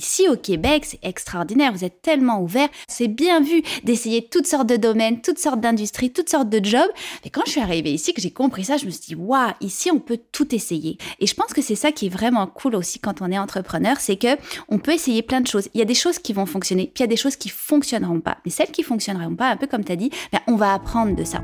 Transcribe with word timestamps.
Ici 0.00 0.30
au 0.30 0.36
Québec, 0.36 0.86
c'est 0.86 0.98
extraordinaire, 1.02 1.74
vous 1.74 1.84
êtes 1.84 2.00
tellement 2.00 2.40
ouverts, 2.40 2.70
c'est 2.88 3.06
bien 3.06 3.42
vu 3.42 3.62
d'essayer 3.84 4.26
toutes 4.26 4.46
sortes 4.46 4.66
de 4.66 4.76
domaines, 4.76 5.20
toutes 5.20 5.38
sortes 5.38 5.60
d'industries, 5.60 6.10
toutes 6.10 6.30
sortes 6.30 6.48
de 6.48 6.64
jobs. 6.64 6.88
Et 7.26 7.28
quand 7.28 7.42
je 7.44 7.50
suis 7.50 7.60
arrivée 7.60 7.92
ici, 7.92 8.14
que 8.14 8.22
j'ai 8.22 8.30
compris 8.30 8.64
ça, 8.64 8.78
je 8.78 8.86
me 8.86 8.90
suis 8.90 9.08
dit, 9.08 9.14
waouh, 9.14 9.52
ici 9.60 9.90
on 9.90 9.98
peut 9.98 10.18
tout 10.32 10.54
essayer. 10.54 10.96
Et 11.18 11.26
je 11.26 11.34
pense 11.34 11.52
que 11.52 11.60
c'est 11.60 11.74
ça 11.74 11.92
qui 11.92 12.06
est 12.06 12.08
vraiment 12.08 12.46
cool 12.46 12.76
aussi 12.76 12.98
quand 12.98 13.20
on 13.20 13.30
est 13.30 13.38
entrepreneur, 13.38 13.98
c'est 14.00 14.16
que 14.16 14.38
on 14.70 14.78
peut 14.78 14.94
essayer 14.94 15.20
plein 15.20 15.42
de 15.42 15.46
choses. 15.46 15.68
Il 15.74 15.80
y 15.80 15.82
a 15.82 15.84
des 15.84 15.92
choses 15.92 16.18
qui 16.18 16.32
vont 16.32 16.46
fonctionner, 16.46 16.84
puis 16.86 17.00
il 17.00 17.02
y 17.02 17.04
a 17.04 17.08
des 17.08 17.16
choses 17.16 17.36
qui 17.36 17.50
fonctionneront 17.50 18.20
pas. 18.20 18.38
Mais 18.46 18.50
celles 18.50 18.70
qui 18.70 18.82
fonctionneront 18.82 19.34
pas, 19.34 19.50
un 19.50 19.58
peu 19.58 19.66
comme 19.66 19.84
tu 19.84 19.92
as 19.92 19.96
dit, 19.96 20.08
ben, 20.32 20.40
on 20.46 20.56
va 20.56 20.72
apprendre 20.72 21.14
de 21.14 21.24
ça. 21.24 21.42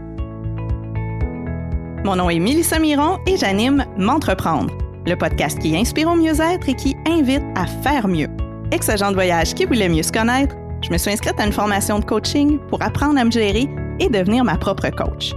Mon 2.07 2.17
nom 2.17 2.31
est 2.31 2.39
Mélissa 2.39 2.79
Miron 2.79 3.19
et 3.27 3.37
j'anime 3.37 3.85
M'entreprendre, 3.99 4.73
le 5.05 5.15
podcast 5.15 5.59
qui 5.59 5.77
inspire 5.77 6.09
au 6.09 6.15
mieux-être 6.15 6.71
et 6.71 6.75
qui 6.75 6.97
invite 7.07 7.45
à 7.55 7.67
faire 7.67 8.09
mieux. 8.09 8.31
Ex-agent 8.73 9.11
de 9.11 9.15
voyage 9.15 9.55
qui 9.55 9.65
voulait 9.65 9.89
mieux 9.89 10.03
se 10.03 10.13
connaître, 10.13 10.55
je 10.83 10.91
me 10.91 10.99
suis 10.99 11.11
inscrite 11.11 11.39
à 11.39 11.47
une 11.47 11.53
formation 11.53 11.99
de 11.99 12.05
coaching 12.05 12.59
pour 12.69 12.83
apprendre 12.83 13.19
à 13.19 13.25
me 13.25 13.31
gérer 13.31 13.69
et 14.01 14.09
devenir 14.09 14.45
ma 14.45 14.57
propre 14.57 14.89
coach. 14.91 15.33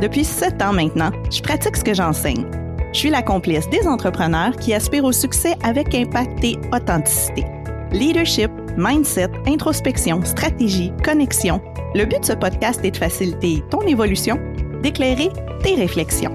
Depuis 0.00 0.24
sept 0.24 0.60
ans 0.62 0.72
maintenant, 0.72 1.10
je 1.30 1.42
pratique 1.42 1.76
ce 1.76 1.84
que 1.84 1.94
j'enseigne. 1.94 2.46
Je 2.92 2.98
suis 2.98 3.10
la 3.10 3.22
complice 3.22 3.68
des 3.68 3.86
entrepreneurs 3.86 4.56
qui 4.56 4.74
aspirent 4.74 5.04
au 5.04 5.12
succès 5.12 5.54
avec 5.62 5.94
impact 5.94 6.42
et 6.42 6.56
authenticité. 6.74 7.44
Leadership, 7.92 8.50
mindset, 8.76 9.30
introspection, 9.46 10.24
stratégie, 10.24 10.92
connexion. 11.04 11.60
Le 11.94 12.04
but 12.04 12.20
de 12.20 12.24
ce 12.24 12.32
podcast 12.32 12.84
est 12.84 12.92
de 12.92 12.96
faciliter 12.96 13.62
ton 13.70 13.82
évolution, 13.82 14.38
d'éclairer 14.82 15.30
tes 15.62 15.74
réflexions. 15.74 16.34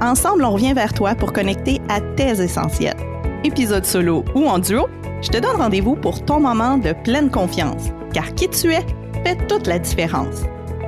Ensemble, 0.00 0.44
on 0.44 0.52
revient 0.52 0.74
vers 0.74 0.94
toi 0.94 1.14
pour 1.14 1.32
connecter 1.32 1.80
à 1.88 2.00
tes 2.00 2.40
essentiels. 2.40 2.96
Épisode 3.44 3.84
solo 3.84 4.24
ou 4.36 4.46
en 4.46 4.60
duo, 4.60 4.86
je 5.20 5.28
te 5.28 5.36
donne 5.36 5.56
rendez-vous 5.56 5.96
pour 5.96 6.24
ton 6.24 6.38
moment 6.38 6.78
de 6.78 6.92
pleine 7.02 7.28
confiance, 7.28 7.88
car 8.14 8.32
qui 8.36 8.48
tu 8.48 8.72
es 8.72 8.86
fait 9.24 9.48
toute 9.48 9.66
la 9.66 9.80
différence. 9.80 10.42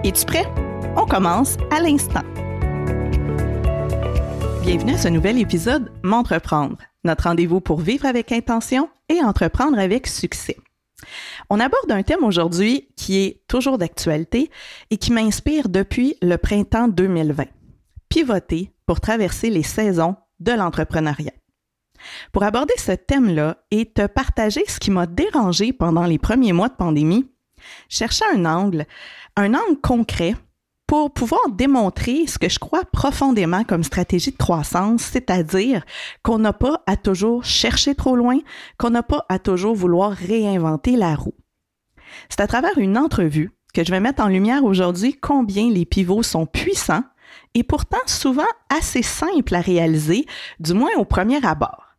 Es-tu 0.04 0.24
prêt? 0.24 0.46
On 0.96 1.04
commence 1.04 1.56
à 1.72 1.80
l'instant. 1.80 2.22
Bienvenue 4.62 4.94
à 4.94 4.98
ce 4.98 5.08
nouvel 5.08 5.40
épisode 5.40 5.90
M'entreprendre, 6.04 6.76
notre 7.02 7.24
rendez-vous 7.24 7.60
pour 7.60 7.80
vivre 7.80 8.06
avec 8.06 8.30
intention 8.30 8.88
et 9.08 9.20
entreprendre 9.20 9.80
avec 9.80 10.06
succès. 10.06 10.56
On 11.50 11.58
aborde 11.58 11.90
un 11.90 12.04
thème 12.04 12.22
aujourd'hui 12.22 12.86
qui 12.96 13.18
est 13.18 13.42
toujours 13.48 13.78
d'actualité 13.78 14.48
et 14.90 14.96
qui 14.96 15.10
m'inspire 15.12 15.68
depuis 15.68 16.14
le 16.22 16.36
printemps 16.36 16.86
2020. 16.86 17.46
Pivoter 18.08 18.70
pour 18.86 19.00
traverser 19.00 19.50
les 19.50 19.64
saisons 19.64 20.14
de 20.38 20.52
l'entrepreneuriat. 20.52 21.32
Pour 22.32 22.42
aborder 22.42 22.74
ce 22.76 22.92
thème-là 22.92 23.58
et 23.70 23.86
te 23.86 24.06
partager 24.06 24.64
ce 24.66 24.78
qui 24.78 24.90
m'a 24.90 25.06
dérangé 25.06 25.72
pendant 25.72 26.04
les 26.04 26.18
premiers 26.18 26.52
mois 26.52 26.68
de 26.68 26.74
pandémie, 26.74 27.28
chercher 27.88 28.24
un 28.34 28.44
angle, 28.44 28.86
un 29.36 29.54
angle 29.54 29.80
concret 29.82 30.34
pour 30.86 31.12
pouvoir 31.12 31.40
démontrer 31.50 32.26
ce 32.26 32.38
que 32.38 32.48
je 32.48 32.58
crois 32.58 32.84
profondément 32.84 33.64
comme 33.64 33.84
stratégie 33.84 34.32
de 34.32 34.36
croissance, 34.36 35.02
c'est-à-dire 35.02 35.84
qu'on 36.22 36.38
n'a 36.38 36.52
pas 36.52 36.82
à 36.86 36.96
toujours 36.96 37.44
chercher 37.44 37.94
trop 37.94 38.16
loin, 38.16 38.38
qu'on 38.78 38.90
n'a 38.90 39.02
pas 39.02 39.24
à 39.28 39.38
toujours 39.38 39.74
vouloir 39.74 40.12
réinventer 40.12 40.96
la 40.96 41.14
roue. 41.14 41.34
C'est 42.28 42.40
à 42.40 42.46
travers 42.46 42.76
une 42.78 42.98
entrevue 42.98 43.50
que 43.72 43.84
je 43.84 43.90
vais 43.90 44.00
mettre 44.00 44.22
en 44.22 44.28
lumière 44.28 44.64
aujourd'hui 44.64 45.14
combien 45.14 45.70
les 45.70 45.84
pivots 45.84 46.22
sont 46.22 46.46
puissants 46.46 47.02
et 47.54 47.64
pourtant 47.64 47.98
souvent 48.06 48.42
assez 48.68 49.02
simples 49.02 49.54
à 49.54 49.60
réaliser, 49.60 50.26
du 50.60 50.74
moins 50.74 50.94
au 50.96 51.04
premier 51.04 51.44
abord. 51.44 51.93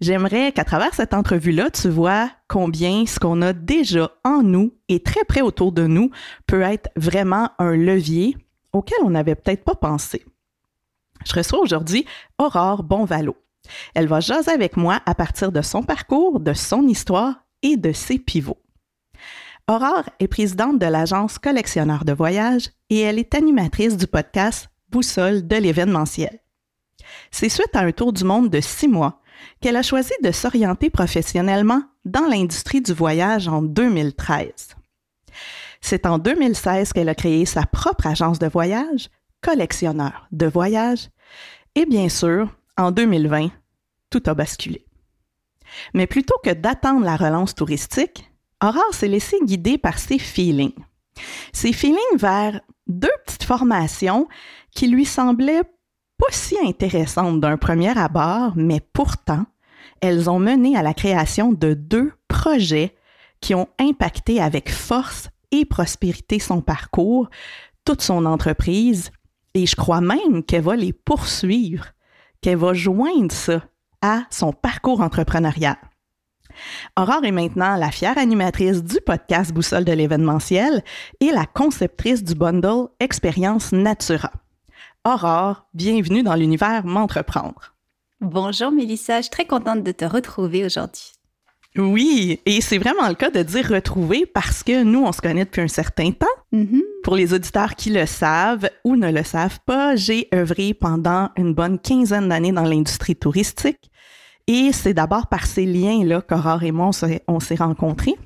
J'aimerais 0.00 0.52
qu'à 0.52 0.64
travers 0.64 0.94
cette 0.94 1.14
entrevue-là, 1.14 1.70
tu 1.70 1.88
vois 1.88 2.30
combien 2.48 3.06
ce 3.06 3.18
qu'on 3.18 3.42
a 3.42 3.52
déjà 3.52 4.10
en 4.24 4.42
nous 4.42 4.74
et 4.88 5.02
très 5.02 5.24
près 5.24 5.40
autour 5.40 5.72
de 5.72 5.86
nous 5.86 6.10
peut 6.46 6.62
être 6.62 6.90
vraiment 6.96 7.50
un 7.58 7.76
levier 7.76 8.36
auquel 8.72 8.98
on 9.04 9.10
n'avait 9.10 9.34
peut-être 9.34 9.64
pas 9.64 9.74
pensé. 9.74 10.24
Je 11.24 11.34
reçois 11.34 11.60
aujourd'hui 11.60 12.06
Aurore 12.38 12.82
Bonvalo. 12.82 13.36
Elle 13.94 14.08
va 14.08 14.20
jaser 14.20 14.50
avec 14.50 14.76
moi 14.76 15.00
à 15.06 15.14
partir 15.14 15.52
de 15.52 15.62
son 15.62 15.82
parcours, 15.82 16.40
de 16.40 16.54
son 16.54 16.86
histoire 16.88 17.44
et 17.62 17.76
de 17.76 17.92
ses 17.92 18.18
pivots. 18.18 18.60
Aurore 19.68 20.08
est 20.18 20.28
présidente 20.28 20.78
de 20.78 20.86
l'agence 20.86 21.38
Collectionneur 21.38 22.04
de 22.04 22.12
voyages 22.12 22.70
et 22.88 23.00
elle 23.00 23.18
est 23.18 23.34
animatrice 23.34 23.96
du 23.96 24.06
podcast 24.06 24.68
Boussole 24.88 25.46
de 25.46 25.56
l'événementiel. 25.56 26.40
C'est 27.30 27.48
suite 27.48 27.74
à 27.74 27.80
un 27.80 27.92
tour 27.92 28.12
du 28.12 28.24
monde 28.24 28.50
de 28.50 28.60
six 28.60 28.88
mois 28.88 29.19
qu'elle 29.60 29.76
a 29.76 29.82
choisi 29.82 30.12
de 30.22 30.32
s'orienter 30.32 30.90
professionnellement 30.90 31.82
dans 32.04 32.26
l'industrie 32.26 32.80
du 32.80 32.92
voyage 32.92 33.48
en 33.48 33.62
2013. 33.62 34.76
C'est 35.80 36.06
en 36.06 36.18
2016 36.18 36.92
qu'elle 36.92 37.08
a 37.08 37.14
créé 37.14 37.46
sa 37.46 37.64
propre 37.64 38.06
agence 38.06 38.38
de 38.38 38.48
voyage, 38.48 39.08
collectionneur 39.40 40.26
de 40.32 40.46
voyage, 40.46 41.08
et 41.74 41.86
bien 41.86 42.08
sûr, 42.08 42.48
en 42.76 42.90
2020, 42.90 43.50
tout 44.10 44.22
a 44.26 44.34
basculé. 44.34 44.84
Mais 45.94 46.06
plutôt 46.06 46.36
que 46.42 46.52
d'attendre 46.52 47.04
la 47.04 47.16
relance 47.16 47.54
touristique, 47.54 48.30
Aurore 48.62 48.92
s'est 48.92 49.08
laissée 49.08 49.38
guider 49.44 49.78
par 49.78 49.98
ses 49.98 50.18
feelings. 50.18 50.74
Ses 51.52 51.72
feelings 51.72 52.16
vers 52.16 52.60
deux 52.86 53.08
petites 53.24 53.44
formations 53.44 54.28
qui 54.74 54.88
lui 54.88 55.04
semblaient 55.04 55.62
pas 56.20 56.32
si 56.32 56.56
intéressantes 56.62 57.40
d'un 57.40 57.56
premier 57.56 57.96
abord, 57.96 58.52
mais 58.54 58.80
pourtant, 58.92 59.46
elles 60.02 60.28
ont 60.28 60.38
mené 60.38 60.76
à 60.76 60.82
la 60.82 60.92
création 60.92 61.52
de 61.52 61.72
deux 61.72 62.12
projets 62.28 62.94
qui 63.40 63.54
ont 63.54 63.68
impacté 63.78 64.40
avec 64.40 64.70
force 64.70 65.30
et 65.50 65.64
prospérité 65.64 66.38
son 66.38 66.60
parcours, 66.60 67.30
toute 67.86 68.02
son 68.02 68.26
entreprise, 68.26 69.10
et 69.54 69.64
je 69.64 69.76
crois 69.76 70.02
même 70.02 70.44
qu'elle 70.44 70.62
va 70.62 70.76
les 70.76 70.92
poursuivre, 70.92 71.86
qu'elle 72.42 72.58
va 72.58 72.74
joindre 72.74 73.32
ça 73.32 73.62
à 74.02 74.24
son 74.30 74.52
parcours 74.52 75.00
entrepreneurial. 75.00 75.76
Aurore 76.98 77.24
est 77.24 77.32
maintenant 77.32 77.76
la 77.76 77.90
fière 77.90 78.18
animatrice 78.18 78.84
du 78.84 78.96
podcast 79.06 79.52
Boussole 79.52 79.84
de 79.84 79.92
l'événementiel 79.92 80.84
et 81.20 81.30
la 81.30 81.46
conceptrice 81.46 82.22
du 82.22 82.34
bundle 82.34 82.88
Expérience 83.00 83.72
Natura. 83.72 84.30
Aurore, 85.06 85.66
bienvenue 85.72 86.22
dans 86.22 86.34
l'univers 86.34 86.84
M'entreprendre. 86.84 87.74
Bonjour 88.20 88.70
Mélissa, 88.70 89.16
je 89.16 89.22
suis 89.22 89.30
très 89.30 89.46
contente 89.46 89.82
de 89.82 89.92
te 89.92 90.04
retrouver 90.04 90.62
aujourd'hui. 90.62 91.12
Oui, 91.78 92.38
et 92.44 92.60
c'est 92.60 92.76
vraiment 92.76 93.08
le 93.08 93.14
cas 93.14 93.30
de 93.30 93.42
dire 93.42 93.66
retrouver 93.66 94.26
parce 94.26 94.62
que 94.62 94.82
nous, 94.82 95.02
on 95.02 95.12
se 95.12 95.22
connaît 95.22 95.46
depuis 95.46 95.62
un 95.62 95.68
certain 95.68 96.10
temps. 96.10 96.26
Mm-hmm. 96.52 96.82
Pour 97.02 97.16
les 97.16 97.32
auditeurs 97.32 97.76
qui 97.76 97.88
le 97.88 98.04
savent 98.04 98.68
ou 98.84 98.94
ne 98.96 99.10
le 99.10 99.22
savent 99.22 99.60
pas, 99.64 99.96
j'ai 99.96 100.28
œuvré 100.34 100.74
pendant 100.74 101.30
une 101.38 101.54
bonne 101.54 101.78
quinzaine 101.78 102.28
d'années 102.28 102.52
dans 102.52 102.64
l'industrie 102.64 103.16
touristique. 103.16 103.89
Et 104.46 104.72
c'est 104.72 104.94
d'abord 104.94 105.28
par 105.28 105.46
ces 105.46 105.66
liens-là 105.66 106.22
qu'Aurore 106.22 106.62
et 106.62 106.72
moi, 106.72 106.90
on 107.28 107.40
s'est 107.40 107.54
rencontrés. 107.54 108.16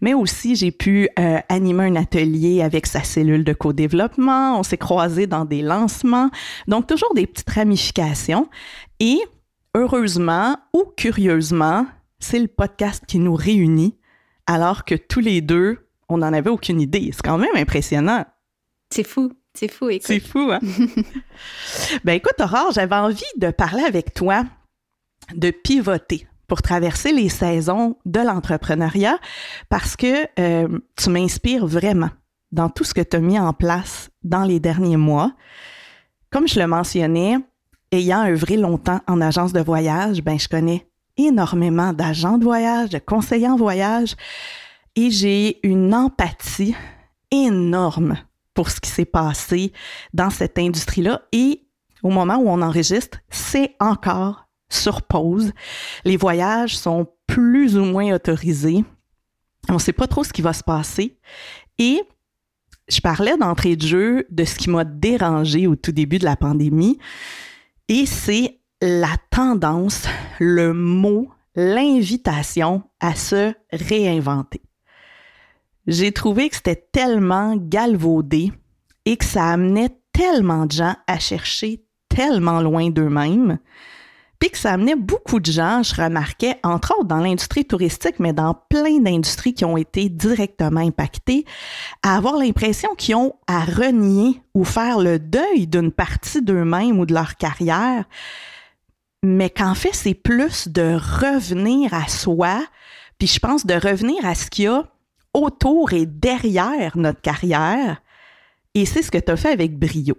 Mais 0.00 0.14
aussi, 0.14 0.56
j'ai 0.56 0.70
pu 0.70 1.08
euh, 1.18 1.38
animer 1.48 1.84
un 1.84 1.96
atelier 1.96 2.62
avec 2.62 2.86
sa 2.86 3.02
cellule 3.02 3.44
de 3.44 3.52
co-développement. 3.52 4.58
On 4.58 4.62
s'est 4.62 4.78
croisés 4.78 5.26
dans 5.26 5.44
des 5.44 5.62
lancements. 5.62 6.30
Donc, 6.66 6.86
toujours 6.86 7.14
des 7.14 7.26
petites 7.26 7.50
ramifications. 7.50 8.48
Et 8.98 9.18
heureusement 9.74 10.56
ou 10.72 10.84
curieusement, 10.96 11.86
c'est 12.18 12.40
le 12.40 12.48
podcast 12.48 13.04
qui 13.06 13.18
nous 13.18 13.34
réunit 13.34 13.96
alors 14.46 14.84
que 14.84 14.94
tous 14.94 15.20
les 15.20 15.40
deux, 15.40 15.78
on 16.08 16.18
n'en 16.18 16.32
avait 16.32 16.50
aucune 16.50 16.80
idée. 16.80 17.10
C'est 17.12 17.22
quand 17.22 17.38
même 17.38 17.54
impressionnant. 17.54 18.24
C'est 18.90 19.06
fou. 19.06 19.32
C'est 19.54 19.70
fou, 19.70 19.90
écoute. 19.90 20.06
C'est 20.06 20.20
fou, 20.20 20.50
hein? 20.52 20.60
ben 22.04 22.12
écoute, 22.12 22.40
Aurore, 22.40 22.70
j'avais 22.72 22.94
envie 22.94 23.24
de 23.36 23.50
parler 23.50 23.82
avec 23.82 24.14
toi 24.14 24.44
de 25.34 25.50
pivoter 25.50 26.26
pour 26.46 26.62
traverser 26.62 27.12
les 27.12 27.28
saisons 27.28 27.96
de 28.06 28.20
l'entrepreneuriat 28.20 29.18
parce 29.68 29.96
que 29.96 30.26
euh, 30.40 30.78
tu 30.96 31.10
m'inspires 31.10 31.66
vraiment 31.66 32.10
dans 32.52 32.70
tout 32.70 32.84
ce 32.84 32.94
que 32.94 33.02
tu 33.02 33.16
as 33.16 33.20
mis 33.20 33.38
en 33.38 33.52
place 33.52 34.10
dans 34.24 34.44
les 34.44 34.58
derniers 34.58 34.96
mois. 34.96 35.32
Comme 36.30 36.48
je 36.48 36.58
le 36.58 36.66
mentionnais, 36.66 37.36
ayant 37.92 38.26
œuvré 38.26 38.56
longtemps 38.56 39.00
en 39.06 39.20
agence 39.20 39.52
de 39.52 39.60
voyage, 39.60 40.22
ben 40.22 40.38
je 40.38 40.48
connais 40.48 40.88
énormément 41.18 41.92
d'agents 41.92 42.38
de 42.38 42.44
voyage, 42.44 42.90
de 42.90 42.98
conseillers 42.98 43.48
en 43.48 43.56
voyage 43.56 44.16
et 44.96 45.10
j'ai 45.10 45.60
une 45.66 45.94
empathie 45.94 46.74
énorme 47.30 48.16
pour 48.54 48.70
ce 48.70 48.80
qui 48.80 48.90
s'est 48.90 49.04
passé 49.04 49.72
dans 50.14 50.30
cette 50.30 50.58
industrie-là 50.58 51.22
et 51.32 51.64
au 52.02 52.10
moment 52.10 52.36
où 52.36 52.48
on 52.48 52.62
enregistre, 52.62 53.18
c'est 53.28 53.74
encore 53.80 54.47
sur 54.68 55.02
pause. 55.02 55.52
Les 56.04 56.16
voyages 56.16 56.76
sont 56.76 57.06
plus 57.26 57.76
ou 57.76 57.84
moins 57.84 58.14
autorisés. 58.14 58.84
On 59.68 59.74
ne 59.74 59.78
sait 59.78 59.92
pas 59.92 60.06
trop 60.06 60.24
ce 60.24 60.32
qui 60.32 60.42
va 60.42 60.52
se 60.52 60.62
passer. 60.62 61.18
Et 61.78 62.02
je 62.88 63.00
parlais 63.00 63.36
d'entrée 63.36 63.76
de 63.76 63.86
jeu 63.86 64.26
de 64.30 64.44
ce 64.44 64.56
qui 64.56 64.70
m'a 64.70 64.84
dérangé 64.84 65.66
au 65.66 65.76
tout 65.76 65.92
début 65.92 66.18
de 66.18 66.24
la 66.24 66.36
pandémie. 66.36 66.98
Et 67.88 68.06
c'est 68.06 68.60
la 68.80 69.14
tendance, 69.30 70.06
le 70.38 70.72
mot, 70.72 71.30
l'invitation 71.54 72.82
à 73.00 73.14
se 73.14 73.52
réinventer. 73.72 74.62
J'ai 75.86 76.12
trouvé 76.12 76.48
que 76.48 76.56
c'était 76.56 76.88
tellement 76.92 77.56
galvaudé 77.56 78.52
et 79.04 79.16
que 79.16 79.24
ça 79.24 79.48
amenait 79.48 79.96
tellement 80.12 80.66
de 80.66 80.72
gens 80.72 80.94
à 81.06 81.18
chercher 81.18 81.82
tellement 82.08 82.60
loin 82.60 82.90
d'eux-mêmes, 82.90 83.58
puis 84.38 84.50
que 84.50 84.58
ça 84.58 84.72
amenait 84.72 84.94
beaucoup 84.94 85.40
de 85.40 85.50
gens, 85.50 85.82
je 85.82 85.94
remarquais, 86.00 86.58
entre 86.62 86.94
autres 86.96 87.08
dans 87.08 87.18
l'industrie 87.18 87.64
touristique, 87.64 88.20
mais 88.20 88.32
dans 88.32 88.54
plein 88.54 89.00
d'industries 89.00 89.54
qui 89.54 89.64
ont 89.64 89.76
été 89.76 90.08
directement 90.08 90.80
impactées, 90.80 91.44
à 92.02 92.16
avoir 92.16 92.36
l'impression 92.36 92.94
qu'ils 92.96 93.16
ont 93.16 93.34
à 93.46 93.64
renier 93.64 94.40
ou 94.54 94.64
faire 94.64 94.98
le 94.98 95.18
deuil 95.18 95.66
d'une 95.66 95.90
partie 95.90 96.42
d'eux-mêmes 96.42 97.00
ou 97.00 97.06
de 97.06 97.14
leur 97.14 97.36
carrière, 97.36 98.04
mais 99.24 99.50
qu'en 99.50 99.74
fait, 99.74 99.92
c'est 99.92 100.14
plus 100.14 100.68
de 100.68 100.94
revenir 100.94 101.92
à 101.92 102.06
soi, 102.06 102.62
puis 103.18 103.26
je 103.26 103.40
pense 103.40 103.66
de 103.66 103.74
revenir 103.74 104.24
à 104.24 104.36
ce 104.36 104.46
qu'il 104.46 104.66
y 104.66 104.68
a 104.68 104.84
autour 105.34 105.92
et 105.92 106.06
derrière 106.06 106.96
notre 106.96 107.20
carrière. 107.20 108.00
Et 108.74 108.86
c'est 108.86 109.02
ce 109.02 109.10
que 109.10 109.18
tu 109.18 109.32
as 109.32 109.36
fait 109.36 109.50
avec 109.50 109.76
brio. 109.76 110.16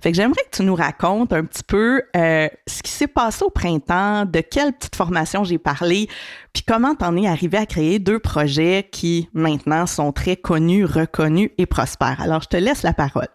Fait 0.00 0.10
que 0.10 0.16
j'aimerais 0.16 0.42
que 0.50 0.56
tu 0.56 0.62
nous 0.62 0.74
racontes 0.74 1.32
un 1.32 1.44
petit 1.44 1.62
peu 1.62 2.02
euh, 2.16 2.48
ce 2.66 2.82
qui 2.82 2.90
s'est 2.90 3.06
passé 3.06 3.44
au 3.44 3.50
printemps, 3.50 4.24
de 4.24 4.40
quelle 4.40 4.72
petite 4.72 4.96
formation 4.96 5.44
j'ai 5.44 5.58
parlé, 5.58 6.08
puis 6.52 6.62
comment 6.66 6.94
t'en 6.94 7.16
es 7.16 7.28
arrivé 7.28 7.58
à 7.58 7.66
créer 7.66 7.98
deux 7.98 8.18
projets 8.18 8.88
qui 8.90 9.28
maintenant 9.32 9.86
sont 9.86 10.12
très 10.12 10.36
connus, 10.36 10.84
reconnus 10.84 11.50
et 11.58 11.66
prospères. 11.66 12.20
Alors, 12.20 12.42
je 12.42 12.48
te 12.48 12.56
laisse 12.56 12.82
la 12.82 12.92
parole. 12.92 13.28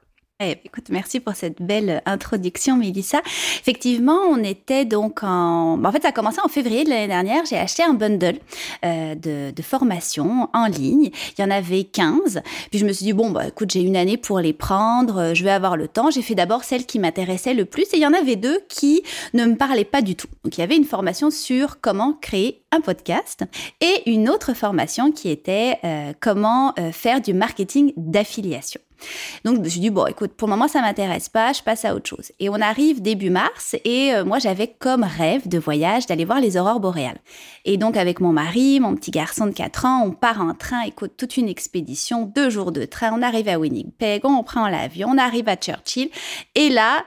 Eh, 0.45 0.57
écoute, 0.65 0.85
merci 0.89 1.21
pour 1.21 1.35
cette 1.35 1.61
belle 1.61 2.01
introduction, 2.05 2.75
Mélissa. 2.75 3.21
Effectivement, 3.61 4.17
on 4.29 4.43
était 4.43 4.83
donc 4.83 5.23
en... 5.23 5.81
En 5.81 5.91
fait, 5.91 6.01
ça 6.01 6.09
a 6.09 6.11
commencé 6.11 6.39
en 6.43 6.49
février 6.49 6.83
de 6.83 6.89
l'année 6.89 7.07
dernière. 7.07 7.45
J'ai 7.45 7.57
acheté 7.57 7.81
un 7.83 7.93
bundle 7.93 8.39
euh, 8.83 9.15
de, 9.15 9.51
de 9.51 9.61
formation 9.61 10.49
en 10.53 10.65
ligne. 10.65 11.11
Il 11.37 11.41
y 11.41 11.43
en 11.45 11.49
avait 11.49 11.85
15. 11.85 12.41
Puis 12.71 12.79
je 12.79 12.85
me 12.85 12.91
suis 12.91 13.05
dit, 13.05 13.13
bon, 13.13 13.31
bah, 13.31 13.47
écoute, 13.47 13.71
j'ai 13.71 13.81
une 13.81 13.95
année 13.95 14.17
pour 14.17 14.39
les 14.39 14.51
prendre. 14.51 15.17
Euh, 15.17 15.33
je 15.33 15.45
vais 15.45 15.51
avoir 15.51 15.77
le 15.77 15.87
temps. 15.87 16.11
J'ai 16.11 16.21
fait 16.21 16.35
d'abord 16.35 16.65
celle 16.65 16.85
qui 16.85 16.99
m'intéressait 16.99 17.53
le 17.53 17.63
plus. 17.63 17.83
Et 17.93 17.97
il 17.97 18.01
y 18.01 18.07
en 18.07 18.13
avait 18.13 18.35
deux 18.35 18.59
qui 18.67 19.01
ne 19.33 19.45
me 19.45 19.55
parlaient 19.55 19.85
pas 19.85 20.01
du 20.01 20.15
tout. 20.15 20.27
Donc, 20.43 20.57
il 20.57 20.61
y 20.61 20.63
avait 20.63 20.75
une 20.75 20.83
formation 20.83 21.31
sur 21.31 21.79
comment 21.79 22.17
créer 22.19 22.62
un 22.73 22.81
podcast 22.81 23.43
et 23.81 24.09
une 24.11 24.29
autre 24.29 24.53
formation 24.53 25.11
qui 25.11 25.29
était 25.29 25.77
euh, 25.83 26.13
comment 26.19 26.73
euh, 26.79 26.91
faire 26.91 27.21
du 27.21 27.33
marketing 27.33 27.93
d'affiliation. 27.95 28.81
Donc 29.43 29.57
je 29.57 29.61
me 29.61 29.69
suis 29.69 29.79
dit 29.79 29.89
bon 29.89 30.05
écoute 30.05 30.31
pour 30.31 30.47
le 30.47 30.53
moment 30.53 30.67
ça 30.67 30.81
m'intéresse 30.81 31.29
pas, 31.29 31.53
je 31.53 31.61
passe 31.61 31.85
à 31.85 31.95
autre 31.95 32.09
chose. 32.09 32.31
Et 32.39 32.49
on 32.49 32.55
arrive 32.55 33.01
début 33.01 33.29
mars 33.29 33.75
et 33.83 34.13
euh, 34.13 34.23
moi 34.23 34.39
j'avais 34.39 34.67
comme 34.67 35.03
rêve 35.03 35.47
de 35.47 35.57
voyage 35.57 36.05
d'aller 36.05 36.25
voir 36.25 36.39
les 36.39 36.57
aurores 36.57 36.79
boréales. 36.79 37.19
Et 37.65 37.77
donc 37.77 37.97
avec 37.97 38.19
mon 38.19 38.31
mari, 38.31 38.79
mon 38.79 38.95
petit 38.95 39.11
garçon 39.11 39.45
de 39.45 39.51
4 39.51 39.85
ans, 39.85 40.03
on 40.05 40.11
part 40.11 40.41
en 40.41 40.53
train, 40.53 40.83
écoute 40.83 41.13
toute 41.17 41.37
une 41.37 41.49
expédition, 41.49 42.31
deux 42.33 42.49
jours 42.49 42.71
de 42.71 42.85
train, 42.85 43.11
on 43.13 43.21
arrive 43.21 43.49
à 43.49 43.59
Winnipeg, 43.59 44.21
on 44.23 44.43
prend 44.43 44.67
l'avion, 44.67 45.09
on 45.11 45.17
arrive 45.17 45.49
à 45.49 45.55
Churchill 45.55 46.09
et 46.55 46.69
là 46.69 47.03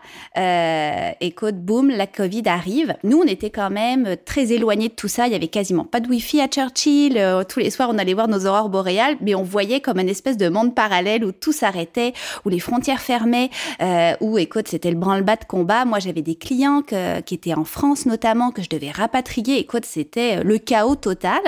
écoute 1.21 1.57
boum 1.57 1.89
la 1.89 2.07
Covid 2.07 2.43
arrive. 2.47 2.95
Nous 3.05 3.19
on 3.19 3.27
était 3.27 3.51
quand 3.51 3.71
même 3.71 4.17
très 4.25 4.53
éloignés 4.53 4.89
de 4.89 4.95
tout 4.95 5.09
ça, 5.09 5.27
il 5.27 5.33
y 5.33 5.37
avait 5.37 5.49
quasiment 5.57 5.87
pas 5.87 6.01
de 6.01 6.09
wifi 6.09 6.39
à 6.43 6.49
Churchill, 6.49 7.17
euh, 7.17 7.43
tous 7.43 7.61
les 7.61 7.71
soirs 7.71 7.89
on 7.91 7.97
allait 7.97 8.13
voir 8.13 8.29
nos 8.29 8.45
aurores 8.45 8.69
boréales, 8.69 9.17
mais 9.23 9.35
on 9.35 9.43
voyait 9.43 9.81
comme 9.81 9.99
une 9.99 10.11
espèce 10.11 10.37
de 10.37 10.51
monde 10.51 10.75
parallèle 10.75 11.25
où 11.25 11.33
tout 11.33 11.53
s'arrêtait 11.53 12.13
où 12.45 12.51
les 12.51 12.59
frontières 12.59 13.01
fermaient, 13.01 13.49
euh, 13.81 14.13
où, 14.21 14.37
écoute, 14.37 14.69
c'était 14.69 14.91
le 14.91 14.99
branle-bas 14.99 15.37
de 15.37 15.47
combat. 15.47 15.87
Moi, 15.87 15.99
j'avais 15.99 16.21
des 16.21 16.35
clients 16.35 16.83
qui 16.83 17.35
étaient 17.35 17.55
en 17.55 17.65
France 17.65 18.05
notamment, 18.05 18.51
que 18.51 18.63
je 18.63 18.69
devais 18.69 18.91
rapatrier. 18.91 19.59
Écoute, 19.59 19.87
c'était 19.87 20.37
euh, 20.37 20.43
le 20.43 20.59
chaos 20.59 20.95
total. 20.95 21.41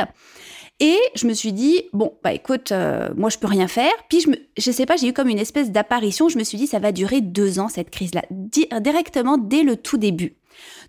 Et 0.80 0.96
je 1.14 1.26
me 1.26 1.34
suis 1.34 1.52
dit, 1.52 1.82
bon, 1.92 2.14
bah 2.22 2.32
écoute, 2.32 2.72
moi 3.16 3.30
je 3.30 3.38
peux 3.38 3.48
rien 3.48 3.66
faire. 3.66 3.92
Puis 4.08 4.20
je, 4.20 4.30
me, 4.30 4.36
je 4.56 4.70
sais 4.70 4.86
pas, 4.86 4.96
j'ai 4.96 5.08
eu 5.08 5.12
comme 5.12 5.28
une 5.28 5.40
espèce 5.40 5.70
d'apparition. 5.70 6.30
Je 6.30 6.38
me 6.38 6.44
suis 6.44 6.56
dit, 6.56 6.68
ça 6.68 6.78
va 6.78 6.92
durer 6.92 7.20
deux 7.20 7.58
ans 7.58 7.68
cette 7.68 7.90
crise-là, 7.90 8.22
directement 8.30 9.36
dès 9.38 9.64
le 9.64 9.76
tout 9.76 9.98
début. 9.98 10.37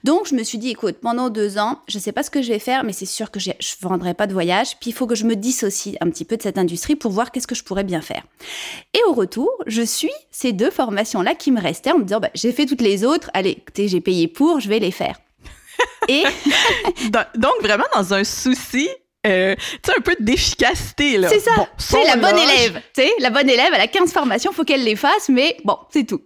Donc, 0.03 0.27
je 0.27 0.35
me 0.35 0.43
suis 0.43 0.57
dit, 0.57 0.69
écoute, 0.69 0.97
pendant 1.01 1.29
deux 1.29 1.57
ans, 1.57 1.79
je 1.87 1.97
ne 1.97 2.01
sais 2.01 2.11
pas 2.11 2.23
ce 2.23 2.29
que 2.29 2.41
je 2.41 2.51
vais 2.51 2.59
faire, 2.59 2.83
mais 2.83 2.93
c'est 2.93 3.05
sûr 3.05 3.31
que 3.31 3.39
je 3.39 3.49
ne 3.49 3.55
vendrai 3.81 4.13
pas 4.13 4.27
de 4.27 4.33
voyage. 4.33 4.77
Puis, 4.79 4.91
il 4.91 4.93
faut 4.93 5.07
que 5.07 5.15
je 5.15 5.25
me 5.25 5.35
dissocie 5.35 5.95
un 6.01 6.09
petit 6.09 6.25
peu 6.25 6.37
de 6.37 6.41
cette 6.41 6.57
industrie 6.57 6.95
pour 6.95 7.11
voir 7.11 7.31
qu'est-ce 7.31 7.47
que 7.47 7.55
je 7.55 7.63
pourrais 7.63 7.83
bien 7.83 8.01
faire. 8.01 8.23
Et 8.93 8.99
au 9.07 9.13
retour, 9.13 9.51
je 9.67 9.81
suis 9.81 10.11
ces 10.31 10.53
deux 10.53 10.71
formations-là 10.71 11.35
qui 11.35 11.51
me 11.51 11.61
restaient 11.61 11.91
en 11.91 11.99
me 11.99 12.03
disant, 12.03 12.19
bah, 12.19 12.29
j'ai 12.33 12.51
fait 12.51 12.65
toutes 12.65 12.81
les 12.81 13.03
autres. 13.03 13.29
Allez, 13.33 13.51
écoutez, 13.51 13.87
j'ai 13.87 14.01
payé 14.01 14.27
pour, 14.27 14.59
je 14.59 14.69
vais 14.69 14.79
les 14.79 14.91
faire. 14.91 15.19
Et 16.07 16.23
donc 17.35 17.53
vraiment 17.61 17.85
dans 17.95 18.13
un 18.13 18.23
souci 18.23 18.89
euh, 19.27 19.53
tu 19.55 19.79
sais, 19.85 19.97
un 19.97 20.01
peu 20.01 20.15
d'efficacité, 20.19 21.17
là. 21.17 21.27
C'est 21.27 21.41
ça. 21.41 21.67
c'est 21.77 22.05
la 22.05 22.15
bonne 22.15 22.37
élève. 22.37 22.81
Tu 22.95 23.01
sais, 23.01 23.11
la 23.19 23.29
bonne 23.29 23.49
élève, 23.49 23.69
elle 23.73 23.81
a 23.81 23.87
15 23.87 24.13
formations, 24.13 24.53
faut 24.53 24.63
qu'elle 24.63 24.83
les 24.83 24.95
fasse, 24.95 25.27
mais 25.27 25.57
bon, 25.65 25.77
c'est 25.91 26.05
tout. 26.05 26.21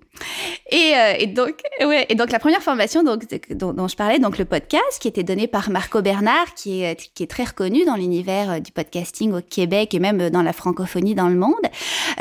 Et, 0.72 0.94
euh, 0.96 1.14
et, 1.20 1.28
donc, 1.28 1.62
ouais, 1.82 2.06
et 2.10 2.16
donc 2.16 2.32
la 2.32 2.40
première 2.40 2.62
formation 2.62 3.04
donc, 3.04 3.24
dont, 3.52 3.88
je 3.88 3.96
parlais, 3.96 4.20
donc 4.20 4.38
le 4.38 4.46
podcast, 4.46 5.00
qui 5.00 5.08
était 5.08 5.24
donné 5.24 5.48
par 5.48 5.70
Marco 5.70 6.02
Bernard, 6.02 6.54
qui 6.56 6.84
est, 6.84 7.12
qui 7.14 7.24
est 7.24 7.28
très 7.28 7.44
reconnu 7.44 7.86
dans 7.86 7.96
l'univers 7.96 8.52
euh, 8.52 8.60
du 8.60 8.72
podcasting 8.72 9.34
au 9.34 9.42
Québec 9.42 9.94
et 9.94 10.00
même 10.00 10.30
dans 10.30 10.42
la 10.42 10.54
francophonie 10.54 11.16
dans 11.16 11.28
le 11.28 11.36
monde. 11.36 11.54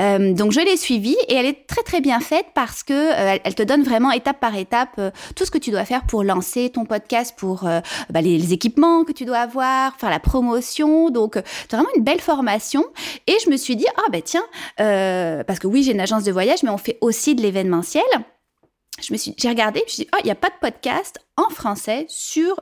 Euh, 0.01 0.33
donc 0.33 0.53
je 0.53 0.61
l'ai 0.61 0.77
suivie 0.77 1.17
et 1.29 1.35
elle 1.35 1.47
est 1.47 1.67
très 1.67 1.83
très 1.83 2.01
bien 2.01 2.21
faite 2.21 2.47
parce 2.55 2.83
que 2.83 2.93
euh, 2.93 3.39
elle 3.43 3.55
te 3.55 3.63
donne 3.63 3.83
vraiment 3.83 4.11
étape 4.11 4.41
par 4.41 4.57
étape 4.57 5.01
tout 5.37 5.45
ce 5.45 5.51
que 5.51 5.59
tu 5.59 5.71
dois 5.71 5.85
faire 5.85 6.05
pour 6.07 6.25
lancer 6.25 6.71
ton 6.71 6.85
podcast, 6.85 7.35
pour 7.37 7.69
bah, 8.11 8.21
les, 8.21 8.53
équipements 8.53 9.05
que 9.05 9.13
tu 9.13 9.25
dois 9.25 9.39
avoir, 9.39 9.97
faire 9.97 10.11
la 10.11 10.19
promotion. 10.19 11.11
Donc 11.11 11.35
c'est 11.37 11.77
vraiment 11.77 11.89
une 11.97 12.03
belle 12.03 12.21
formation. 12.21 12.85
Et 13.27 13.37
je 13.45 13.51
me 13.51 13.57
suis 13.57 13.77
dit 13.77 13.87
ah 13.97 14.11
ben 14.11 14.23
tiens 14.23 14.45
parce 14.77 15.59
que 15.59 15.67
oui 15.67 15.83
j'ai 15.83 15.93
une 15.93 16.01
agence 16.01 16.25
de 16.25 16.33
voyage, 16.33 16.63
mais 16.63 16.71
on 16.71 16.79
fait 16.79 16.99
aussi 17.01 17.35
de 17.35 17.43
je 19.01 19.13
me 19.13 19.19
suis, 19.19 19.35
j'ai 19.37 19.49
regardé, 19.49 19.85
dit, 19.87 20.09
oh, 20.15 20.19
il 20.21 20.25
n'y 20.25 20.31
a 20.31 20.37
pas 20.37 20.51
de 20.51 20.59
podcast 20.61 21.19
en 21.37 21.49
français 21.51 22.07
sur 22.09 22.61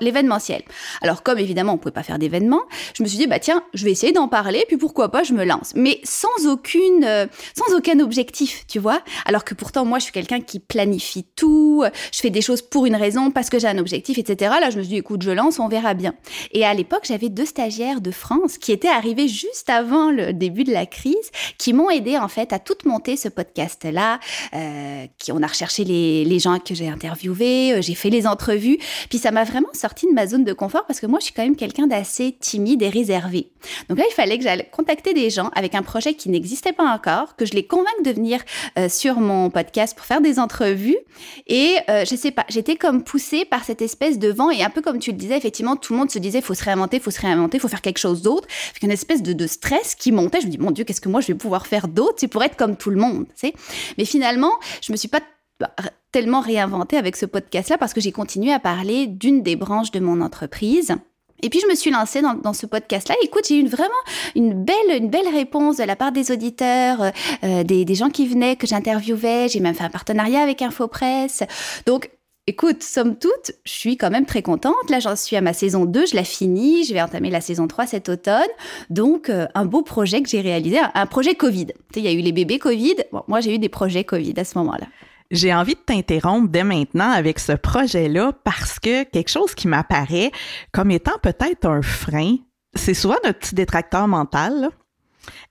l'événementiel. 0.00 0.62
Alors 1.02 1.22
comme 1.22 1.38
évidemment 1.38 1.72
on 1.74 1.78
pouvait 1.78 1.92
pas 1.92 2.02
faire 2.02 2.18
d'événement, 2.18 2.62
je 2.94 3.02
me 3.02 3.08
suis 3.08 3.18
dit 3.18 3.26
bah 3.26 3.38
tiens, 3.38 3.62
je 3.74 3.84
vais 3.84 3.90
essayer 3.90 4.12
d'en 4.12 4.28
parler 4.28 4.64
puis 4.68 4.76
pourquoi 4.76 5.10
pas 5.10 5.22
je 5.22 5.32
me 5.32 5.44
lance. 5.44 5.72
Mais 5.74 6.00
sans 6.04 6.46
aucune 6.46 7.04
euh, 7.04 7.26
sans 7.56 7.76
aucun 7.76 8.00
objectif, 8.00 8.64
tu 8.68 8.78
vois 8.78 9.00
Alors 9.24 9.44
que 9.44 9.54
pourtant 9.54 9.84
moi 9.84 9.98
je 9.98 10.04
suis 10.04 10.12
quelqu'un 10.12 10.40
qui 10.40 10.60
planifie 10.60 11.26
tout, 11.36 11.84
je 12.12 12.20
fais 12.20 12.30
des 12.30 12.42
choses 12.42 12.62
pour 12.62 12.86
une 12.86 12.96
raison 12.96 13.30
parce 13.30 13.50
que 13.50 13.58
j'ai 13.58 13.68
un 13.68 13.78
objectif 13.78 14.18
etc. 14.18 14.54
Là 14.60 14.70
je 14.70 14.78
me 14.78 14.82
suis 14.82 14.90
dit 14.90 14.96
écoute, 14.96 15.22
je 15.22 15.30
lance, 15.30 15.58
on 15.58 15.68
verra 15.68 15.94
bien. 15.94 16.14
Et 16.52 16.64
à 16.64 16.74
l'époque, 16.74 17.04
j'avais 17.04 17.28
deux 17.28 17.46
stagiaires 17.46 18.00
de 18.00 18.10
France 18.10 18.58
qui 18.58 18.72
étaient 18.72 18.88
arrivés 18.88 19.28
juste 19.28 19.68
avant 19.68 20.10
le 20.10 20.32
début 20.32 20.64
de 20.64 20.72
la 20.72 20.86
crise 20.86 21.14
qui 21.58 21.72
m'ont 21.72 21.90
aidé 21.90 22.18
en 22.18 22.28
fait 22.28 22.52
à 22.52 22.58
tout 22.58 22.76
monter 22.84 23.16
ce 23.16 23.28
podcast 23.28 23.84
là 23.84 24.18
euh, 24.54 25.06
qui 25.18 25.32
on 25.32 25.42
a 25.42 25.46
recherché 25.46 25.84
les, 25.84 26.24
les 26.24 26.38
gens 26.38 26.58
que 26.58 26.74
j'ai 26.74 26.88
interviewés, 26.88 27.74
euh, 27.74 27.82
j'ai 27.82 27.94
fait 27.94 28.10
les 28.10 28.26
entrevues, 28.26 28.78
puis 29.08 29.18
ça 29.18 29.30
m'a 29.30 29.44
vraiment 29.44 29.65
sortie 29.72 30.06
de 30.06 30.12
ma 30.12 30.26
zone 30.26 30.44
de 30.44 30.52
confort 30.52 30.86
parce 30.86 31.00
que 31.00 31.06
moi, 31.06 31.18
je 31.20 31.26
suis 31.26 31.34
quand 31.34 31.42
même 31.42 31.56
quelqu'un 31.56 31.86
d'assez 31.86 32.36
timide 32.38 32.82
et 32.82 32.88
réservé. 32.88 33.50
Donc 33.88 33.98
là, 33.98 34.04
il 34.08 34.12
fallait 34.12 34.38
que 34.38 34.44
j'aille 34.44 34.66
contacter 34.70 35.14
des 35.14 35.30
gens 35.30 35.50
avec 35.54 35.74
un 35.74 35.82
projet 35.82 36.14
qui 36.14 36.28
n'existait 36.28 36.72
pas 36.72 36.84
encore, 36.84 37.36
que 37.36 37.44
je 37.44 37.52
les 37.52 37.66
convainque 37.66 38.02
de 38.04 38.10
venir 38.10 38.40
euh, 38.78 38.88
sur 38.88 39.20
mon 39.20 39.50
podcast 39.50 39.96
pour 39.96 40.06
faire 40.06 40.20
des 40.20 40.38
entrevues. 40.38 40.98
Et 41.46 41.76
euh, 41.88 42.04
je 42.04 42.16
sais 42.16 42.30
pas, 42.30 42.44
j'étais 42.48 42.76
comme 42.76 43.02
poussée 43.02 43.44
par 43.44 43.64
cette 43.64 43.82
espèce 43.82 44.18
de 44.18 44.28
vent 44.28 44.50
et 44.50 44.62
un 44.62 44.70
peu 44.70 44.82
comme 44.82 44.98
tu 44.98 45.12
le 45.12 45.16
disais, 45.16 45.36
effectivement, 45.36 45.76
tout 45.76 45.92
le 45.92 45.98
monde 45.98 46.10
se 46.10 46.18
disait, 46.18 46.40
faut 46.40 46.54
se 46.54 46.64
réinventer, 46.64 47.00
faut 47.00 47.10
se 47.10 47.20
réinventer, 47.20 47.58
faut 47.58 47.68
faire 47.68 47.82
quelque 47.82 47.98
chose 47.98 48.22
d'autre. 48.22 48.48
Avec 48.70 48.82
une 48.82 48.90
espèce 48.90 49.22
de, 49.22 49.32
de, 49.32 49.46
stress 49.46 49.94
qui 49.94 50.12
montait. 50.12 50.40
Je 50.40 50.46
me 50.46 50.50
dis, 50.50 50.58
mon 50.58 50.70
Dieu, 50.70 50.84
qu'est-ce 50.84 51.00
que 51.00 51.08
moi 51.08 51.20
je 51.20 51.28
vais 51.28 51.34
pouvoir 51.34 51.66
faire 51.66 51.88
d'autre? 51.88 52.14
C'est 52.18 52.28
pour 52.28 52.42
être 52.42 52.56
comme 52.56 52.76
tout 52.76 52.90
le 52.90 52.96
monde, 52.96 53.26
tu 53.28 53.48
sais. 53.48 53.54
Mais 53.98 54.04
finalement, 54.04 54.52
je 54.82 54.92
me 54.92 54.96
suis 54.96 55.08
pas 55.08 55.20
bah, 55.58 55.70
tellement 56.12 56.40
réinventé 56.40 56.96
avec 56.96 57.16
ce 57.16 57.26
podcast-là 57.26 57.78
parce 57.78 57.92
que 57.92 58.00
j'ai 58.00 58.12
continué 58.12 58.52
à 58.52 58.58
parler 58.58 59.06
d'une 59.06 59.42
des 59.42 59.56
branches 59.56 59.90
de 59.90 60.00
mon 60.00 60.20
entreprise. 60.20 60.96
Et 61.42 61.50
puis 61.50 61.60
je 61.60 61.66
me 61.66 61.74
suis 61.74 61.90
lancée 61.90 62.22
dans, 62.22 62.52
ce 62.52 62.66
podcast-là. 62.66 63.14
Écoute, 63.22 63.44
j'ai 63.48 63.60
eu 63.60 63.66
vraiment 63.66 63.92
une 64.34 64.54
belle, 64.64 64.96
une 64.96 65.10
belle 65.10 65.28
réponse 65.28 65.76
de 65.76 65.84
la 65.84 65.96
part 65.96 66.12
des 66.12 66.30
auditeurs, 66.30 67.12
euh, 67.44 67.62
des, 67.62 67.84
des, 67.84 67.94
gens 67.94 68.08
qui 68.08 68.26
venaient, 68.26 68.56
que 68.56 68.66
j'interviewais. 68.66 69.48
J'ai 69.48 69.60
même 69.60 69.74
fait 69.74 69.84
un 69.84 69.90
partenariat 69.90 70.40
avec 70.40 70.62
InfoPresse. 70.62 71.42
Donc, 71.84 72.10
écoute, 72.46 72.82
somme 72.82 73.16
toute, 73.16 73.52
je 73.64 73.72
suis 73.72 73.96
quand 73.96 74.10
même 74.10 74.24
très 74.24 74.42
contente. 74.42 74.88
Là, 74.88 74.98
j'en 75.00 75.16
suis 75.16 75.36
à 75.36 75.40
ma 75.40 75.52
saison 75.52 75.84
2, 75.84 76.06
je 76.06 76.16
la 76.16 76.24
finis. 76.24 76.84
Je 76.84 76.94
vais 76.94 77.02
entamer 77.02 77.30
la 77.30 77.40
saison 77.40 77.66
3 77.66 77.86
cet 77.86 78.08
automne. 78.08 78.48
Donc, 78.88 79.28
euh, 79.28 79.46
un 79.54 79.66
beau 79.66 79.82
projet 79.82 80.22
que 80.22 80.28
j'ai 80.28 80.40
réalisé, 80.40 80.78
un, 80.94 81.06
projet 81.06 81.34
Covid. 81.34 81.66
Tu 81.66 81.72
sais, 81.94 82.00
il 82.00 82.04
y 82.04 82.08
a 82.08 82.12
eu 82.12 82.20
les 82.20 82.32
bébés 82.32 82.58
Covid. 82.58 82.96
Moi, 83.28 83.40
j'ai 83.40 83.54
eu 83.54 83.58
des 83.58 83.68
projets 83.68 84.04
Covid 84.04 84.34
à 84.36 84.44
ce 84.44 84.56
moment-là. 84.58 84.86
J'ai 85.30 85.52
envie 85.52 85.74
de 85.74 85.80
t'interrompre 85.80 86.48
dès 86.48 86.64
maintenant 86.64 87.10
avec 87.10 87.38
ce 87.38 87.52
projet-là 87.52 88.32
parce 88.44 88.78
que 88.78 89.04
quelque 89.04 89.30
chose 89.30 89.54
qui 89.54 89.66
m'apparaît 89.68 90.30
comme 90.72 90.90
étant 90.90 91.18
peut-être 91.22 91.66
un 91.66 91.82
frein, 91.82 92.36
c'est 92.74 92.94
souvent 92.94 93.16
notre 93.24 93.40
petit 93.40 93.54
détracteur 93.54 94.06
mental. 94.06 94.70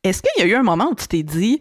Est-ce 0.03 0.21
qu'il 0.21 0.43
y 0.43 0.47
a 0.47 0.49
eu 0.49 0.55
un 0.55 0.63
moment 0.63 0.91
où 0.91 0.95
tu 0.95 1.07
t'es 1.07 1.23
dit, 1.23 1.59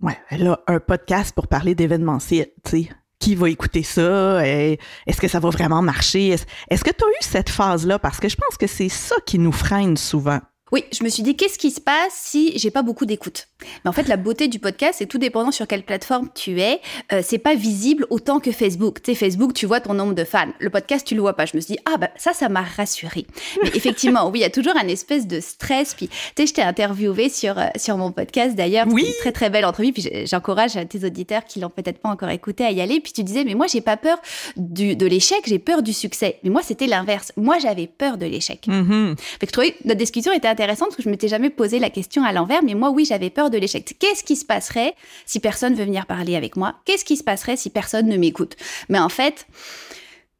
ouais, 0.00 0.16
là, 0.30 0.60
un 0.68 0.78
podcast 0.78 1.34
pour 1.34 1.48
parler 1.48 1.74
d'événementiel, 1.74 2.48
tu 2.64 2.70
sais, 2.70 2.90
qui 3.18 3.34
va 3.34 3.50
écouter 3.50 3.82
ça? 3.82 4.46
Est-ce 4.46 5.20
que 5.20 5.28
ça 5.28 5.40
va 5.40 5.50
vraiment 5.50 5.82
marcher? 5.82 6.28
Est-ce 6.28 6.84
que 6.84 6.90
tu 6.90 7.04
as 7.04 7.08
eu 7.08 7.22
cette 7.22 7.50
phase-là? 7.50 7.98
Parce 7.98 8.20
que 8.20 8.28
je 8.28 8.36
pense 8.36 8.56
que 8.56 8.66
c'est 8.66 8.88
ça 8.88 9.16
qui 9.26 9.38
nous 9.38 9.52
freine 9.52 9.96
souvent. 9.96 10.40
Oui, 10.72 10.84
je 10.92 11.02
me 11.02 11.08
suis 11.08 11.22
dit, 11.22 11.36
qu'est-ce 11.36 11.58
qui 11.58 11.70
se 11.70 11.80
passe 11.80 12.12
si 12.12 12.56
j'ai 12.56 12.70
pas 12.70 12.82
beaucoup 12.82 13.06
d'écoute? 13.06 13.48
Mais 13.84 13.90
en 13.90 13.92
fait, 13.92 14.08
la 14.08 14.16
beauté 14.16 14.48
du 14.48 14.58
podcast, 14.58 14.96
c'est 14.98 15.06
tout 15.06 15.18
dépendant 15.18 15.50
sur 15.50 15.66
quelle 15.66 15.82
plateforme 15.82 16.28
tu 16.34 16.60
es. 16.60 16.80
Euh, 17.12 17.22
c'est 17.24 17.38
pas 17.38 17.54
visible 17.54 18.06
autant 18.10 18.40
que 18.40 18.52
Facebook. 18.52 19.02
Tu 19.02 19.12
sais, 19.12 19.14
Facebook, 19.16 19.52
tu 19.52 19.66
vois 19.66 19.80
ton 19.80 19.94
nombre 19.94 20.14
de 20.14 20.24
fans. 20.24 20.52
Le 20.60 20.70
podcast, 20.70 21.06
tu 21.06 21.14
le 21.14 21.20
vois 21.20 21.34
pas. 21.34 21.44
Je 21.46 21.56
me 21.56 21.60
suis 21.60 21.74
dit, 21.74 21.80
ah, 21.86 21.96
bah, 21.96 22.10
ça, 22.16 22.32
ça 22.32 22.48
m'a 22.48 22.62
rassurée. 22.62 23.26
Mais 23.62 23.70
effectivement, 23.74 24.28
oui, 24.28 24.40
il 24.40 24.42
y 24.42 24.44
a 24.44 24.50
toujours 24.50 24.76
un 24.76 24.86
espèce 24.86 25.26
de 25.26 25.40
stress. 25.40 25.94
Puis, 25.94 26.08
tu 26.08 26.14
sais, 26.38 26.46
je 26.46 26.54
t'ai 26.54 26.62
interviewé 26.62 27.28
sur, 27.28 27.58
euh, 27.58 27.66
sur 27.76 27.96
mon 27.96 28.12
podcast 28.12 28.54
d'ailleurs. 28.54 28.86
Oui. 28.88 29.04
Une 29.06 29.14
très, 29.20 29.32
très 29.32 29.50
belle 29.50 29.64
entrevue. 29.64 29.92
Puis, 29.92 30.08
j'encourage 30.24 30.78
tes 30.88 31.04
auditeurs 31.04 31.44
qui 31.44 31.60
l'ont 31.60 31.70
peut-être 31.70 31.98
pas 31.98 32.10
encore 32.10 32.30
écouté 32.30 32.64
à 32.64 32.70
y 32.70 32.80
aller. 32.80 33.00
Puis, 33.00 33.12
tu 33.12 33.24
disais, 33.24 33.44
mais 33.44 33.54
moi, 33.54 33.66
j'ai 33.66 33.80
pas 33.80 33.96
peur 33.96 34.18
du, 34.56 34.94
de 34.94 35.06
l'échec, 35.06 35.40
j'ai 35.46 35.58
peur 35.58 35.82
du 35.82 35.92
succès. 35.92 36.38
Mais 36.44 36.50
moi, 36.50 36.62
c'était 36.62 36.86
l'inverse. 36.86 37.32
Moi, 37.36 37.58
j'avais 37.58 37.88
peur 37.88 38.16
de 38.18 38.26
l'échec. 38.26 38.66
Mm-hmm. 38.66 39.16
Fait 39.18 39.46
que 39.46 39.48
je 39.48 39.52
trouvais 39.52 39.74
notre 39.84 39.98
discussion 39.98 40.32
était 40.32 40.48
intéressante 40.60 40.88
parce 40.88 40.96
que 40.96 41.02
je 41.02 41.08
m'étais 41.08 41.28
jamais 41.28 41.48
posé 41.48 41.78
la 41.78 41.88
question 41.88 42.22
à 42.22 42.32
l'envers, 42.32 42.62
mais 42.62 42.74
moi, 42.74 42.90
oui, 42.90 43.06
j'avais 43.06 43.30
peur 43.30 43.48
de 43.48 43.56
l'échec. 43.56 43.96
Qu'est-ce 43.98 44.22
qui 44.22 44.36
se 44.36 44.44
passerait 44.44 44.94
si 45.24 45.40
personne 45.40 45.74
veut 45.74 45.84
venir 45.84 46.04
parler 46.04 46.36
avec 46.36 46.54
moi? 46.56 46.74
Qu'est-ce 46.84 47.04
qui 47.04 47.16
se 47.16 47.24
passerait 47.24 47.56
si 47.56 47.70
personne 47.70 48.06
ne 48.06 48.16
m'écoute? 48.18 48.56
Mais 48.90 48.98
en 48.98 49.08
fait, 49.08 49.46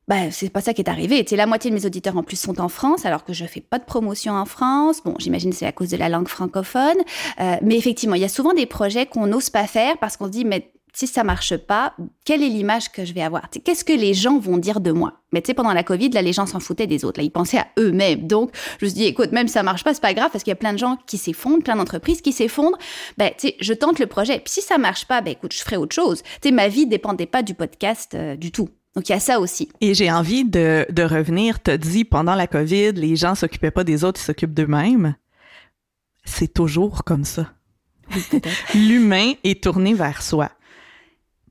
bah, 0.08 0.30
c'est 0.30 0.50
pas 0.50 0.60
ça 0.60 0.74
qui 0.74 0.82
est 0.82 0.90
arrivé. 0.90 1.24
Tu 1.24 1.36
la 1.36 1.46
moitié 1.46 1.70
de 1.70 1.74
mes 1.74 1.86
auditeurs 1.86 2.18
en 2.18 2.22
plus 2.22 2.38
sont 2.38 2.60
en 2.60 2.68
France, 2.68 3.06
alors 3.06 3.24
que 3.24 3.32
je 3.32 3.46
fais 3.46 3.62
pas 3.62 3.78
de 3.78 3.84
promotion 3.84 4.34
en 4.34 4.44
France. 4.44 5.00
Bon, 5.02 5.14
j'imagine 5.18 5.52
c'est 5.52 5.66
à 5.66 5.72
cause 5.72 5.88
de 5.88 5.96
la 5.96 6.10
langue 6.10 6.28
francophone. 6.28 6.98
Euh, 7.40 7.56
mais 7.62 7.78
effectivement, 7.78 8.14
il 8.14 8.20
y 8.20 8.26
a 8.26 8.28
souvent 8.28 8.52
des 8.52 8.66
projets 8.66 9.06
qu'on 9.06 9.26
n'ose 9.26 9.48
pas 9.48 9.66
faire 9.66 9.96
parce 9.98 10.18
qu'on 10.18 10.26
se 10.26 10.32
dit, 10.32 10.44
mais 10.44 10.70
si 11.00 11.06
ça 11.06 11.24
marche 11.24 11.56
pas, 11.56 11.94
quelle 12.26 12.42
est 12.42 12.48
l'image 12.48 12.92
que 12.92 13.06
je 13.06 13.14
vais 13.14 13.22
avoir? 13.22 13.48
Qu'est-ce 13.64 13.84
que 13.84 13.92
les 13.94 14.12
gens 14.12 14.38
vont 14.38 14.58
dire 14.58 14.80
de 14.80 14.92
moi? 14.92 15.14
Mais 15.32 15.40
tu 15.40 15.46
sais, 15.46 15.54
pendant 15.54 15.72
la 15.72 15.82
Covid, 15.82 16.10
là, 16.10 16.20
les 16.20 16.34
gens 16.34 16.44
s'en 16.44 16.60
foutaient 16.60 16.86
des 16.86 17.06
autres. 17.06 17.20
Là, 17.20 17.24
ils 17.24 17.30
pensaient 17.30 17.58
à 17.58 17.68
eux-mêmes. 17.78 18.26
Donc, 18.26 18.50
je 18.78 18.84
me 18.84 18.90
suis 18.90 18.98
dit, 18.98 19.06
écoute, 19.06 19.32
même 19.32 19.48
si 19.48 19.54
ça 19.54 19.62
marche 19.62 19.82
pas, 19.82 19.94
c'est 19.94 20.02
pas 20.02 20.12
grave 20.12 20.28
parce 20.30 20.44
qu'il 20.44 20.50
y 20.50 20.52
a 20.52 20.56
plein 20.56 20.74
de 20.74 20.78
gens 20.78 20.98
qui 21.06 21.16
s'effondrent, 21.16 21.62
plein 21.62 21.76
d'entreprises 21.76 22.20
qui 22.20 22.32
s'effondrent. 22.32 22.76
Ben, 23.16 23.30
tu 23.38 23.48
sais, 23.48 23.56
je 23.60 23.72
tente 23.72 23.98
le 23.98 24.06
projet. 24.08 24.40
Puis 24.40 24.52
si 24.52 24.60
ça 24.60 24.76
marche 24.76 25.06
pas, 25.06 25.22
ben 25.22 25.30
écoute, 25.30 25.54
je 25.54 25.60
ferai 25.60 25.76
autre 25.76 25.94
chose. 25.94 26.22
Tu 26.22 26.48
sais, 26.48 26.50
ma 26.50 26.68
vie 26.68 26.86
dépendait 26.86 27.24
pas 27.24 27.42
du 27.42 27.54
podcast 27.54 28.12
euh, 28.14 28.36
du 28.36 28.52
tout. 28.52 28.68
Donc, 28.94 29.08
il 29.08 29.12
y 29.12 29.14
a 29.14 29.20
ça 29.20 29.40
aussi. 29.40 29.70
Et 29.80 29.94
j'ai 29.94 30.12
envie 30.12 30.44
de, 30.44 30.84
de 30.90 31.02
revenir. 31.02 31.60
T'as 31.60 31.78
dit, 31.78 32.04
pendant 32.04 32.34
la 32.34 32.46
COVID, 32.46 32.92
les 32.92 33.16
gens 33.16 33.34
s'occupaient 33.34 33.70
pas 33.70 33.84
des 33.84 34.04
autres, 34.04 34.20
ils 34.20 34.24
s'occupent 34.24 34.52
d'eux-mêmes. 34.52 35.14
C'est 36.24 36.52
toujours 36.52 37.04
comme 37.04 37.24
ça. 37.24 37.54
L'humain 38.74 39.32
est 39.44 39.62
tourné 39.62 39.94
vers 39.94 40.20
soi 40.20 40.50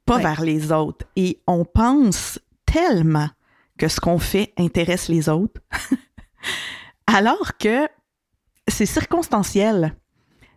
pas 0.09 0.17
vers 0.19 0.41
les 0.41 0.71
autres. 0.71 1.05
Et 1.15 1.39
on 1.47 1.65
pense 1.65 2.39
tellement 2.65 3.29
que 3.77 3.87
ce 3.87 3.99
qu'on 3.99 4.19
fait 4.19 4.53
intéresse 4.57 5.07
les 5.07 5.29
autres, 5.29 5.61
alors 7.07 7.57
que 7.57 7.87
c'est 8.67 8.85
circonstanciel. 8.85 9.95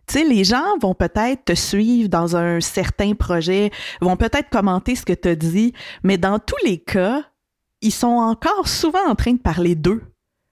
Tu 0.07 0.19
sais, 0.19 0.23
les 0.25 0.43
gens 0.43 0.77
vont 0.81 0.93
peut-être 0.93 1.45
te 1.45 1.55
suivre 1.55 2.09
dans 2.09 2.35
un 2.35 2.59
certain 2.59 3.13
projet, 3.13 3.71
vont 4.01 4.17
peut-être 4.17 4.49
commenter 4.49 4.95
ce 4.95 5.05
que 5.05 5.13
tu 5.13 5.29
as 5.29 5.35
dit, 5.35 5.73
mais 6.03 6.17
dans 6.17 6.39
tous 6.39 6.57
les 6.65 6.77
cas, 6.77 7.23
ils 7.81 7.93
sont 7.93 8.07
encore 8.07 8.67
souvent 8.67 9.07
en 9.07 9.15
train 9.15 9.33
de 9.33 9.39
parler 9.39 9.75
d'eux. 9.75 10.01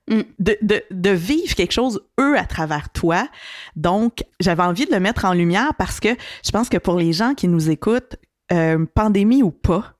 Mm. 0.10 0.22
De, 0.40 0.58
de, 0.62 0.84
de, 0.90 1.10
vivre 1.12 1.54
quelque 1.54 1.74
chose, 1.74 2.02
eux, 2.20 2.38
à 2.38 2.46
travers 2.46 2.90
toi. 2.90 3.28
Donc, 3.76 4.24
j'avais 4.40 4.64
envie 4.64 4.86
de 4.86 4.92
le 4.92 5.00
mettre 5.00 5.26
en 5.26 5.34
lumière 5.34 5.74
parce 5.78 6.00
que 6.00 6.10
je 6.44 6.52
pense 6.52 6.70
que 6.70 6.78
pour 6.78 6.98
les 6.98 7.14
gens 7.14 7.34
qui 7.34 7.48
nous 7.48 7.70
écoutent, 7.70 8.16
euh, 8.52 8.86
pandémie 8.94 9.44
ou 9.44 9.52
pas, 9.52 9.96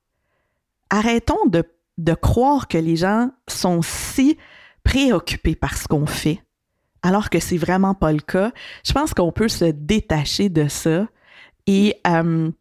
arrêtons 0.90 1.46
de, 1.48 1.64
croire 2.16 2.68
que 2.68 2.78
les 2.78 2.96
gens 2.96 3.32
sont 3.48 3.82
si 3.82 4.38
préoccupés 4.84 5.56
par 5.56 5.78
ce 5.78 5.88
qu'on 5.88 6.06
fait, 6.06 6.42
alors 7.02 7.30
que 7.30 7.40
c'est 7.40 7.58
vraiment 7.58 7.94
pas 7.94 8.12
le 8.12 8.20
cas. 8.20 8.52
Je 8.86 8.92
pense 8.92 9.14
qu'on 9.14 9.32
peut 9.32 9.48
se 9.48 9.66
détacher 9.66 10.50
de 10.50 10.68
ça 10.68 11.08
et, 11.68 11.96
euh, 12.08 12.52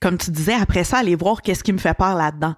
comme 0.00 0.18
tu 0.18 0.30
disais, 0.30 0.54
après 0.54 0.84
ça, 0.84 0.98
aller 0.98 1.14
voir 1.14 1.42
qu'est-ce 1.42 1.64
qui 1.64 1.72
me 1.72 1.78
fait 1.78 1.94
peur 1.94 2.14
là-dedans 2.14 2.54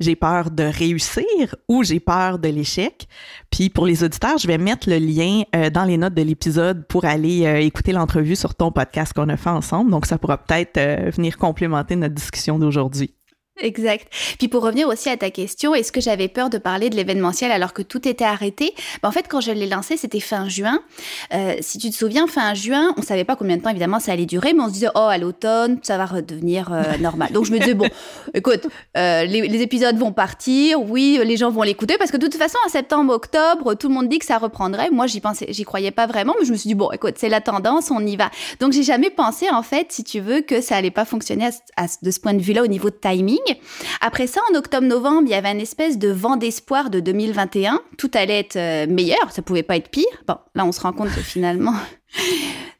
j'ai 0.00 0.16
peur 0.16 0.50
de 0.50 0.64
réussir 0.64 1.54
ou 1.68 1.82
j'ai 1.82 2.00
peur 2.00 2.38
de 2.38 2.48
l'échec. 2.48 3.06
Puis 3.50 3.70
pour 3.70 3.86
les 3.86 4.04
auditeurs, 4.04 4.38
je 4.38 4.46
vais 4.46 4.58
mettre 4.58 4.88
le 4.88 4.98
lien 4.98 5.42
euh, 5.54 5.70
dans 5.70 5.84
les 5.84 5.96
notes 5.96 6.14
de 6.14 6.22
l'épisode 6.22 6.86
pour 6.86 7.04
aller 7.04 7.46
euh, 7.46 7.60
écouter 7.60 7.92
l'entrevue 7.92 8.36
sur 8.36 8.54
ton 8.54 8.72
podcast 8.72 9.12
qu'on 9.12 9.28
a 9.28 9.36
fait 9.36 9.50
ensemble. 9.50 9.90
Donc 9.90 10.06
ça 10.06 10.18
pourra 10.18 10.38
peut-être 10.38 10.76
euh, 10.78 11.10
venir 11.10 11.38
complémenter 11.38 11.96
notre 11.96 12.14
discussion 12.14 12.58
d'aujourd'hui. 12.58 13.14
Exact. 13.60 14.08
Puis 14.38 14.48
pour 14.48 14.64
revenir 14.64 14.88
aussi 14.88 15.08
à 15.08 15.16
ta 15.16 15.30
question, 15.30 15.76
est-ce 15.76 15.92
que 15.92 16.00
j'avais 16.00 16.26
peur 16.26 16.50
de 16.50 16.58
parler 16.58 16.90
de 16.90 16.96
l'événementiel 16.96 17.52
alors 17.52 17.72
que 17.72 17.82
tout 17.82 18.08
était 18.08 18.24
arrêté? 18.24 18.74
Ben 19.00 19.08
En 19.08 19.12
fait, 19.12 19.26
quand 19.28 19.40
je 19.40 19.52
l'ai 19.52 19.68
lancé, 19.68 19.96
c'était 19.96 20.18
fin 20.18 20.48
juin. 20.48 20.80
Euh, 21.32 21.54
si 21.60 21.78
tu 21.78 21.88
te 21.90 21.94
souviens, 21.94 22.26
fin 22.26 22.52
juin, 22.54 22.92
on 22.96 23.02
savait 23.02 23.22
pas 23.22 23.36
combien 23.36 23.56
de 23.56 23.62
temps 23.62 23.70
évidemment 23.70 24.00
ça 24.00 24.10
allait 24.10 24.26
durer, 24.26 24.54
mais 24.54 24.60
on 24.62 24.68
se 24.68 24.72
disait 24.72 24.88
oh 24.96 25.06
à 25.08 25.18
l'automne 25.18 25.78
ça 25.82 25.96
va 25.96 26.04
redevenir 26.04 26.72
euh, 26.72 26.98
normal. 27.00 27.30
Donc 27.32 27.44
je 27.44 27.52
me 27.52 27.60
disais 27.60 27.74
bon, 27.74 27.88
écoute, 28.34 28.66
euh, 28.96 29.24
les, 29.24 29.42
les, 29.46 29.62
épisodes 29.62 29.96
vont 29.96 30.12
partir, 30.12 30.82
oui, 30.82 31.20
les 31.24 31.36
gens 31.36 31.50
vont 31.52 31.62
l'écouter 31.62 31.96
parce 31.96 32.10
que 32.10 32.16
de 32.16 32.26
toute 32.26 32.36
façon 32.36 32.58
en 32.66 32.68
septembre, 32.68 33.14
octobre, 33.14 33.74
tout 33.74 33.86
le 33.86 33.94
monde 33.94 34.08
dit 34.08 34.18
que 34.18 34.26
ça 34.26 34.38
reprendrait. 34.38 34.90
Moi 34.90 35.06
j'y 35.06 35.20
pensais, 35.20 35.46
j'y 35.50 35.62
croyais 35.62 35.92
pas 35.92 36.08
vraiment, 36.08 36.34
mais 36.40 36.44
je 36.44 36.50
me 36.50 36.56
suis 36.56 36.68
dit 36.68 36.74
bon, 36.74 36.90
écoute, 36.90 37.14
c'est 37.18 37.28
la 37.28 37.40
tendance, 37.40 37.92
on 37.92 38.04
y 38.04 38.16
va. 38.16 38.30
Donc 38.58 38.72
j'ai 38.72 38.82
jamais 38.82 39.10
pensé 39.10 39.48
en 39.48 39.62
fait, 39.62 39.92
si 39.92 40.02
tu 40.02 40.18
veux, 40.18 40.40
que 40.40 40.60
ça 40.60 40.74
allait 40.74 40.90
pas 40.90 41.04
fonctionner 41.04 41.50
à, 41.76 41.86
de 42.02 42.10
ce 42.10 42.18
point 42.18 42.34
de 42.34 42.42
vue-là 42.42 42.64
au 42.64 42.66
niveau 42.66 42.90
de 42.90 42.96
timing. 42.96 43.38
Après 44.00 44.26
ça, 44.26 44.40
en 44.50 44.56
octobre-novembre, 44.56 45.22
il 45.26 45.30
y 45.30 45.34
avait 45.34 45.48
un 45.48 45.58
espèce 45.58 45.98
de 45.98 46.08
vent 46.08 46.36
d'espoir 46.36 46.90
de 46.90 47.00
2021. 47.00 47.80
Tout 47.98 48.10
allait 48.14 48.40
être 48.40 48.56
euh, 48.56 48.86
meilleur, 48.86 49.30
ça 49.30 49.42
pouvait 49.42 49.62
pas 49.62 49.76
être 49.76 49.88
pire. 49.88 50.04
Bon, 50.26 50.36
là, 50.54 50.64
on 50.64 50.72
se 50.72 50.80
rend 50.80 50.92
compte 50.92 51.14
que 51.14 51.20
finalement, 51.20 51.74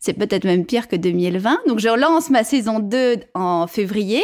c'est 0.01 0.13
peut-être 0.13 0.45
même 0.45 0.67
pire 0.67 0.87
que 0.89 0.97
2020. 0.97 1.61
Donc 1.67 1.79
je 1.79 1.89
relance 1.89 2.29
ma 2.31 2.45
saison 2.45 2.79
2 2.79 3.17
en 3.35 3.67
février. 3.67 4.23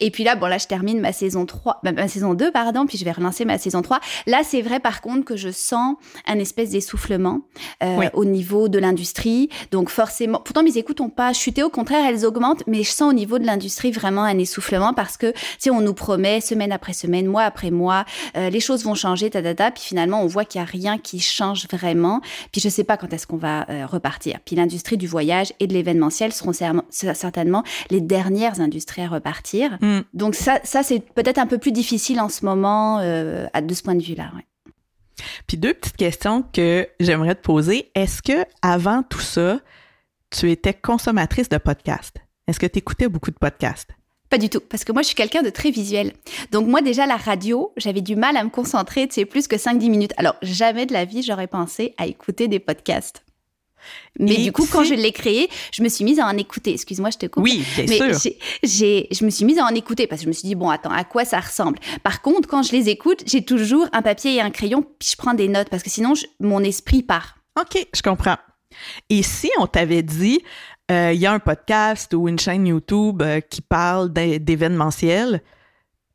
Et 0.00 0.10
puis 0.10 0.24
là, 0.24 0.36
bon 0.36 0.46
là, 0.46 0.58
je 0.58 0.66
termine 0.66 1.00
ma 1.00 1.12
saison 1.12 1.44
3, 1.44 1.80
bah, 1.82 1.92
ma 1.92 2.08
saison 2.08 2.34
2, 2.34 2.50
pardon, 2.50 2.86
puis 2.86 2.96
je 2.96 3.04
vais 3.04 3.12
relancer 3.12 3.44
ma 3.44 3.58
saison 3.58 3.82
3. 3.82 4.00
Là, 4.26 4.40
c'est 4.42 4.62
vrai 4.62 4.80
par 4.80 5.00
contre 5.00 5.24
que 5.24 5.36
je 5.36 5.50
sens 5.50 5.96
un 6.26 6.38
espèce 6.38 6.70
d'essoufflement 6.70 7.40
euh, 7.82 8.08
au 8.14 8.24
niveau 8.24 8.68
de 8.68 8.78
l'industrie. 8.78 9.50
Donc 9.70 9.90
forcément, 9.90 10.40
pourtant 10.42 10.62
mes 10.62 10.78
écoutes 10.78 11.00
n'ont 11.00 11.10
pas 11.10 11.32
chuté, 11.32 11.62
au 11.62 11.70
contraire, 11.70 12.06
elles 12.06 12.24
augmentent, 12.24 12.62
mais 12.66 12.82
je 12.82 12.90
sens 12.90 13.10
au 13.10 13.14
niveau 13.14 13.38
de 13.38 13.44
l'industrie 13.44 13.92
vraiment 13.92 14.22
un 14.22 14.38
essoufflement 14.38 14.94
parce 14.94 15.16
que, 15.16 15.32
si 15.58 15.70
on 15.70 15.80
nous 15.80 15.94
promet 15.94 16.40
semaine 16.40 16.72
après 16.72 16.92
semaine, 16.92 17.26
mois 17.26 17.42
après 17.42 17.70
mois, 17.70 18.04
euh, 18.36 18.50
les 18.50 18.60
choses 18.60 18.84
vont 18.84 18.94
changer, 18.94 19.30
ta, 19.30 19.42
ta, 19.54 19.70
puis 19.70 19.82
finalement, 19.82 20.22
on 20.22 20.26
voit 20.26 20.44
qu'il 20.44 20.60
n'y 20.60 20.66
a 20.66 20.70
rien 20.70 20.98
qui 20.98 21.20
change 21.20 21.66
vraiment. 21.70 22.20
Puis 22.52 22.60
je 22.60 22.68
sais 22.68 22.84
pas 22.84 22.96
quand 22.96 23.12
est-ce 23.12 23.26
qu'on 23.26 23.36
va 23.36 23.68
euh, 23.68 23.86
repartir. 23.86 24.38
Puis 24.48 24.56
l'industrie 24.56 24.96
du 24.96 25.06
voyage 25.06 25.52
et 25.60 25.66
de 25.66 25.74
l'événementiel 25.74 26.32
seront 26.32 26.54
certainement 26.54 27.64
les 27.90 28.00
dernières 28.00 28.62
industries 28.62 29.02
à 29.02 29.08
repartir. 29.08 29.76
Mm. 29.82 30.00
Donc 30.14 30.34
ça, 30.34 30.58
ça 30.64 30.82
c'est 30.82 31.00
peut-être 31.00 31.36
un 31.36 31.44
peu 31.44 31.58
plus 31.58 31.70
difficile 31.70 32.18
en 32.18 32.30
ce 32.30 32.46
moment 32.46 32.98
euh, 33.00 33.46
de 33.60 33.74
ce 33.74 33.82
point 33.82 33.94
de 33.94 34.02
vue-là. 34.02 34.30
Puis 35.46 35.58
deux 35.58 35.74
petites 35.74 35.98
questions 35.98 36.42
que 36.50 36.88
j'aimerais 36.98 37.34
te 37.34 37.42
poser. 37.42 37.90
Est-ce 37.94 38.22
que 38.22 38.46
avant 38.62 39.02
tout 39.02 39.20
ça, 39.20 39.60
tu 40.30 40.50
étais 40.50 40.72
consommatrice 40.72 41.50
de 41.50 41.58
podcasts? 41.58 42.16
Est-ce 42.46 42.58
que 42.58 42.64
tu 42.64 42.78
écoutais 42.78 43.08
beaucoup 43.08 43.30
de 43.30 43.36
podcasts? 43.36 43.90
Pas 44.30 44.38
du 44.38 44.48
tout, 44.48 44.60
parce 44.60 44.84
que 44.84 44.92
moi 44.92 45.02
je 45.02 45.08
suis 45.08 45.14
quelqu'un 45.14 45.42
de 45.42 45.50
très 45.50 45.70
visuel. 45.70 46.14
Donc 46.52 46.66
moi 46.66 46.80
déjà 46.80 47.04
la 47.04 47.16
radio, 47.16 47.70
j'avais 47.76 48.00
du 48.00 48.16
mal 48.16 48.38
à 48.38 48.44
me 48.44 48.48
concentrer, 48.48 49.08
tu 49.08 49.16
sais, 49.16 49.26
plus 49.26 49.46
que 49.46 49.56
5-10 49.56 49.90
minutes. 49.90 50.14
Alors 50.16 50.36
jamais 50.40 50.86
de 50.86 50.94
la 50.94 51.04
vie 51.04 51.22
j'aurais 51.22 51.48
pensé 51.48 51.94
à 51.98 52.06
écouter 52.06 52.48
des 52.48 52.60
podcasts. 52.60 53.22
Mais 54.18 54.36
du 54.36 54.52
coup, 54.52 54.66
quand 54.70 54.84
je 54.84 54.94
l'ai 54.94 55.12
créé, 55.12 55.48
je 55.72 55.82
me 55.82 55.88
suis 55.88 56.04
mise 56.04 56.18
à 56.18 56.26
en 56.26 56.36
écouter. 56.36 56.72
Excuse-moi, 56.72 57.10
je 57.10 57.18
te 57.18 57.26
coupe. 57.26 57.42
Oui, 57.42 57.64
bien 57.76 57.86
mais 57.88 58.14
sûr. 58.14 58.32
Je 58.62 59.24
me 59.24 59.30
suis 59.30 59.44
mise 59.44 59.58
à 59.58 59.64
en 59.64 59.74
écouter 59.74 60.06
parce 60.06 60.20
que 60.20 60.24
je 60.24 60.28
me 60.28 60.32
suis 60.32 60.48
dit, 60.48 60.54
bon, 60.54 60.70
attends, 60.70 60.90
à 60.90 61.04
quoi 61.04 61.24
ça 61.24 61.40
ressemble? 61.40 61.78
Par 62.02 62.22
contre, 62.22 62.48
quand 62.48 62.62
je 62.62 62.72
les 62.72 62.88
écoute, 62.88 63.22
j'ai 63.26 63.44
toujours 63.44 63.86
un 63.92 64.02
papier 64.02 64.34
et 64.34 64.40
un 64.40 64.50
crayon, 64.50 64.82
puis 64.82 65.10
je 65.12 65.16
prends 65.16 65.34
des 65.34 65.48
notes 65.48 65.68
parce 65.68 65.82
que 65.82 65.90
sinon, 65.90 66.14
mon 66.40 66.62
esprit 66.62 67.02
part. 67.02 67.36
OK, 67.60 67.86
je 67.94 68.02
comprends. 68.02 68.36
Et 69.08 69.22
si 69.22 69.50
on 69.58 69.66
t'avait 69.66 70.02
dit, 70.02 70.40
euh, 70.90 71.12
il 71.12 71.20
y 71.20 71.26
a 71.26 71.32
un 71.32 71.38
podcast 71.38 72.14
ou 72.14 72.28
une 72.28 72.38
chaîne 72.38 72.66
YouTube 72.66 73.22
euh, 73.22 73.40
qui 73.40 73.60
parle 73.60 74.12
d'événementiel, 74.12 75.42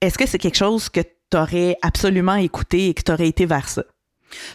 est-ce 0.01 0.17
que 0.17 0.25
c'est 0.25 0.38
quelque 0.39 0.58
chose 0.58 0.89
que 0.89 1.01
tu 1.01 1.38
aurais 1.38 1.77
absolument 1.82 2.36
écouté 2.36 2.89
et 2.89 2.93
que 2.93 3.01
tu 3.03 3.12
aurais 3.12 3.27
été 3.27 3.46
vers 3.46 3.70
ça? 3.70 3.84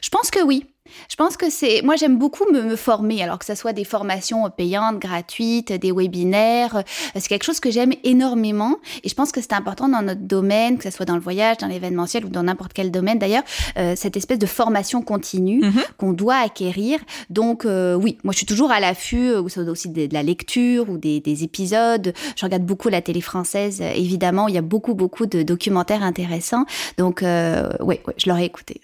Je 0.02 0.08
pense 0.08 0.30
que 0.30 0.42
oui. 0.42 0.66
Je 1.09 1.16
pense 1.16 1.37
que 1.37 1.50
c'est. 1.50 1.83
Moi, 1.83 1.97
j'aime 1.97 2.18
beaucoup 2.18 2.45
me, 2.52 2.62
me, 2.62 2.76
former, 2.76 3.23
alors 3.23 3.38
que 3.38 3.45
ce 3.45 3.54
soit 3.54 3.73
des 3.73 3.85
formations 3.85 4.49
payantes, 4.50 4.99
gratuites, 4.99 5.73
des 5.73 5.92
webinaires. 5.92 6.76
Euh, 6.76 6.83
c'est 7.16 7.28
quelque 7.28 7.45
chose 7.45 7.61
que 7.61 7.71
j'aime 7.71 7.92
énormément. 8.04 8.76
Et 9.04 9.09
je 9.09 9.14
pense 9.14 9.33
que 9.33 9.40
c'est 9.40 9.52
important 9.52 9.88
dans 9.88 10.02
notre 10.02 10.23
domaine, 10.23 10.78
que 10.78 10.85
ce 10.85 10.90
soit 10.90 11.07
dans 11.07 11.14
le 11.14 11.21
voyage, 11.21 11.59
dans 11.59 11.66
l'événementiel 11.66 12.25
ou 12.25 12.28
dans 12.28 12.42
n'importe 12.42 12.73
quel 12.73 12.90
domaine 12.90 13.18
d'ailleurs, 13.18 13.42
euh, 13.78 13.95
cette 13.97 14.16
espèce 14.16 14.38
de 14.38 14.47
formation 14.47 15.02
continue 15.02 15.61
Mhm. 15.64 15.83
qu'on 15.97 16.12
doit 16.12 16.37
acquérir. 16.37 16.99
Donc, 17.30 17.64
euh, 17.64 17.95
oui, 17.95 18.18
moi, 18.25 18.33
je 18.33 18.38
suis 18.38 18.47
toujours 18.47 18.71
à 18.71 18.80
l'affût, 18.80 19.30
euh, 19.30 19.49
ça 19.49 19.61
aussi 19.62 19.88
de, 19.88 20.07
de 20.07 20.14
la 20.14 20.23
lecture 20.23 20.88
ou 20.90 20.99
des, 20.99 21.21
des 21.21 21.45
épisodes. 21.45 22.12
Je 22.37 22.45
regarde 22.45 22.64
beaucoup 22.64 22.88
la 22.88 23.02
télé 23.02 23.21
française, 23.21 23.80
évidemment. 23.80 24.49
Il 24.49 24.54
y 24.54 24.59
a 24.59 24.62
beaucoup, 24.62 24.95
beaucoup 24.95 25.26
de 25.26 25.42
documentaires 25.42 26.02
intéressants. 26.02 26.64
Donc, 26.97 27.23
euh, 27.23 27.68
oui, 27.80 28.00
ouais, 28.07 28.14
je 28.16 28.28
l'aurais 28.28 28.47
écouté. 28.47 28.80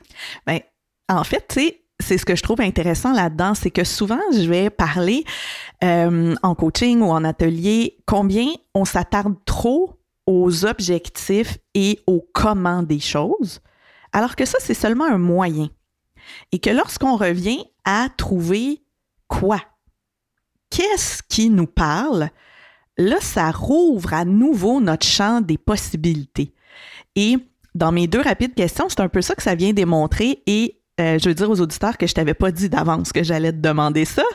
Ben, 0.47 0.61
en 1.09 1.25
fait, 1.25 1.45
tu 1.49 1.61
sais, 1.61 1.81
c'est 2.01 2.19
ce 2.19 2.25
que 2.25 2.37
je 2.37 2.43
trouve 2.43 2.61
intéressant 2.61 3.13
là-dedans, 3.13 3.55
c'est 3.55 3.71
que 3.71 3.85
souvent, 3.85 4.21
je 4.33 4.49
vais 4.49 4.71
parler 4.71 5.25
euh, 5.83 6.35
en 6.43 6.55
coaching 6.55 7.01
ou 7.01 7.11
en 7.11 7.25
atelier 7.25 7.99
combien 8.07 8.47
on 8.75 8.85
s'attarde 8.85 9.37
trop 9.45 10.01
aux 10.27 10.65
objectifs 10.65 11.59
et 11.75 12.01
au 12.07 12.27
comment 12.33 12.83
des 12.83 13.01
choses, 13.01 13.61
alors 14.13 14.37
que 14.37 14.45
ça, 14.45 14.59
c'est 14.61 14.75
seulement 14.75 15.05
un 15.05 15.19
moyen. 15.19 15.69
Et 16.53 16.59
que 16.59 16.71
lorsqu'on 16.71 17.17
revient 17.17 17.65
à 17.85 18.09
trouver 18.17 18.83
quoi, 19.29 19.61
qu'est-ce 20.71 21.23
qui 21.29 21.51
nous 21.51 21.67
parle, 21.67 22.31
là, 22.97 23.17
ça 23.21 23.51
rouvre 23.51 24.15
à 24.15 24.25
nouveau 24.25 24.81
notre 24.81 25.07
champ 25.07 25.41
des 25.41 25.59
possibilités. 25.59 26.55
Et 27.17 27.37
dans 27.75 27.93
mes 27.93 28.07
deux 28.07 28.21
rapides 28.21 28.55
questions, 28.55 28.89
c'est 28.89 29.01
un 29.01 29.09
peu 29.09 29.21
ça 29.21 29.35
que 29.35 29.43
ça 29.43 29.55
vient 29.55 29.73
démontrer 29.73 30.43
et 30.47 30.81
euh, 31.01 31.19
je 31.19 31.29
veux 31.29 31.35
dire 31.35 31.51
aux 31.51 31.61
auditeurs 31.61 31.99
que 31.99 32.07
je 32.07 32.15
t'avais 32.15 32.35
pas 32.35 32.51
dit 32.53 32.69
d'avance 32.69 33.13
que 33.13 33.23
j'allais 33.23 33.53
te 33.53 33.59
demander 33.59 34.05
ça. 34.05 34.23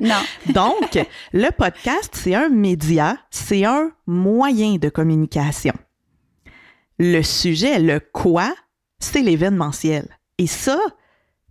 Non. 0.00 0.20
Donc, 0.54 0.98
le 1.32 1.50
podcast, 1.50 2.10
c'est 2.14 2.34
un 2.34 2.48
média, 2.48 3.18
c'est 3.30 3.64
un 3.64 3.92
moyen 4.06 4.76
de 4.76 4.88
communication. 4.88 5.74
Le 6.98 7.22
sujet, 7.22 7.78
le 7.78 8.00
quoi, 8.00 8.52
c'est 8.98 9.22
l'événementiel. 9.22 10.08
Et 10.38 10.46
ça, 10.46 10.78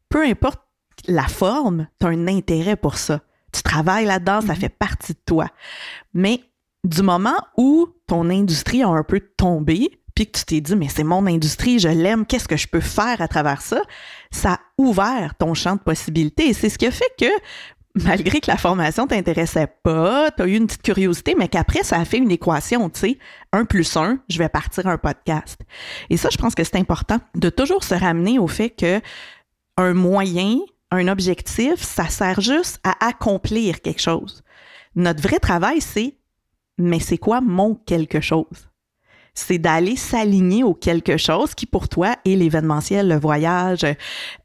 peu 0.10 0.26
importe 0.26 0.62
la 1.08 1.28
forme, 1.28 1.88
tu 2.00 2.08
as 2.08 2.10
un 2.10 2.28
intérêt 2.28 2.76
pour 2.76 2.98
ça. 2.98 3.22
Tu 3.54 3.62
travailles 3.64 4.06
là-dedans, 4.06 4.42
ça 4.42 4.54
Mhm. 4.54 4.60
fait 4.60 4.70
partie 4.70 5.14
de 5.14 5.20
toi. 5.26 5.48
Mais 6.14 6.42
du 6.84 7.02
moment 7.04 7.38
où 7.58 7.88
ton 8.08 8.30
industrie 8.30 8.84
a 8.84 8.88
un 8.90 9.04
peu 9.04 9.20
tombé, 9.20 10.01
que 10.26 10.38
tu 10.38 10.46
t'es 10.46 10.62
dit, 10.62 10.76
mais 10.76 10.88
c'est 10.90 11.04
mon 11.04 11.26
industrie, 11.28 11.80
je 11.80 11.88
l'aime, 11.90 12.26
qu'est-ce 12.26 12.48
que 12.48 12.58
je 12.58 12.68
peux 12.68 12.80
faire 12.80 13.22
à 13.22 13.28
travers 13.28 13.62
ça? 13.62 13.82
Ça 14.32 14.54
a 14.54 14.60
ouvert 14.78 15.36
ton 15.38 15.54
champ 15.54 15.76
de 15.76 15.82
possibilités. 15.82 16.50
Et 16.50 16.54
c'est 16.54 16.70
ce 16.70 16.78
qui 16.78 16.88
a 16.88 16.92
fait 16.92 17.12
que, 17.20 17.26
malgré 17.96 18.40
que 18.40 18.50
la 18.50 18.58
formation 18.58 19.08
t'intéressait 19.08 19.68
pas, 19.84 20.32
tu 20.32 20.44
as 20.44 20.48
eu 20.48 20.56
une 20.56 20.68
petite 20.68 20.84
curiosité, 20.84 21.36
mais 21.38 21.48
qu'après, 21.48 21.84
ça 21.84 22.00
a 22.00 22.06
fait 22.06 22.18
une 22.18 22.32
équation, 22.32 22.90
tu 22.90 23.00
sais, 23.00 23.20
un 23.52 23.66
plus 23.66 23.96
un, 23.98 24.20
je 24.30 24.38
vais 24.38 24.50
partir 24.50 24.88
un 24.88 24.98
podcast. 24.98 25.62
Et 26.10 26.18
ça, 26.18 26.30
je 26.32 26.38
pense 26.38 26.56
que 26.56 26.64
c'est 26.64 26.78
important 26.78 27.20
de 27.36 27.50
toujours 27.50 27.84
se 27.84 27.96
ramener 27.96 28.40
au 28.40 28.48
fait 28.48 28.70
que 28.70 29.02
un 29.78 29.94
moyen, 29.94 30.60
un 30.92 31.08
objectif, 31.08 31.82
ça 31.82 32.08
sert 32.08 32.42
juste 32.42 32.80
à 32.84 33.08
accomplir 33.08 33.82
quelque 33.82 34.02
chose. 34.02 34.44
Notre 34.96 35.22
vrai 35.22 35.40
travail, 35.40 35.82
c'est, 35.82 36.18
mais 36.78 37.00
c'est 37.00 37.18
quoi 37.18 37.42
mon 37.42 37.76
quelque 37.76 38.20
chose? 38.20 38.71
C'est 39.34 39.58
d'aller 39.58 39.96
s'aligner 39.96 40.64
au 40.64 40.74
quelque 40.74 41.18
chose 41.18 41.56
qui 41.56 41.66
pour 41.66 41.88
toi 41.90 42.16
est 42.26 42.36
l'événementiel, 42.36 43.08
le 43.08 43.20
voyage, 43.20 43.86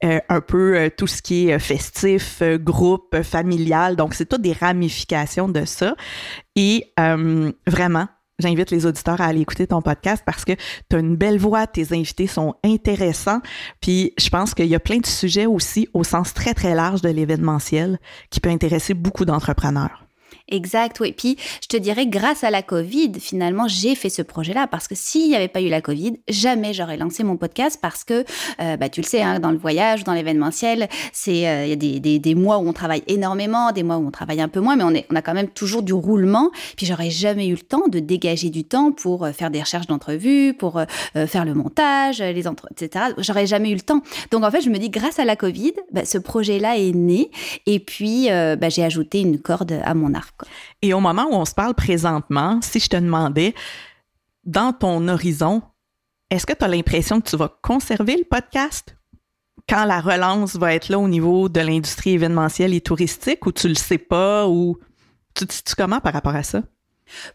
euh, 0.04 0.20
un 0.28 0.40
peu 0.40 0.76
euh, 0.76 0.88
tout 0.96 1.06
ce 1.06 1.22
qui 1.22 1.48
est 1.48 1.54
euh, 1.54 1.58
festif, 1.58 2.42
groupe, 2.60 3.22
familial. 3.22 3.96
Donc, 3.96 4.14
c'est 4.14 4.26
toutes 4.26 4.42
des 4.42 4.52
ramifications 4.52 5.48
de 5.48 5.64
ça. 5.64 5.94
Et 6.54 6.92
vraiment, 7.66 8.06
j'invite 8.38 8.70
les 8.70 8.86
auditeurs 8.86 9.20
à 9.20 9.26
aller 9.26 9.40
écouter 9.40 9.66
ton 9.66 9.82
podcast 9.82 10.22
parce 10.24 10.44
que 10.44 10.52
tu 10.88 10.96
as 10.96 10.98
une 10.98 11.16
belle 11.16 11.38
voix, 11.38 11.66
tes 11.66 11.92
invités 11.92 12.26
sont 12.26 12.54
intéressants. 12.64 13.40
Puis, 13.80 14.14
je 14.18 14.30
pense 14.30 14.54
qu'il 14.54 14.66
y 14.66 14.74
a 14.74 14.80
plein 14.80 14.98
de 14.98 15.06
sujets 15.06 15.46
aussi 15.46 15.88
au 15.92 16.02
sens 16.04 16.32
très, 16.32 16.54
très 16.54 16.74
large 16.74 17.02
de 17.02 17.10
l'événementiel 17.10 17.98
qui 18.30 18.40
peut 18.40 18.50
intéresser 18.50 18.94
beaucoup 18.94 19.24
d'entrepreneurs. 19.24 20.05
Exact, 20.48 21.00
oui. 21.00 21.12
Puis, 21.12 21.36
je 21.60 21.66
te 21.66 21.76
dirais, 21.76 22.06
grâce 22.06 22.44
à 22.44 22.50
la 22.50 22.62
Covid, 22.62 23.12
finalement, 23.18 23.66
j'ai 23.66 23.96
fait 23.96 24.08
ce 24.08 24.22
projet-là 24.22 24.68
parce 24.68 24.86
que 24.86 24.94
s'il 24.94 25.28
n'y 25.28 25.34
avait 25.34 25.48
pas 25.48 25.60
eu 25.60 25.68
la 25.68 25.80
Covid, 25.80 26.20
jamais 26.28 26.72
j'aurais 26.72 26.96
lancé 26.96 27.24
mon 27.24 27.36
podcast 27.36 27.80
parce 27.82 28.04
que, 28.04 28.24
euh, 28.60 28.76
bah, 28.76 28.88
tu 28.88 29.00
le 29.00 29.06
sais, 29.06 29.22
hein, 29.22 29.40
dans 29.40 29.50
le 29.50 29.58
voyage, 29.58 30.04
dans 30.04 30.12
l'événementiel, 30.12 30.88
c'est, 31.12 31.48
euh, 31.48 31.64
il 31.64 31.70
y 31.70 31.72
a 31.72 31.76
des, 31.76 31.98
des, 31.98 32.20
des, 32.20 32.34
mois 32.36 32.58
où 32.58 32.68
on 32.68 32.72
travaille 32.72 33.02
énormément, 33.08 33.72
des 33.72 33.82
mois 33.82 33.96
où 33.96 34.06
on 34.06 34.12
travaille 34.12 34.40
un 34.40 34.46
peu 34.46 34.60
moins, 34.60 34.76
mais 34.76 34.84
on, 34.84 34.94
est, 34.94 35.06
on 35.10 35.16
a 35.16 35.22
quand 35.22 35.34
même 35.34 35.48
toujours 35.48 35.82
du 35.82 35.92
roulement. 35.92 36.52
Puis, 36.76 36.86
j'aurais 36.86 37.10
jamais 37.10 37.48
eu 37.48 37.54
le 37.54 37.58
temps 37.58 37.88
de 37.88 37.98
dégager 37.98 38.50
du 38.50 38.62
temps 38.62 38.92
pour 38.92 39.24
euh, 39.24 39.32
faire 39.32 39.50
des 39.50 39.60
recherches 39.60 39.88
d'entrevues, 39.88 40.54
pour 40.54 40.80
faire 41.14 41.44
le 41.44 41.54
montage, 41.54 42.20
les 42.20 42.46
entre, 42.46 42.68
etc. 42.70 43.06
J'aurais 43.18 43.46
jamais 43.46 43.70
eu 43.70 43.74
le 43.74 43.80
temps. 43.80 44.02
Donc, 44.30 44.44
en 44.44 44.50
fait, 44.50 44.60
je 44.60 44.70
me 44.70 44.78
dis, 44.78 44.90
grâce 44.90 45.18
à 45.18 45.24
la 45.24 45.34
Covid, 45.34 45.72
bah, 45.92 46.04
ce 46.04 46.18
projet-là 46.18 46.78
est 46.78 46.92
né 46.94 47.30
et 47.66 47.80
puis, 47.80 48.28
bah, 48.28 48.68
j'ai 48.68 48.84
ajouté 48.84 49.20
une 49.20 49.38
corde 49.38 49.80
à 49.84 49.94
mon 49.94 50.14
arc. 50.14 50.35
Et 50.82 50.94
au 50.94 51.00
moment 51.00 51.26
où 51.30 51.34
on 51.34 51.44
se 51.44 51.54
parle 51.54 51.74
présentement, 51.74 52.60
si 52.62 52.80
je 52.80 52.88
te 52.88 52.96
demandais, 52.96 53.54
dans 54.44 54.72
ton 54.72 55.08
horizon, 55.08 55.62
est-ce 56.30 56.46
que 56.46 56.52
tu 56.52 56.64
as 56.64 56.68
l'impression 56.68 57.20
que 57.20 57.28
tu 57.28 57.36
vas 57.36 57.52
conserver 57.62 58.16
le 58.16 58.24
podcast? 58.24 58.96
Quand 59.68 59.84
la 59.84 60.00
relance 60.00 60.56
va 60.56 60.74
être 60.74 60.88
là 60.88 60.98
au 60.98 61.08
niveau 61.08 61.48
de 61.48 61.60
l'industrie 61.60 62.12
événementielle 62.12 62.74
et 62.74 62.80
touristique 62.80 63.46
ou 63.46 63.52
tu 63.52 63.68
le 63.68 63.74
sais 63.74 63.98
pas 63.98 64.46
ou 64.46 64.78
tu 65.34 65.46
te 65.46 65.74
comment 65.76 66.00
par 66.00 66.12
rapport 66.12 66.34
à 66.34 66.42
ça? 66.42 66.62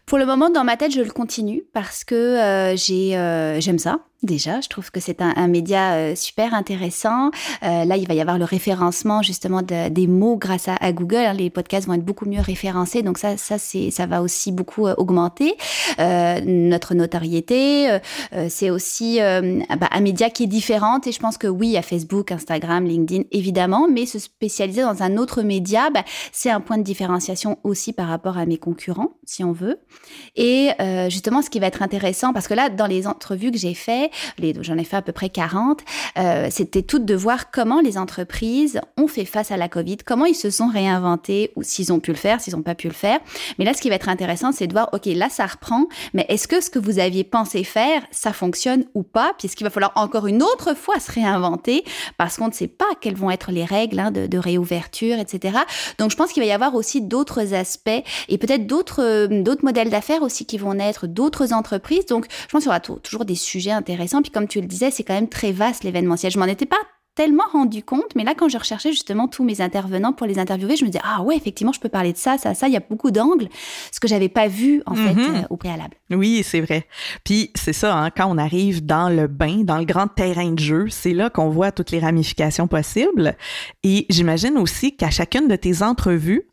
Pour 0.06 0.18
le 0.18 0.26
moment, 0.26 0.50
dans 0.50 0.64
ma 0.64 0.76
tête, 0.76 0.92
je 0.92 1.00
le 1.00 1.10
continue 1.10 1.62
parce 1.72 2.04
que 2.04 2.14
euh, 2.14 2.76
euh, 3.16 3.60
j'aime 3.60 3.78
ça. 3.78 4.00
Déjà, 4.22 4.60
je 4.60 4.68
trouve 4.68 4.92
que 4.92 5.00
c'est 5.00 5.20
un, 5.20 5.32
un, 5.36 5.48
média 5.48 5.94
euh, 5.94 6.14
super 6.14 6.54
intéressant. 6.54 7.30
Euh, 7.64 7.84
là, 7.84 7.96
il 7.96 8.06
va 8.06 8.14
y 8.14 8.20
avoir 8.20 8.38
le 8.38 8.44
référencement 8.44 9.20
justement 9.20 9.62
de, 9.62 9.88
des 9.88 10.06
mots 10.06 10.36
grâce 10.36 10.68
à, 10.68 10.92
Google. 10.92 11.16
Hein. 11.16 11.32
Les 11.32 11.50
podcasts 11.50 11.88
vont 11.88 11.94
être 11.94 12.04
beaucoup 12.04 12.26
mieux 12.26 12.40
référencés, 12.40 13.02
donc 13.02 13.18
ça, 13.18 13.36
ça, 13.36 13.58
c'est, 13.58 13.90
ça 13.90 14.06
va 14.06 14.22
aussi 14.22 14.52
beaucoup 14.52 14.86
euh, 14.86 14.94
augmenter 14.96 15.54
notre 15.98 16.94
notoriété. 16.94 17.98
c'est 18.48 18.70
aussi 18.70 19.18
bah, 19.18 19.88
un 19.90 20.00
média 20.00 20.30
qui 20.30 20.44
est 20.44 20.46
différent. 20.48 21.00
Et 21.04 21.12
je 21.12 21.18
pense 21.18 21.38
que 21.38 21.46
oui, 21.46 21.68
il 21.68 21.72
y 21.72 21.76
a 21.76 21.82
Facebook, 21.82 22.32
Instagram, 22.32 22.84
LinkedIn, 22.84 23.24
évidemment, 23.30 23.88
mais 23.88 24.06
se 24.06 24.18
spécialiser 24.18 24.82
dans 24.82 25.02
un 25.02 25.16
autre 25.16 25.42
média, 25.42 25.90
bah, 25.90 26.04
c'est 26.32 26.50
un 26.50 26.60
point 26.60 26.78
de 26.78 26.82
différenciation 26.82 27.58
aussi 27.64 27.92
par 27.92 28.08
rapport 28.08 28.38
à 28.38 28.46
mes 28.46 28.58
concurrents, 28.58 29.16
si 29.24 29.44
on 29.44 29.52
veut. 29.52 29.80
Et 30.36 30.70
euh, 30.80 31.10
justement, 31.10 31.42
ce 31.42 31.50
qui 31.50 31.60
va 31.60 31.66
être 31.66 31.82
intéressant, 31.82 32.32
parce 32.32 32.48
que 32.48 32.54
là, 32.54 32.68
dans 32.68 32.86
les 32.86 33.06
entrevues 33.06 33.50
que 33.50 33.58
j'ai 33.58 33.74
fait, 34.40 34.54
j'en 34.62 34.78
ai 34.78 34.84
fait 34.84 34.96
à 34.96 35.02
peu 35.02 35.12
près 35.12 35.28
40, 35.28 35.80
euh, 36.18 36.48
c'était 36.50 36.82
tout 36.82 36.98
de 36.98 37.14
voir 37.14 37.50
comment 37.50 37.80
les 37.80 37.98
entreprises 37.98 38.80
ont 38.96 39.08
fait 39.08 39.24
face 39.24 39.50
à 39.50 39.56
la 39.56 39.68
Covid, 39.68 39.98
comment 39.98 40.26
ils 40.26 40.34
se 40.34 40.50
sont 40.50 40.68
réinventés, 40.68 41.52
ou 41.56 41.62
s'ils 41.62 41.92
ont 41.92 42.00
pu 42.00 42.10
le 42.10 42.16
faire, 42.16 42.40
s'ils 42.40 42.54
n'ont 42.54 42.62
pas 42.62 42.74
pu 42.74 42.88
le 42.88 42.94
faire. 42.94 43.20
Mais 43.58 43.64
là, 43.64 43.74
ce 43.74 43.80
qui 43.80 43.88
va 43.88 43.96
être 43.96 44.08
intéressant, 44.08 44.52
c'est 44.52 44.66
de 44.66 44.72
voir, 44.72 44.88
OK, 44.92 45.06
là, 45.06 45.28
ça 45.28 45.46
reprend, 45.46 45.86
mais 46.14 46.26
est-ce 46.28 46.48
que 46.48 46.60
ce 46.60 46.70
que 46.70 46.78
vous 46.78 46.98
aviez 46.98 47.24
pensé 47.24 47.64
faire, 47.64 48.02
ça 48.10 48.32
fonctionne 48.32 48.84
ou 48.94 49.02
pas? 49.02 49.32
Puis 49.38 49.46
est-ce 49.46 49.56
qu'il 49.56 49.64
va 49.66 49.70
falloir 49.70 49.92
encore 49.96 50.26
une 50.26 50.42
autre 50.42 50.74
fois 50.74 50.98
se 51.00 51.10
réinventer 51.10 51.84
parce 52.18 52.36
qu'on 52.36 52.48
ne 52.48 52.52
sait 52.52 52.68
pas 52.68 52.86
quelles 53.00 53.16
vont 53.16 53.30
être 53.30 53.50
les 53.50 53.64
règles 53.64 53.98
hein, 53.98 54.10
de, 54.10 54.26
de, 54.26 54.38
réouverture, 54.38 55.18
etc. 55.18 55.58
Donc, 55.98 56.10
je 56.10 56.16
pense 56.16 56.32
qu'il 56.32 56.42
va 56.42 56.46
y 56.46 56.52
avoir 56.52 56.74
aussi 56.74 57.00
d'autres 57.00 57.54
aspects 57.54 57.90
et 58.28 58.38
peut-être 58.38 58.66
d'autres, 58.66 59.02
euh, 59.02 59.42
d'autres 59.42 59.64
modèles 59.64 59.90
d'affaires 59.90 60.22
aussi 60.22 60.46
qui 60.46 60.58
vont 60.58 60.74
naître, 60.74 61.06
d'autres 61.06 61.52
entreprises. 61.52 62.06
Donc, 62.06 62.26
je 62.30 62.46
pense 62.48 62.62
qu'il 62.62 62.66
y 62.66 62.74
aura 62.74 62.80
toujours 62.80 63.24
des 63.24 63.34
sujets 63.34 63.70
intéressants. 63.70 64.01
Puis, 64.22 64.30
comme 64.30 64.48
tu 64.48 64.60
le 64.60 64.66
disais, 64.66 64.90
c'est 64.90 65.04
quand 65.04 65.14
même 65.14 65.28
très 65.28 65.52
vaste 65.52 65.84
l'événementiel. 65.84 66.32
Je 66.32 66.38
m'en 66.38 66.46
étais 66.46 66.66
pas 66.66 66.76
tellement 67.14 67.44
rendu 67.52 67.82
compte, 67.82 68.14
mais 68.16 68.24
là, 68.24 68.34
quand 68.34 68.48
je 68.48 68.56
recherchais 68.56 68.90
justement 68.90 69.28
tous 69.28 69.44
mes 69.44 69.60
intervenants 69.60 70.12
pour 70.12 70.26
les 70.26 70.38
interviewer, 70.38 70.76
je 70.76 70.84
me 70.84 70.90
disais, 70.90 71.04
ah 71.04 71.22
ouais, 71.22 71.36
effectivement, 71.36 71.72
je 71.72 71.80
peux 71.80 71.90
parler 71.90 72.12
de 72.12 72.18
ça, 72.18 72.38
ça, 72.38 72.54
ça, 72.54 72.68
il 72.68 72.72
y 72.72 72.76
a 72.76 72.80
beaucoup 72.80 73.10
d'angles, 73.10 73.48
ce 73.90 74.00
que 74.00 74.08
j'avais 74.08 74.30
pas 74.30 74.48
vu, 74.48 74.82
en 74.86 74.94
mm 74.94 74.96
-hmm. 74.96 75.14
fait, 75.14 75.20
euh, 75.20 75.42
au 75.50 75.56
préalable. 75.56 75.94
Oui, 76.10 76.42
c'est 76.42 76.60
vrai. 76.60 76.86
Puis, 77.24 77.50
c'est 77.54 77.74
ça, 77.74 77.94
hein, 77.96 78.10
quand 78.10 78.26
on 78.30 78.38
arrive 78.38 78.86
dans 78.86 79.10
le 79.10 79.26
bain, 79.26 79.58
dans 79.62 79.78
le 79.78 79.84
grand 79.84 80.08
terrain 80.08 80.52
de 80.52 80.58
jeu, 80.58 80.86
c'est 80.88 81.12
là 81.12 81.28
qu'on 81.28 81.50
voit 81.50 81.70
toutes 81.70 81.90
les 81.90 82.00
ramifications 82.00 82.66
possibles. 82.66 83.36
Et 83.82 84.06
j'imagine 84.08 84.56
aussi 84.56 84.96
qu'à 84.96 85.10
chacune 85.10 85.48
de 85.48 85.56
tes 85.56 85.82
entrevues, 85.82 86.44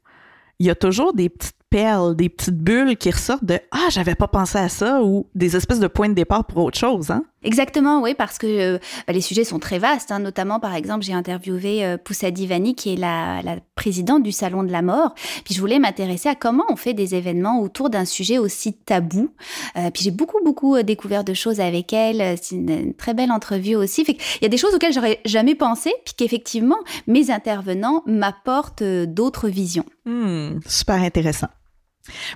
il 0.60 0.66
y 0.68 0.70
a 0.70 0.76
toujours 0.76 1.14
des 1.14 1.30
petites 1.30 1.56
perles, 1.70 2.16
des 2.16 2.30
petites 2.30 2.58
bulles 2.58 2.98
qui 2.98 3.12
ressortent 3.12 3.46
de 3.46 3.60
Ah, 3.72 3.88
j'avais 3.90 4.16
pas 4.16 4.28
pensé 4.28 4.58
à 4.58 4.70
ça 4.70 5.02
ou 5.04 5.28
des 5.36 5.56
espèces 5.56 5.80
de 5.80 5.88
points 5.88 6.10
de 6.10 6.14
départ 6.14 6.46
pour 6.46 6.66
autre 6.66 6.78
chose, 6.78 7.12
hein? 7.12 7.24
Exactement, 7.44 8.02
oui, 8.02 8.16
parce 8.16 8.38
que 8.38 8.48
euh, 8.48 8.78
bah, 9.08 9.14
les 9.14 9.22
sujets 9.22 9.46
sont 9.46 9.60
très 9.60 9.80
vastes. 9.80 10.12
Hein, 10.12 10.20
notamment, 10.20 10.60
par 10.60 10.76
exemple, 10.76 11.06
j'ai 11.06 11.14
interviewé 11.14 11.86
euh, 11.86 11.98
Poussa 11.98 12.32
Divani, 12.32 12.76
qui 12.76 12.94
est 12.94 12.98
la, 12.98 13.42
présidente 13.76 14.24
du 14.24 14.34
Salon 14.34 14.64
de 14.64 14.72
la 14.72 14.82
Mort. 14.82 15.16
Puis 15.46 15.54
je 15.54 15.60
voulais 15.62 15.80
m'intéresser 15.80 16.28
à 16.28 16.36
comment 16.36 16.66
on 16.70 16.76
fait 16.76 16.94
des 16.94 17.16
événements 17.16 17.62
autour 17.62 17.90
d'un 17.90 18.04
sujet 18.04 18.38
aussi 18.38 18.74
tabou. 18.74 19.34
Euh, 19.78 19.90
puis 19.92 20.04
j'ai 20.04 20.12
beaucoup, 20.12 20.44
beaucoup 20.44 20.76
euh, 20.76 20.84
découvert 20.84 21.24
de 21.24 21.34
choses 21.34 21.62
avec 21.62 21.94
elle. 21.94 22.38
C'est 22.42 22.56
une, 22.56 22.94
très 22.94 23.14
belle 23.14 23.32
entrevue 23.32 23.76
aussi. 23.76 24.04
Il 24.08 24.44
y 24.44 24.46
a 24.46 24.50
des 24.50 24.58
choses 24.58 24.76
auxquelles 24.76 24.94
j'aurais 24.94 25.22
jamais 25.24 25.56
pensé, 25.56 25.94
puis 26.04 26.14
qu'effectivement, 26.18 26.80
mes 27.08 27.32
intervenants 27.32 28.04
m'apportent 28.06 28.84
d'autres 28.84 29.48
visions. 29.48 29.86
Hmm, 30.06 30.60
super 30.66 31.02
intéressant. 31.02 31.48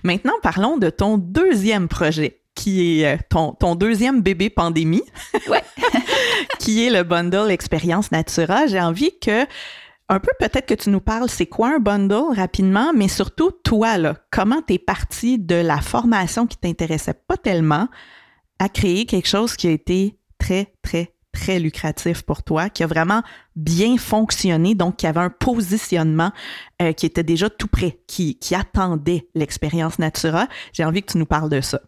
Maintenant, 0.04 0.34
parlons 0.42 0.78
de 0.78 0.90
ton 0.90 1.18
deuxième 1.18 1.90
projet 1.90 2.43
qui 2.56 3.02
est 3.02 3.18
ton, 3.30 3.54
ton 3.54 3.76
deuxième 3.76 4.22
bébé 4.22 4.50
pandémie, 4.50 5.04
ouais. 5.50 5.64
qui 6.60 6.86
est 6.86 6.90
le 6.90 7.04
bundle 7.04 7.52
Expérience 7.52 8.12
Natura. 8.12 8.68
J'ai 8.68 8.80
envie 8.80 9.18
que 9.20 9.46
un 10.10 10.20
peu 10.20 10.32
peut-être 10.40 10.66
que 10.66 10.74
tu 10.74 10.90
nous 10.90 11.00
parles, 11.00 11.30
c'est 11.30 11.46
quoi 11.46 11.76
un 11.76 11.80
bundle 11.80 12.36
rapidement, 12.36 12.92
mais 12.94 13.08
surtout 13.08 13.52
toi, 13.64 13.98
là, 13.98 14.16
comment 14.32 14.62
t'es 14.62 14.78
parti 14.78 15.40
de 15.40 15.56
la 15.56 15.82
formation 15.82 16.46
qui 16.46 16.58
t'intéressait 16.58 17.14
pas 17.14 17.38
tellement 17.38 17.88
à 18.60 18.70
créer 18.70 19.06
quelque 19.06 19.28
chose 19.28 19.56
qui 19.56 19.68
a 19.68 19.72
été 19.72 20.18
très, 20.38 20.74
très, 20.82 21.14
très 21.32 21.60
lucratif 21.60 22.22
pour 22.22 22.44
toi, 22.44 22.70
qui 22.70 22.84
a 22.84 22.88
vraiment 22.88 23.24
bien 23.56 23.98
fonctionné, 23.98 24.76
donc 24.76 24.98
qui 24.98 25.08
avait 25.08 25.22
un 25.22 25.30
positionnement 25.30 26.32
euh, 26.82 26.94
qui 26.94 27.06
était 27.06 27.24
déjà 27.24 27.50
tout 27.50 27.68
prêt, 27.68 28.00
qui, 28.08 28.38
qui 28.38 28.56
attendait 28.56 29.28
l'expérience 29.36 30.00
Natura. 30.00 30.48
J'ai 30.74 30.86
envie 30.86 31.02
que 31.02 31.14
tu 31.14 31.18
nous 31.18 31.26
parles 31.26 31.50
de 31.50 31.62
ça. 31.62 31.80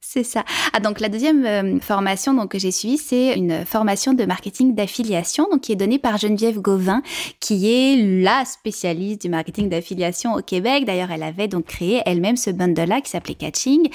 C'est 0.00 0.22
ça. 0.22 0.44
Ah, 0.72 0.80
donc 0.80 1.00
la 1.00 1.08
deuxième 1.08 1.44
euh, 1.44 1.80
formation 1.80 2.46
que 2.46 2.58
j'ai 2.58 2.70
suivie, 2.70 2.98
c'est 2.98 3.34
une 3.34 3.66
formation 3.66 4.14
de 4.14 4.24
marketing 4.24 4.74
d'affiliation 4.74 5.46
donc, 5.50 5.62
qui 5.62 5.72
est 5.72 5.76
donnée 5.76 5.98
par 5.98 6.16
Geneviève 6.16 6.60
Gauvin, 6.60 7.02
qui 7.40 7.70
est 7.70 8.22
la 8.22 8.44
spécialiste 8.44 9.22
du 9.22 9.28
marketing 9.28 9.68
d'affiliation 9.68 10.34
au 10.34 10.40
Québec. 10.40 10.84
D'ailleurs, 10.86 11.10
elle 11.10 11.24
avait 11.24 11.48
donc 11.48 11.66
créé 11.66 12.00
elle-même 12.06 12.36
ce 12.36 12.50
bundle-là 12.50 13.00
qui 13.00 13.10
s'appelait 13.10 13.34
Catching. 13.34 13.88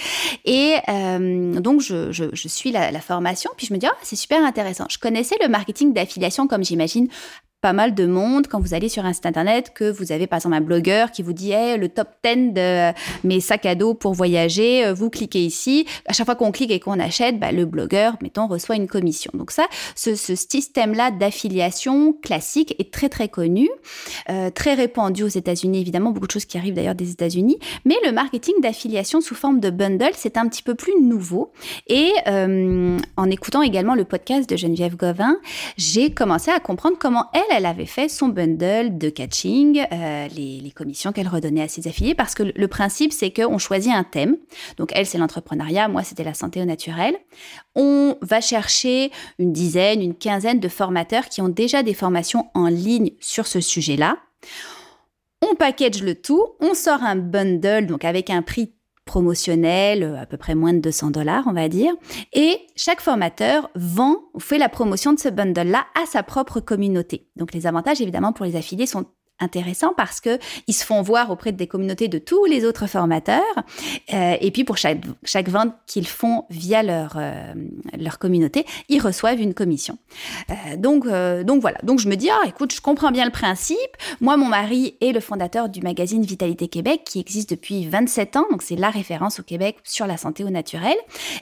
Et 0.46 0.76
euh, 0.90 1.60
donc, 1.60 1.82
je 1.82 2.48
suis 2.48 2.72
la, 2.72 2.92
la, 2.92 3.02
formation, 3.02 3.50
puis 3.58 3.66
je 3.66 3.74
me 3.74 3.80
dis, 3.80 3.88
oh, 3.90 3.96
c'est 4.04 4.16
super 4.16 4.44
intéressant. 4.44 4.86
Je 4.90 5.00
connaissais 5.00 5.36
le 5.42 5.48
marketing 5.48 5.94
d'affiliation, 5.94 6.48
comme 6.48 6.64
j'imagine 6.64 7.08
pas 7.64 7.72
mal 7.72 7.96
de 7.96 8.06
monde 8.06 8.48
quand 8.48 8.60
vous 8.60 8.74
allez 8.74 8.90
sur 8.90 9.06
un 9.06 9.14
site 9.14 9.26
internet 9.26 9.72
que 9.74 9.90
vous 9.90 10.12
avez 10.12 10.28
par 10.28 10.36
exemple 10.36 10.56
un 10.56 10.62
blogueur 10.62 11.12
qui 11.12 11.24
vous 11.24 11.32
dit 11.32 11.54
hey, 11.54 11.78
le 11.78 11.88
top 11.88 12.10
10 12.22 12.52
de 12.52 12.92
mes 13.26 13.40
sacs 13.40 13.66
à 13.66 13.74
dos 13.74 13.94
pour 13.94 14.14
voyager, 14.14 14.86
euh, 14.86 14.94
vous 14.94 15.10
cliquez 15.10 15.46
ici. 15.46 15.86
À 16.06 16.12
chaque 16.12 16.26
fois 16.26 16.36
qu'on 16.36 16.52
clique 16.52 16.72
et 16.72 16.82
qu'on 16.82 17.00
achète, 17.00 17.40
bah, 17.40 17.54
le 17.54 17.64
blogueur, 17.64 18.18
mettons, 18.22 18.48
reçoit 18.48 18.76
une 18.76 18.88
commission. 18.88 19.32
Donc 19.34 19.52
ça, 19.52 19.66
ce, 19.96 20.14
système-là 20.14 21.12
d'affiliation 21.12 22.12
classique 22.12 22.76
est 22.80 22.92
très 22.92 23.08
très 23.08 23.30
connu, 23.30 23.70
euh, 24.30 24.50
très 24.50 24.74
répandu 24.74 25.24
aux 25.24 25.28
États-Unis, 25.28 25.80
évidemment, 25.80 26.12
beaucoup 26.12 26.28
de 26.28 26.32
choses 26.32 26.46
qui 26.46 26.58
arrivent 26.58 26.74
d'ailleurs 26.74 26.96
des 26.96 27.12
États-Unis. 27.12 27.60
Mais 27.86 27.96
le 28.06 28.12
marketing 28.12 28.56
d'affiliation 28.62 29.22
sous 29.22 29.36
forme 29.36 29.62
de 29.62 29.70
bundle, 29.70 30.12
c'est 30.16 30.36
un 30.36 30.50
petit 30.50 30.64
peu 30.64 30.76
plus 30.76 31.02
nouveau. 31.02 31.54
Et 31.88 32.12
euh, 32.28 32.98
en 33.16 33.30
écoutant 33.30 33.62
également 33.62 33.96
le 33.96 34.04
podcast 34.04 34.50
de 34.50 34.58
Geneviève 34.58 34.98
Gauvin, 34.98 35.38
j'ai 35.78 36.12
commencé 36.12 36.52
à 36.52 36.60
comprendre 36.60 36.98
comment 37.00 37.28
elle, 37.34 37.53
elle 37.56 37.66
avait 37.66 37.86
fait 37.86 38.10
son 38.10 38.30
bundle 38.30 38.98
de 38.98 39.10
catching, 39.10 39.86
euh, 39.92 40.28
les, 40.36 40.60
les, 40.60 40.72
commissions 40.72 41.12
qu'elle 41.12 41.28
redonnait 41.28 41.62
à 41.62 41.68
ses 41.68 41.88
affiliés, 41.88 42.16
parce 42.16 42.36
que 42.36 42.44
le 42.44 42.68
principe, 42.68 43.14
c'est 43.14 43.32
qu'on 43.32 43.58
choisit 43.58 43.92
un 43.94 44.04
thème. 44.04 44.38
Donc, 44.78 44.92
elle, 44.94 45.06
c'est 45.06 45.18
l'entrepreneuriat, 45.18 45.88
moi, 45.88 46.04
c'était 46.04 46.24
la 46.24 46.34
santé 46.34 46.62
au 46.62 46.66
naturel. 46.66 47.16
On 47.76 48.18
va 48.22 48.42
chercher 48.42 49.12
une 49.40 49.54
dizaine, 49.54 50.02
une 50.02 50.16
quinzaine 50.16 50.60
de 50.60 50.68
formateurs 50.68 51.30
qui 51.30 51.42
ont 51.42 51.50
déjà 51.50 51.84
des 51.84 51.94
formations 51.94 52.48
en 52.54 52.68
ligne 52.68 53.12
sur 53.20 53.48
ce 53.48 53.62
sujet-là. 53.62 54.18
On 55.42 55.56
package 55.56 56.02
le 56.02 56.16
tout, 56.16 56.46
on 56.60 56.74
sort 56.74 57.04
un 57.04 57.16
bundle, 57.16 57.86
donc 57.86 58.06
avec 58.06 58.30
un 58.30 58.42
prix 58.42 58.74
promotionnel, 59.06 60.18
à 60.20 60.26
peu 60.26 60.38
près 60.38 60.56
moins 60.56 60.74
de 60.74 60.80
200 60.80 61.12
dollars, 61.12 61.46
on 61.48 61.54
va 61.54 61.70
dire. 61.70 61.94
Et 62.34 62.60
chaque 62.76 63.02
formateur 63.02 63.70
vend 63.76 64.18
ou 64.34 64.40
fait 64.40 64.58
la 64.58 64.70
promotion 64.70 65.14
de 65.14 65.20
ce 65.20 65.30
bundle-là 65.30 65.86
à 66.02 66.06
sa 66.06 66.24
propre 66.24 66.60
communauté. 66.60 67.28
Donc 67.36 67.54
les 67.54 67.68
avantages, 67.68 68.02
évidemment, 68.02 68.34
pour 68.34 68.46
les 68.46 68.56
affiliés 68.56 68.86
sont 68.86 69.06
intéressant 69.40 69.94
parce 69.96 70.22
que 70.22 70.40
ils 70.68 70.74
se 70.74 70.86
font 70.86 71.02
voir 71.02 71.32
auprès 71.32 71.52
des 71.52 71.68
communautés 71.68 72.08
de 72.08 72.18
tous 72.18 72.46
les 72.46 72.66
autres 72.66 72.88
formateurs. 72.88 73.42
Euh, 74.14 74.38
et 74.40 74.52
puis 74.52 74.64
pour 74.64 74.78
chaque, 74.78 75.06
vente 75.48 75.74
qu'ils 75.88 76.08
font 76.08 76.46
via 76.50 76.84
leur, 76.84 77.14
euh, 77.18 77.54
leur 77.98 78.20
communauté, 78.20 78.66
ils 78.90 79.02
reçoivent 79.02 79.42
une 79.42 79.54
commission. 79.54 79.98
Euh, 80.50 80.78
donc, 80.78 81.08
donc 81.46 81.62
voilà. 81.62 81.78
Donc 81.84 82.00
je 82.00 82.08
me 82.08 82.16
dis, 82.16 82.30
ah 82.30 82.48
écoute, 82.48 82.74
je 82.74 82.82
comprends 82.82 83.12
bien 83.12 83.26
le 83.26 83.32
principe. 83.32 83.78
Moi, 84.22 84.38
mon 84.38 84.48
mari 84.48 84.96
est 85.02 85.12
le 85.12 85.20
fondateur 85.20 85.70
du 85.70 85.82
magazine 85.82 86.24
Vitalité 86.24 86.68
Québec 86.68 87.02
qui 87.06 87.20
existe 87.20 87.50
depuis 87.52 87.88
27 87.88 88.38
ans. 88.38 88.46
Donc 88.52 88.62
c'est 88.62 88.76
la 88.76 88.90
référence 88.90 89.40
au 89.40 89.44
Québec 89.44 89.78
sur 89.84 90.08
la 90.08 90.18
santé 90.18 90.44
au 90.44 90.50
naturel. 90.50 90.96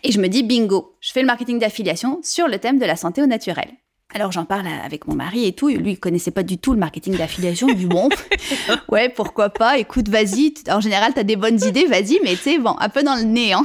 Et 0.03 0.11
je 0.11 0.19
me 0.19 0.27
dis, 0.27 0.43
bingo, 0.43 0.95
je 0.99 1.11
fais 1.11 1.21
le 1.21 1.27
marketing 1.27 1.59
d'affiliation 1.59 2.19
sur 2.23 2.47
le 2.47 2.59
thème 2.59 2.79
de 2.79 2.85
la 2.85 2.95
santé 2.95 3.21
au 3.21 3.27
naturel. 3.27 3.69
Alors 4.13 4.31
j'en 4.31 4.45
parle 4.45 4.67
avec 4.67 5.07
mon 5.07 5.15
mari 5.15 5.45
et 5.45 5.53
tout. 5.53 5.69
Lui, 5.69 5.91
il 5.91 5.99
connaissait 5.99 6.31
pas 6.31 6.43
du 6.43 6.57
tout 6.57 6.73
le 6.73 6.79
marketing 6.79 7.15
d'affiliation. 7.15 7.67
Du 7.67 7.87
bon, 7.87 8.09
ouais, 8.89 9.09
pourquoi 9.09 9.49
pas? 9.49 9.77
Écoute, 9.77 10.09
vas-y. 10.09 10.53
En 10.69 10.81
général, 10.81 11.13
tu 11.13 11.19
as 11.19 11.23
des 11.23 11.35
bonnes 11.35 11.63
idées, 11.63 11.85
vas-y. 11.85 12.19
Mais 12.23 12.35
tu 12.35 12.43
sais, 12.43 12.57
bon, 12.57 12.75
un 12.79 12.89
peu 12.89 13.03
dans 13.03 13.15
le 13.15 13.23
néant. 13.23 13.63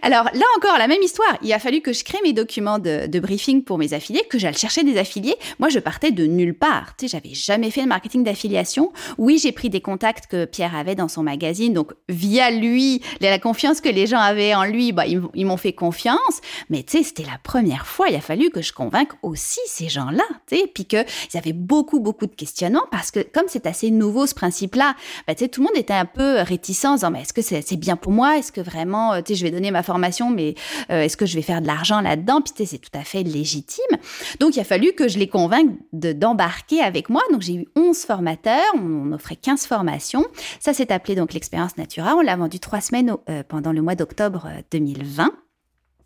Alors 0.00 0.24
là 0.32 0.44
encore, 0.56 0.78
la 0.78 0.88
même 0.88 1.02
histoire. 1.02 1.36
Il 1.42 1.52
a 1.52 1.58
fallu 1.58 1.80
que 1.80 1.92
je 1.92 2.04
crée 2.04 2.18
mes 2.22 2.32
documents 2.32 2.78
de, 2.78 3.06
de 3.06 3.20
briefing 3.20 3.64
pour 3.64 3.78
mes 3.78 3.92
affiliés, 3.92 4.22
que 4.28 4.38
j'aille 4.38 4.56
chercher 4.56 4.84
des 4.84 4.98
affiliés. 4.98 5.36
Moi, 5.58 5.68
je 5.68 5.78
partais 5.78 6.10
de 6.10 6.24
nulle 6.26 6.54
part. 6.54 6.96
Tu 6.96 7.08
sais, 7.08 7.18
j'avais 7.18 7.34
jamais 7.34 7.70
fait 7.70 7.82
le 7.82 7.88
marketing 7.88 8.24
d'affiliation. 8.24 8.92
Oui, 9.18 9.38
j'ai 9.38 9.52
pris 9.52 9.70
des 9.70 9.80
contacts 9.80 10.26
que 10.26 10.44
Pierre 10.44 10.74
avait 10.74 10.94
dans 10.94 11.08
son 11.08 11.22
magazine. 11.22 11.72
Donc, 11.72 11.92
via 12.08 12.50
lui, 12.50 13.02
la 13.20 13.38
confiance 13.38 13.80
que 13.80 13.88
les 13.88 14.06
gens 14.06 14.18
avaient 14.18 14.54
en 14.54 14.64
lui, 14.64 14.92
bah, 14.92 15.04
ils, 15.06 15.46
m'ont 15.46 15.56
fait 15.56 15.72
confiance. 15.72 16.40
Mais 16.70 16.82
tu 16.82 16.98
sais, 16.98 17.04
c'était 17.04 17.24
la 17.24 17.38
première 17.42 17.86
fois. 17.86 18.08
Il 18.08 18.16
a 18.16 18.20
fallu 18.20 18.50
que 18.50 18.62
je 18.62 18.72
convainque 18.72 19.12
aussi 19.22 19.60
ces 19.66 19.88
gens-là. 19.88 20.24
Tu 20.46 20.56
sais, 20.56 20.66
puis 20.72 20.84
qu'ils 20.84 21.04
avaient 21.34 21.52
beaucoup, 21.52 22.00
beaucoup 22.00 22.26
de 22.26 22.34
questionnements 22.34 22.86
parce 22.90 23.10
que 23.10 23.20
comme 23.20 23.46
c'est 23.48 23.66
assez 23.66 23.90
nouveau 23.90 24.26
ce 24.26 24.34
principe-là, 24.34 24.94
bah, 25.26 25.34
tu 25.34 25.44
sais, 25.44 25.48
tout 25.48 25.60
le 25.60 25.66
monde 25.66 25.76
était 25.76 25.92
un 25.92 26.06
peu 26.06 26.40
réticent 26.40 26.84
en 26.84 26.94
disant, 26.94 27.10
mais 27.10 27.22
est-ce 27.22 27.32
que 27.32 27.42
c'est 27.42 27.76
bien 27.76 27.96
pour 27.96 28.12
moi? 28.12 28.38
Est-ce 28.38 28.52
que 28.52 28.60
vraiment, 28.60 29.20
tu 29.22 29.32
sais, 29.32 29.34
je 29.34 29.44
vais 29.44 29.50
donner 29.50 29.70
ma 29.70 29.81
formation, 29.82 30.30
mais 30.30 30.54
euh, 30.90 31.02
est-ce 31.02 31.16
que 31.16 31.26
je 31.26 31.34
vais 31.34 31.42
faire 31.42 31.60
de 31.60 31.66
l'argent 31.66 32.00
là-dedans? 32.00 32.40
Puis 32.40 32.66
c'est 32.66 32.78
tout 32.78 32.96
à 32.96 33.04
fait 33.04 33.22
légitime. 33.22 33.96
Donc 34.40 34.56
il 34.56 34.60
a 34.60 34.64
fallu 34.64 34.92
que 34.92 35.08
je 35.08 35.18
les 35.18 35.28
convainque 35.28 35.70
d'embarquer 35.92 36.80
avec 36.80 37.08
moi. 37.08 37.22
Donc 37.32 37.42
j'ai 37.42 37.54
eu 37.54 37.66
11 37.76 37.98
formateurs, 37.98 38.62
on 38.74 39.12
offrait 39.12 39.36
15 39.36 39.66
formations. 39.66 40.24
Ça 40.60 40.72
s'est 40.72 40.92
appelé 40.92 41.14
donc 41.14 41.32
l'expérience 41.32 41.76
Natura. 41.76 42.14
On 42.16 42.20
l'a 42.20 42.36
vendu 42.36 42.60
trois 42.60 42.80
semaines 42.80 43.14
euh, 43.28 43.42
pendant 43.46 43.72
le 43.72 43.82
mois 43.82 43.94
d'octobre 43.94 44.48
2020. 44.70 45.24
Euh, 45.24 45.28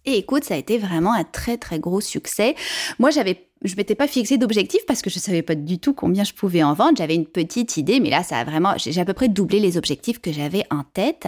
Et 0.04 0.18
écoute, 0.18 0.44
ça 0.44 0.54
a 0.54 0.56
été 0.56 0.78
vraiment 0.78 1.12
un 1.12 1.24
très 1.24 1.56
très 1.56 1.78
gros 1.80 2.00
succès. 2.00 2.54
Moi, 2.98 3.10
j'avais 3.10 3.48
je 3.64 3.74
m'étais 3.76 3.94
pas 3.94 4.06
fixé 4.06 4.36
d'objectif 4.36 4.80
parce 4.86 5.00
que 5.00 5.08
je 5.08 5.18
savais 5.18 5.42
pas 5.42 5.54
du 5.54 5.78
tout 5.78 5.94
combien 5.94 6.24
je 6.24 6.34
pouvais 6.34 6.62
en 6.62 6.74
vendre. 6.74 6.98
J'avais 6.98 7.14
une 7.14 7.26
petite 7.26 7.78
idée, 7.78 8.00
mais 8.00 8.10
là, 8.10 8.22
ça 8.22 8.36
a 8.36 8.44
vraiment, 8.44 8.74
j'ai 8.76 9.00
à 9.00 9.04
peu 9.04 9.14
près 9.14 9.28
doublé 9.28 9.60
les 9.60 9.78
objectifs 9.78 10.20
que 10.20 10.30
j'avais 10.30 10.64
en 10.70 10.82
tête. 10.84 11.26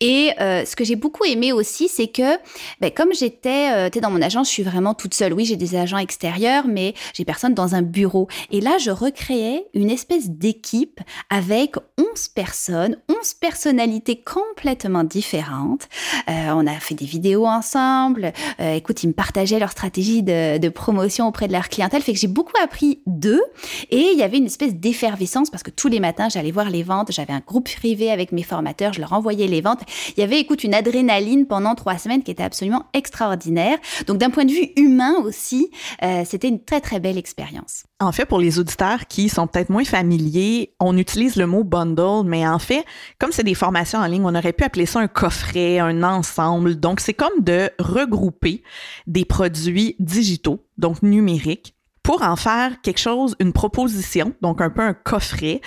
Et 0.00 0.32
euh, 0.40 0.64
ce 0.64 0.74
que 0.74 0.84
j'ai 0.84 0.96
beaucoup 0.96 1.24
aimé 1.24 1.52
aussi, 1.52 1.88
c'est 1.88 2.08
que, 2.08 2.36
ben, 2.80 2.90
comme 2.90 3.14
j'étais, 3.14 3.70
euh, 3.72 4.00
dans 4.00 4.10
mon 4.10 4.20
agence, 4.20 4.48
je 4.48 4.52
suis 4.52 4.62
vraiment 4.62 4.94
toute 4.94 5.14
seule. 5.14 5.32
Oui, 5.32 5.44
j'ai 5.44 5.56
des 5.56 5.76
agents 5.76 5.98
extérieurs, 5.98 6.66
mais 6.66 6.94
j'ai 7.14 7.24
personne 7.24 7.54
dans 7.54 7.74
un 7.74 7.82
bureau. 7.82 8.26
Et 8.50 8.60
là, 8.60 8.78
je 8.78 8.90
recréais 8.90 9.66
une 9.74 9.90
espèce 9.90 10.28
d'équipe 10.28 11.00
avec 11.28 11.76
11 11.98 12.28
personnes, 12.28 12.96
11 13.08 13.34
personnalités 13.34 14.22
complètement 14.22 15.04
différentes. 15.04 15.88
Euh, 16.28 16.50
on 16.54 16.66
a 16.66 16.74
fait 16.80 16.94
des 16.94 17.04
vidéos 17.04 17.46
ensemble. 17.46 18.32
Écoute, 18.58 19.02
ils 19.02 19.08
me 19.08 19.12
partageaient 19.12 19.58
leur 19.58 19.70
stratégie 19.70 20.22
de, 20.22 20.68
promotion 20.70 21.28
auprès 21.28 21.46
de 21.46 21.52
la 21.52 21.60
clientèle, 21.70 22.02
fait 22.02 22.12
que 22.12 22.18
j'ai 22.18 22.26
beaucoup 22.26 22.52
appris 22.62 23.00
d'eux 23.06 23.42
et 23.90 24.10
il 24.12 24.18
y 24.18 24.22
avait 24.22 24.38
une 24.38 24.46
espèce 24.46 24.74
d'effervescence 24.74 25.50
parce 25.50 25.62
que 25.62 25.70
tous 25.70 25.88
les 25.88 26.00
matins, 26.00 26.28
j'allais 26.28 26.50
voir 26.50 26.70
les 26.70 26.82
ventes, 26.82 27.12
j'avais 27.12 27.32
un 27.32 27.40
groupe 27.40 27.70
privé 27.70 28.10
avec 28.10 28.32
mes 28.32 28.42
formateurs, 28.42 28.92
je 28.92 29.00
leur 29.00 29.12
envoyais 29.12 29.46
les 29.46 29.60
ventes. 29.60 29.80
Il 30.16 30.20
y 30.20 30.22
avait, 30.22 30.40
écoute, 30.40 30.64
une 30.64 30.74
adrénaline 30.74 31.46
pendant 31.46 31.74
trois 31.74 31.98
semaines 31.98 32.22
qui 32.22 32.30
était 32.30 32.42
absolument 32.42 32.84
extraordinaire. 32.92 33.78
Donc 34.06 34.18
d'un 34.18 34.30
point 34.30 34.44
de 34.44 34.52
vue 34.52 34.70
humain 34.76 35.14
aussi, 35.24 35.70
euh, 36.02 36.22
c'était 36.24 36.48
une 36.48 36.62
très 36.62 36.80
très 36.80 37.00
belle 37.00 37.18
expérience. 37.18 37.84
En 38.02 38.12
fait, 38.12 38.24
pour 38.24 38.40
les 38.40 38.58
auditeurs 38.58 39.06
qui 39.06 39.28
sont 39.28 39.46
peut-être 39.46 39.68
moins 39.68 39.84
familiers, 39.84 40.72
on 40.80 40.96
utilise 40.96 41.36
le 41.36 41.46
mot 41.46 41.64
bundle, 41.64 42.22
mais 42.24 42.48
en 42.48 42.58
fait, 42.58 42.86
comme 43.18 43.30
c'est 43.30 43.44
des 43.44 43.54
formations 43.54 43.98
en 43.98 44.06
ligne, 44.06 44.24
on 44.24 44.34
aurait 44.34 44.54
pu 44.54 44.64
appeler 44.64 44.86
ça 44.86 45.00
un 45.00 45.06
coffret, 45.06 45.78
un 45.78 46.02
ensemble. 46.02 46.76
Donc, 46.76 47.00
c'est 47.00 47.12
comme 47.12 47.40
de 47.40 47.70
regrouper 47.78 48.62
des 49.06 49.26
produits 49.26 49.96
digitaux, 49.98 50.64
donc 50.78 51.02
numériques, 51.02 51.74
pour 52.02 52.22
en 52.22 52.36
faire 52.36 52.80
quelque 52.80 53.00
chose, 53.00 53.36
une 53.38 53.52
proposition, 53.52 54.32
donc 54.40 54.62
un 54.62 54.70
peu 54.70 54.80
un 54.80 54.94
coffret, 54.94 55.60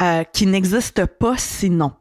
euh, 0.00 0.22
qui 0.22 0.46
n'existe 0.46 1.04
pas 1.04 1.36
sinon. 1.36 1.92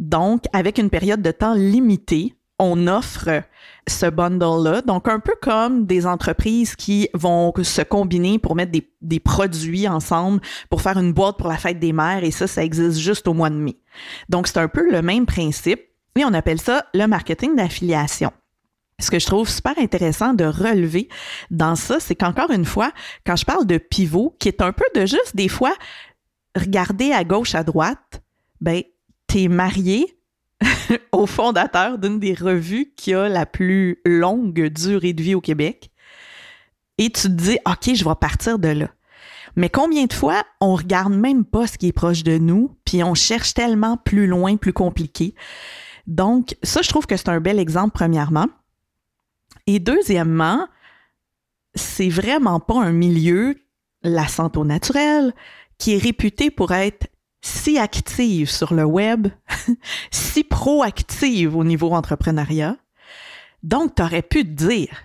Donc, 0.00 0.44
avec 0.52 0.78
une 0.78 0.90
période 0.90 1.22
de 1.22 1.30
temps 1.30 1.54
limitée, 1.54 2.34
on 2.60 2.86
offre 2.86 3.42
ce 3.88 4.06
bundle-là. 4.06 4.82
Donc, 4.82 5.08
un 5.08 5.18
peu 5.18 5.34
comme 5.42 5.86
des 5.86 6.06
entreprises 6.06 6.76
qui 6.76 7.08
vont 7.14 7.52
se 7.62 7.82
combiner 7.82 8.38
pour 8.38 8.54
mettre 8.54 8.72
des, 9.00 9.20
produits 9.20 9.88
ensemble 9.88 10.40
pour 10.68 10.82
faire 10.82 10.98
une 10.98 11.12
boîte 11.12 11.38
pour 11.38 11.48
la 11.48 11.56
fête 11.56 11.78
des 11.78 11.92
mères 11.92 12.22
et 12.22 12.30
ça, 12.30 12.46
ça 12.46 12.62
existe 12.62 12.98
juste 12.98 13.26
au 13.26 13.34
mois 13.34 13.50
de 13.50 13.56
mai. 13.56 13.76
Donc, 14.28 14.46
c'est 14.46 14.58
un 14.58 14.68
peu 14.68 14.88
le 14.90 15.02
même 15.02 15.26
principe 15.26 15.80
et 16.16 16.24
on 16.24 16.34
appelle 16.34 16.60
ça 16.60 16.84
le 16.94 17.06
marketing 17.06 17.56
d'affiliation. 17.56 18.30
Ce 18.98 19.10
que 19.10 19.18
je 19.18 19.26
trouve 19.26 19.48
super 19.48 19.78
intéressant 19.78 20.34
de 20.34 20.44
relever 20.44 21.08
dans 21.50 21.74
ça, 21.74 21.98
c'est 22.00 22.14
qu'encore 22.14 22.50
une 22.50 22.66
fois, 22.66 22.92
quand 23.24 23.36
je 23.36 23.46
parle 23.46 23.66
de 23.66 23.78
pivot, 23.78 24.36
qui 24.38 24.48
est 24.48 24.60
un 24.60 24.72
peu 24.72 24.84
de 24.94 25.06
juste 25.06 25.34
des 25.34 25.48
fois 25.48 25.72
regarder 26.54 27.12
à 27.12 27.24
gauche, 27.24 27.54
à 27.54 27.64
droite, 27.64 28.20
ben, 28.60 28.82
t'es 29.26 29.48
marié 29.48 30.19
au 31.12 31.26
fondateur 31.26 31.98
d'une 31.98 32.18
des 32.18 32.34
revues 32.34 32.92
qui 32.96 33.14
a 33.14 33.28
la 33.28 33.46
plus 33.46 34.00
longue 34.04 34.68
durée 34.68 35.12
de 35.12 35.22
vie 35.22 35.34
au 35.34 35.40
Québec. 35.40 35.90
Et 36.98 37.10
tu 37.10 37.22
te 37.22 37.28
dis, 37.28 37.58
OK, 37.66 37.94
je 37.94 38.04
vais 38.04 38.14
partir 38.14 38.58
de 38.58 38.68
là. 38.68 38.88
Mais 39.56 39.68
combien 39.68 40.04
de 40.04 40.12
fois 40.12 40.44
on 40.60 40.74
regarde 40.74 41.12
même 41.12 41.44
pas 41.44 41.66
ce 41.66 41.78
qui 41.78 41.88
est 41.88 41.92
proche 41.92 42.22
de 42.22 42.38
nous, 42.38 42.76
puis 42.84 43.02
on 43.02 43.14
cherche 43.14 43.54
tellement 43.54 43.96
plus 43.96 44.26
loin, 44.26 44.56
plus 44.56 44.72
compliqué. 44.72 45.34
Donc, 46.06 46.56
ça, 46.62 46.82
je 46.82 46.88
trouve 46.88 47.06
que 47.06 47.16
c'est 47.16 47.28
un 47.28 47.40
bel 47.40 47.58
exemple, 47.58 47.92
premièrement. 47.94 48.46
Et 49.66 49.78
deuxièmement, 49.78 50.66
c'est 51.74 52.08
vraiment 52.08 52.60
pas 52.60 52.80
un 52.80 52.92
milieu, 52.92 53.56
la 54.02 54.28
santé 54.28 54.58
au 54.58 54.64
naturel, 54.64 55.32
qui 55.78 55.94
est 55.94 55.98
réputé 55.98 56.50
pour 56.50 56.72
être 56.72 57.08
si 57.42 57.78
active 57.78 58.50
sur 58.50 58.74
le 58.74 58.84
web, 58.84 59.28
si 60.10 60.44
proactive 60.44 61.56
au 61.56 61.64
niveau 61.64 61.92
entrepreneuriat. 61.92 62.76
Donc, 63.62 63.94
tu 63.94 64.02
aurais 64.02 64.22
pu 64.22 64.44
te 64.44 64.64
dire, 64.66 65.02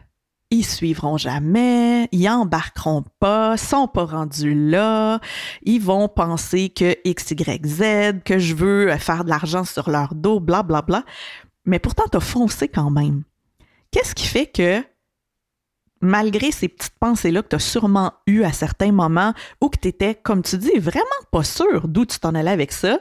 ils 0.51 0.65
suivront 0.65 1.17
jamais, 1.17 2.07
ils 2.11 2.29
embarqueront 2.29 3.03
pas, 3.19 3.57
sont 3.57 3.87
pas 3.87 4.05
rendus 4.05 4.53
là, 4.53 5.19
ils 5.63 5.81
vont 5.81 6.07
penser 6.07 6.69
que 6.69 6.95
X, 7.03 7.31
Y, 7.31 7.65
Z, 7.65 8.23
que 8.23 8.39
je 8.39 8.53
veux 8.53 8.95
faire 8.97 9.23
de 9.23 9.29
l'argent 9.29 9.63
sur 9.63 9.89
leur 9.89 10.15
dos, 10.15 10.39
bla, 10.39 10.63
bla, 10.63 10.81
bla. 10.81 11.03
Mais 11.65 11.79
pourtant, 11.79 12.05
tu 12.09 12.17
as 12.17 12.21
foncé 12.21 12.67
quand 12.67 12.91
même. 12.91 13.23
Qu'est-ce 13.91 14.15
qui 14.15 14.27
fait 14.27 14.45
que 14.45 14.83
malgré 16.01 16.51
ces 16.51 16.67
petites 16.67 16.97
pensées-là 16.99 17.41
que 17.41 17.49
tu 17.49 17.55
as 17.55 17.59
sûrement 17.59 18.13
eues 18.27 18.43
à 18.43 18.51
certains 18.51 18.91
moments 18.91 19.33
ou 19.61 19.69
que 19.69 19.79
tu 19.79 19.87
étais, 19.87 20.15
comme 20.15 20.41
tu 20.41 20.57
dis, 20.57 20.77
vraiment 20.77 21.05
pas 21.31 21.43
sûr 21.43 21.87
d'où 21.87 22.05
tu 22.05 22.19
t'en 22.19 22.35
allais 22.35 22.51
avec 22.51 22.71
ça, 22.71 22.99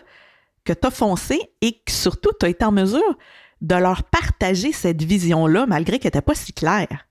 que 0.64 0.72
tu 0.72 0.86
as 0.86 0.90
foncé 0.90 1.40
et 1.60 1.72
que 1.84 1.92
surtout 1.92 2.30
tu 2.38 2.46
as 2.46 2.48
été 2.48 2.64
en 2.64 2.72
mesure 2.72 3.18
de 3.60 3.74
leur 3.74 4.04
partager 4.04 4.72
cette 4.72 5.02
vision-là 5.02 5.66
malgré 5.66 5.98
qu'elle 5.98 6.08
n'était 6.08 6.22
pas 6.22 6.34
si 6.34 6.52
claire. 6.52 7.06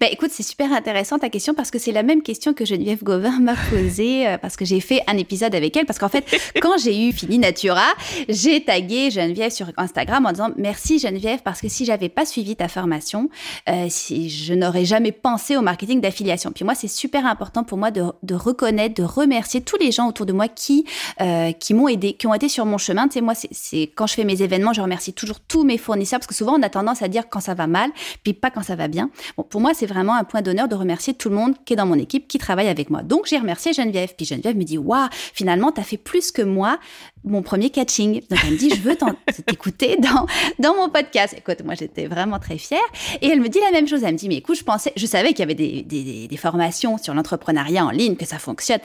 Ben, 0.00 0.08
écoute, 0.12 0.30
c'est 0.32 0.42
super 0.42 0.72
intéressant 0.72 1.18
ta 1.18 1.28
question 1.28 1.54
parce 1.54 1.70
que 1.70 1.78
c'est 1.78 1.92
la 1.92 2.02
même 2.02 2.22
question 2.22 2.54
que 2.54 2.64
Geneviève 2.64 3.02
Gauvin 3.02 3.38
m'a 3.40 3.54
posée 3.70 4.26
euh, 4.26 4.38
parce 4.38 4.56
que 4.56 4.64
j'ai 4.64 4.80
fait 4.80 5.02
un 5.06 5.16
épisode 5.16 5.54
avec 5.54 5.76
elle. 5.76 5.86
Parce 5.86 5.98
qu'en 5.98 6.08
fait, 6.08 6.24
quand 6.60 6.78
j'ai 6.78 7.08
eu 7.08 7.12
fini 7.12 7.38
Natura, 7.38 7.86
j'ai 8.28 8.64
tagué 8.64 9.10
Geneviève 9.10 9.52
sur 9.52 9.70
Instagram 9.76 10.26
en 10.26 10.32
disant 10.32 10.50
merci 10.56 10.98
Geneviève 10.98 11.40
parce 11.42 11.60
que 11.60 11.68
si 11.68 11.84
j'avais 11.84 12.08
pas 12.08 12.24
suivi 12.24 12.56
ta 12.56 12.68
formation, 12.68 13.28
euh, 13.68 13.86
si 13.88 14.30
je 14.30 14.54
n'aurais 14.54 14.84
jamais 14.84 15.12
pensé 15.12 15.56
au 15.56 15.62
marketing 15.62 16.00
d'affiliation. 16.00 16.52
Puis 16.52 16.64
moi, 16.64 16.74
c'est 16.74 16.88
super 16.88 17.26
important 17.26 17.64
pour 17.64 17.78
moi 17.78 17.90
de, 17.90 18.04
de, 18.22 18.34
reconnaître, 18.34 18.94
de 18.94 19.06
remercier 19.06 19.60
tous 19.60 19.76
les 19.78 19.92
gens 19.92 20.08
autour 20.08 20.26
de 20.26 20.32
moi 20.32 20.48
qui 20.48 20.84
euh, 21.20 21.52
qui 21.52 21.74
m'ont 21.74 21.88
aidé, 21.88 22.12
qui 22.12 22.26
ont 22.26 22.34
été 22.34 22.48
sur 22.48 22.66
mon 22.66 22.78
chemin. 22.78 23.08
Tu 23.08 23.14
sais, 23.14 23.20
moi, 23.20 23.34
c'est 23.34 23.82
quand 23.94 24.06
je 24.06 24.14
fais 24.14 24.24
mes 24.24 24.42
événements, 24.42 24.72
je 24.72 24.80
remercie 24.80 25.12
toujours 25.12 25.40
tous 25.40 25.64
mes 25.64 25.78
fournisseurs 25.78 26.18
parce 26.18 26.26
que 26.26 26.34
souvent 26.34 26.58
on 26.58 26.62
a 26.62 26.68
tendance 26.68 27.02
à 27.02 27.08
dire 27.08 27.28
quand 27.28 27.40
ça 27.40 27.54
va 27.54 27.66
mal, 27.66 27.90
puis 28.22 28.32
pas 28.32 28.50
quand 28.50 28.62
ça 28.62 28.76
va 28.76 28.88
bien. 28.88 29.10
Bon, 29.36 29.42
pour 29.42 29.55
moi, 29.60 29.72
c'est 29.74 29.86
vraiment 29.86 30.14
un 30.14 30.24
point 30.24 30.42
d'honneur 30.42 30.68
de 30.68 30.74
remercier 30.74 31.14
tout 31.14 31.28
le 31.28 31.34
monde 31.34 31.54
qui 31.64 31.72
est 31.72 31.76
dans 31.76 31.86
mon 31.86 31.98
équipe, 31.98 32.28
qui 32.28 32.38
travaille 32.38 32.68
avec 32.68 32.90
moi. 32.90 33.02
Donc, 33.02 33.26
j'ai 33.26 33.38
remercié 33.38 33.72
Geneviève. 33.72 34.14
Puis 34.16 34.26
Geneviève 34.26 34.56
me 34.56 34.64
dit, 34.64 34.78
waouh, 34.78 35.08
finalement, 35.12 35.72
tu 35.72 35.80
as 35.80 35.84
fait 35.84 35.96
plus 35.96 36.32
que 36.32 36.42
moi 36.42 36.78
mon 37.24 37.42
premier 37.42 37.70
catching. 37.70 38.20
Donc, 38.30 38.38
elle 38.44 38.52
me 38.52 38.56
dit, 38.56 38.70
je 38.70 38.80
veux 38.80 38.96
t'écouter 39.46 39.96
dans, 39.96 40.26
dans 40.58 40.76
mon 40.76 40.88
podcast. 40.88 41.34
Écoute, 41.36 41.64
moi, 41.64 41.74
j'étais 41.74 42.06
vraiment 42.06 42.38
très 42.38 42.58
fière. 42.58 42.78
Et 43.20 43.28
elle 43.28 43.40
me 43.40 43.48
dit 43.48 43.58
la 43.60 43.72
même 43.72 43.88
chose. 43.88 44.04
Elle 44.04 44.12
me 44.12 44.18
dit, 44.18 44.28
mais 44.28 44.36
écoute, 44.36 44.56
je 44.56 44.64
pensais, 44.64 44.92
je 44.96 45.06
savais 45.06 45.30
qu'il 45.30 45.40
y 45.40 45.42
avait 45.42 45.54
des, 45.54 46.36
formations 46.36 46.98
sur 46.98 47.14
l'entrepreneuriat 47.14 47.84
en 47.84 47.90
ligne, 47.90 48.14
que 48.14 48.26
ça 48.26 48.38
fonctionne, 48.38 48.78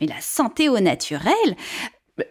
mais 0.00 0.06
la 0.06 0.20
santé 0.20 0.68
au 0.68 0.78
naturel, 0.80 1.34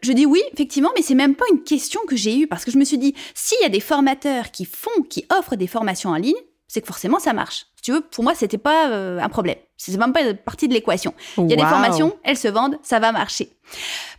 je 0.02 0.12
dis 0.12 0.26
oui, 0.26 0.42
effectivement, 0.54 0.90
mais 0.96 1.02
c'est 1.02 1.16
même 1.16 1.36
pas 1.36 1.46
une 1.52 1.64
question 1.64 2.02
que 2.08 2.16
j'ai 2.16 2.38
eue 2.38 2.48
parce 2.48 2.66
que 2.66 2.72
je 2.72 2.78
me 2.78 2.86
suis 2.86 2.98
dit, 2.98 3.16
s'il 3.34 3.58
y 3.62 3.66
a 3.66 3.70
des 3.70 3.80
formateurs 3.80 4.52
qui 4.52 4.66
font, 4.66 5.02
qui 5.10 5.26
offrent 5.38 5.56
des 5.56 5.68
formations 5.68 6.12
en 6.12 6.16
ligne, 6.16 6.36
c'est 6.70 6.80
que 6.80 6.88
forcément 6.88 7.20
ça 7.20 7.34
marche. 7.34 7.66
Si 7.76 7.82
tu 7.82 7.92
veux, 7.92 8.02
pour 8.02 8.24
moi, 8.24 8.36
c'était 8.36 8.58
pas 8.58 8.90
euh, 8.90 9.20
un 9.20 9.28
problème. 9.28 9.58
C'est 9.76 9.98
même 9.98 10.14
pas 10.14 10.34
partie 10.34 10.68
de 10.68 10.74
l'équation. 10.74 11.14
Il 11.38 11.50
y 11.50 11.54
a 11.54 11.56
des 11.56 11.66
formations, 11.66 12.16
elles 12.24 12.38
se 12.38 12.48
vendent, 12.48 12.78
ça 12.84 13.00
va 13.00 13.12
marcher. 13.12 13.50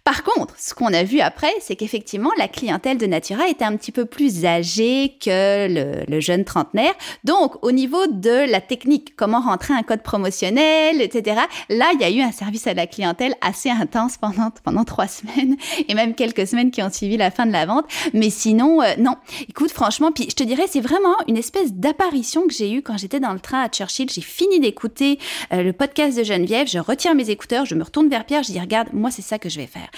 Par 0.05 0.23
contre, 0.23 0.55
ce 0.59 0.73
qu'on 0.73 0.93
a 0.95 1.03
vu 1.03 1.21
après, 1.21 1.53
c'est 1.61 1.77
qu'effectivement, 1.77 2.31
la 2.39 2.49
clientèle 2.49 2.97
de 2.97 3.07
Natura 3.07 3.49
était 3.49 3.65
un 3.65 3.77
petit 3.77 3.93
peu 3.93 4.07
plus 4.07 4.47
âgée 4.47 5.17
que 5.23 5.69
le, 6.09 6.21
jeune 6.21 6.45
trentenaire. 6.45 6.95
Donc, 7.25 7.63
au 7.63 7.71
niveau 7.73 8.07
de 8.07 8.51
la 8.51 8.61
technique, 8.61 9.15
comment 9.17 9.41
rentrer 9.41 9.75
un 9.75 9.83
code 9.83 10.03
promotionnel, 10.03 11.01
etc., 11.01 11.43
là, 11.69 11.91
il 11.95 12.01
y 12.01 12.05
a 12.05 12.11
eu 12.11 12.21
un 12.21 12.33
service 12.33 12.67
à 12.67 12.75
la 12.75 12.87
clientèle 12.87 13.35
assez 13.41 13.71
intense 13.71 14.17
pendant, 14.17 14.51
pendant 14.65 14.85
trois 14.85 15.07
semaines 15.07 15.57
et 15.89 15.95
même 15.95 16.15
quelques 16.15 16.47
semaines 16.47 16.71
qui 16.71 16.83
ont 16.83 16.91
suivi 16.91 17.17
la 17.17 17.31
fin 17.31 17.47
de 17.47 17.53
la 17.53 17.67
vente. 17.67 17.87
Mais 18.15 18.31
sinon, 18.31 18.83
euh, 18.83 18.95
non. 18.99 19.17
Écoute, 19.49 19.71
franchement, 19.71 20.13
puis 20.13 20.27
je 20.31 20.35
te 20.35 20.43
dirais, 20.43 20.65
c'est 20.69 20.81
vraiment 20.81 21.17
une 21.29 21.37
espèce 21.37 21.73
d'apparition 21.73 22.47
que 22.47 22.55
j'ai 22.55 22.73
eue 22.73 22.83
quand 22.83 22.97
j'étais 22.97 23.21
dans 23.21 23.33
le 23.33 23.41
train 23.41 23.63
à 23.63 23.69
Churchill. 23.69 24.09
J'ai 24.11 24.21
fini 24.21 24.61
d'écouter 24.61 25.19
euh, 25.53 25.63
le 25.63 25.73
podcast 25.73 26.17
de 26.17 26.25
Geneviève, 26.25 26.69
je 26.69 26.79
retire 26.79 27.15
mes 27.15 27.31
écouteurs, 27.31 27.67
je 27.67 27.75
me 27.75 27.85
retourne 27.85 28.09
vers 28.09 28.25
Pierre, 28.25 28.43
je 28.43 28.53
dis, 28.53 28.61
regarde, 28.61 28.89
moi, 28.93 29.11
c'est 29.11 29.23
ça 29.23 29.39
que 29.41 29.49
je 29.49 29.59
vais 29.59 29.67
faire 29.67 29.89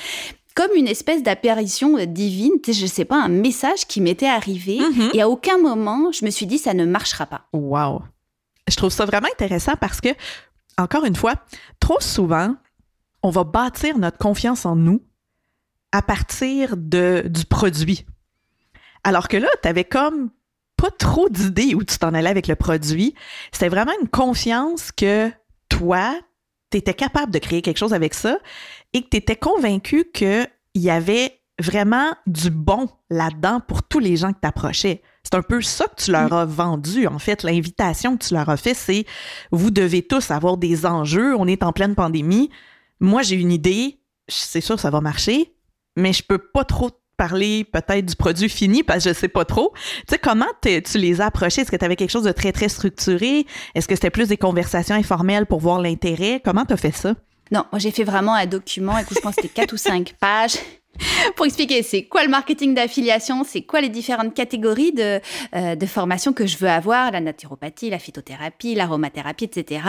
comme 0.54 0.74
une 0.76 0.88
espèce 0.88 1.22
d'apparition 1.22 1.96
divine, 2.06 2.52
je 2.66 2.86
sais 2.86 3.04
pas, 3.04 3.16
un 3.16 3.28
message 3.28 3.86
qui 3.86 4.00
m'était 4.00 4.26
arrivé. 4.26 4.80
Mhm. 4.80 5.10
Et 5.14 5.22
à 5.22 5.28
aucun 5.28 5.58
moment, 5.58 6.12
je 6.12 6.24
me 6.24 6.30
suis 6.30 6.46
dit, 6.46 6.58
ça 6.58 6.74
ne 6.74 6.84
marchera 6.84 7.26
pas. 7.26 7.46
Wow. 7.52 8.02
Je 8.68 8.76
trouve 8.76 8.90
ça 8.90 9.04
vraiment 9.04 9.28
intéressant 9.32 9.74
parce 9.80 10.00
que, 10.00 10.10
encore 10.78 11.04
une 11.04 11.16
fois, 11.16 11.34
trop 11.80 12.00
souvent, 12.00 12.54
on 13.22 13.30
va 13.30 13.44
bâtir 13.44 13.98
notre 13.98 14.18
confiance 14.18 14.66
en 14.66 14.76
nous 14.76 15.02
à 15.92 16.02
partir 16.02 16.76
de, 16.76 17.24
du 17.26 17.44
produit. 17.44 18.06
Alors 19.04 19.28
que 19.28 19.36
là, 19.36 19.48
tu 19.62 19.68
avais 19.68 19.84
comme 19.84 20.30
pas 20.76 20.90
trop 20.90 21.28
d'idées 21.28 21.74
où 21.74 21.84
tu 21.84 21.98
t'en 21.98 22.14
allais 22.14 22.30
avec 22.30 22.48
le 22.48 22.56
produit. 22.56 23.14
C'était 23.52 23.68
vraiment 23.68 23.92
une 24.00 24.08
confiance 24.08 24.90
que 24.90 25.30
toi, 25.68 26.18
tu 26.70 26.78
étais 26.78 26.94
capable 26.94 27.30
de 27.32 27.38
créer 27.38 27.62
quelque 27.62 27.78
chose 27.78 27.94
avec 27.94 28.14
ça 28.14 28.38
et 28.92 29.02
que 29.02 29.08
tu 29.10 29.16
étais 29.16 29.36
convaincu 29.36 30.06
qu'il 30.12 30.48
y 30.74 30.90
avait 30.90 31.40
vraiment 31.58 32.12
du 32.26 32.50
bon 32.50 32.88
là-dedans 33.10 33.60
pour 33.66 33.82
tous 33.82 33.98
les 33.98 34.16
gens 34.16 34.32
que 34.32 34.40
tu 34.40 34.48
approchais. 34.48 35.02
C'est 35.22 35.36
un 35.36 35.42
peu 35.42 35.62
ça 35.62 35.86
que 35.86 36.02
tu 36.02 36.10
leur 36.10 36.30
mm. 36.30 36.36
as 36.36 36.44
vendu, 36.44 37.06
en 37.06 37.18
fait. 37.18 37.42
L'invitation 37.42 38.16
que 38.16 38.26
tu 38.26 38.34
leur 38.34 38.48
as 38.48 38.56
fait, 38.56 38.74
c'est 38.74 39.06
vous 39.50 39.70
devez 39.70 40.02
tous 40.02 40.30
avoir 40.30 40.56
des 40.56 40.84
enjeux. 40.84 41.34
On 41.36 41.46
est 41.46 41.62
en 41.62 41.72
pleine 41.72 41.94
pandémie. 41.94 42.50
Moi, 43.00 43.22
j'ai 43.22 43.36
une 43.36 43.52
idée. 43.52 43.98
C'est 44.28 44.60
sûr, 44.60 44.78
ça 44.78 44.90
va 44.90 45.00
marcher, 45.00 45.52
mais 45.96 46.12
je 46.12 46.22
peux 46.22 46.38
pas 46.38 46.64
trop 46.64 46.90
parler 47.16 47.64
peut-être 47.64 48.06
du 48.06 48.16
produit 48.16 48.48
fini 48.48 48.82
parce 48.82 49.04
que 49.04 49.10
je 49.10 49.14
sais 49.14 49.28
pas 49.28 49.44
trop. 49.44 49.72
Tu 49.74 50.02
sais, 50.10 50.18
comment 50.18 50.46
tu 50.60 50.98
les 50.98 51.20
as 51.20 51.26
approchés? 51.26 51.60
Est-ce 51.60 51.70
que 51.70 51.76
tu 51.76 51.84
avais 51.84 51.96
quelque 51.96 52.10
chose 52.10 52.24
de 52.24 52.32
très, 52.32 52.52
très 52.52 52.68
structuré? 52.68 53.46
Est-ce 53.74 53.86
que 53.86 53.94
c'était 53.94 54.10
plus 54.10 54.28
des 54.28 54.36
conversations 54.36 54.94
informelles 54.94 55.46
pour 55.46 55.60
voir 55.60 55.80
l'intérêt? 55.80 56.40
Comment 56.44 56.64
tu 56.64 56.72
as 56.72 56.76
fait 56.76 56.92
ça? 56.92 57.14
Non, 57.52 57.64
moi 57.70 57.78
j'ai 57.78 57.90
fait 57.90 58.04
vraiment 58.04 58.34
un 58.34 58.46
document, 58.46 58.96
écoute, 58.98 59.18
je 59.18 59.22
pense 59.22 59.36
que 59.36 59.42
c'était 59.42 59.54
4 59.54 59.72
ou 59.74 59.76
5 59.76 60.14
pages 60.20 60.56
pour 61.36 61.46
expliquer 61.46 61.82
c'est 61.82 62.04
quoi 62.04 62.22
le 62.22 62.30
marketing 62.30 62.74
d'affiliation, 62.74 63.44
c'est 63.44 63.62
quoi 63.62 63.80
les 63.80 63.88
différentes 63.88 64.34
catégories 64.34 64.92
de, 64.92 65.20
euh, 65.54 65.74
de 65.74 65.86
formation 65.86 66.32
que 66.32 66.46
je 66.46 66.58
veux 66.58 66.68
avoir, 66.68 67.10
la 67.10 67.20
naturopathie, 67.20 67.90
la 67.90 67.98
phytothérapie, 67.98 68.74
l'aromathérapie, 68.74 69.44
etc. 69.44 69.82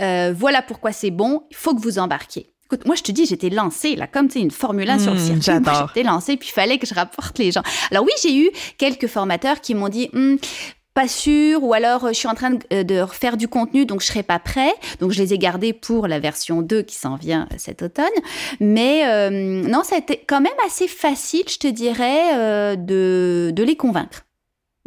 Euh, 0.00 0.34
voilà 0.36 0.62
pourquoi 0.62 0.92
c'est 0.92 1.10
bon, 1.10 1.44
il 1.50 1.56
faut 1.56 1.74
que 1.74 1.80
vous 1.80 1.98
embarquiez. 1.98 2.50
Écoute, 2.66 2.86
moi, 2.86 2.94
je 2.94 3.02
te 3.02 3.10
dis, 3.10 3.26
j'étais 3.26 3.50
lancée, 3.50 3.96
là, 3.96 4.06
comme, 4.06 4.28
tu 4.28 4.34
sais, 4.34 4.40
une 4.40 4.52
Formule 4.52 4.88
1 4.88 5.00
sur 5.00 5.12
le 5.12 5.18
hmm, 5.18 5.42
circuit. 5.42 5.72
J'étais 5.88 6.02
lancée, 6.04 6.36
puis 6.36 6.50
il 6.50 6.52
fallait 6.52 6.78
que 6.78 6.86
je 6.86 6.94
rapporte 6.94 7.36
les 7.40 7.50
gens. 7.50 7.62
Alors 7.90 8.04
oui, 8.04 8.12
j'ai 8.22 8.36
eu 8.36 8.48
quelques 8.78 9.08
formateurs 9.08 9.60
qui 9.60 9.74
m'ont 9.74 9.88
dit, 9.88 10.08
hm, 10.12 10.38
pas 10.94 11.08
sûr 11.08 11.62
ou 11.62 11.72
alors 11.72 12.08
je 12.08 12.14
suis 12.14 12.28
en 12.28 12.34
train 12.34 12.50
de, 12.50 13.00
refaire 13.00 13.36
du 13.36 13.48
contenu 13.48 13.86
donc 13.86 14.00
je 14.00 14.06
serai 14.06 14.22
pas 14.22 14.38
prêt 14.38 14.72
donc 15.00 15.12
je 15.12 15.22
les 15.22 15.32
ai 15.32 15.38
gardés 15.38 15.72
pour 15.72 16.08
la 16.08 16.18
version 16.18 16.62
2 16.62 16.82
qui 16.82 16.96
s'en 16.96 17.16
vient 17.16 17.48
cet 17.56 17.82
automne 17.82 18.06
mais 18.58 19.06
euh, 19.06 19.30
non 19.30 19.82
ça 19.84 19.96
a 19.96 19.98
été 19.98 20.24
quand 20.26 20.40
même 20.40 20.52
assez 20.66 20.88
facile 20.88 21.44
je 21.48 21.58
te 21.58 21.68
dirais 21.68 22.34
euh, 22.34 22.76
de, 22.76 23.52
de 23.54 23.62
les 23.62 23.76
convaincre 23.76 24.24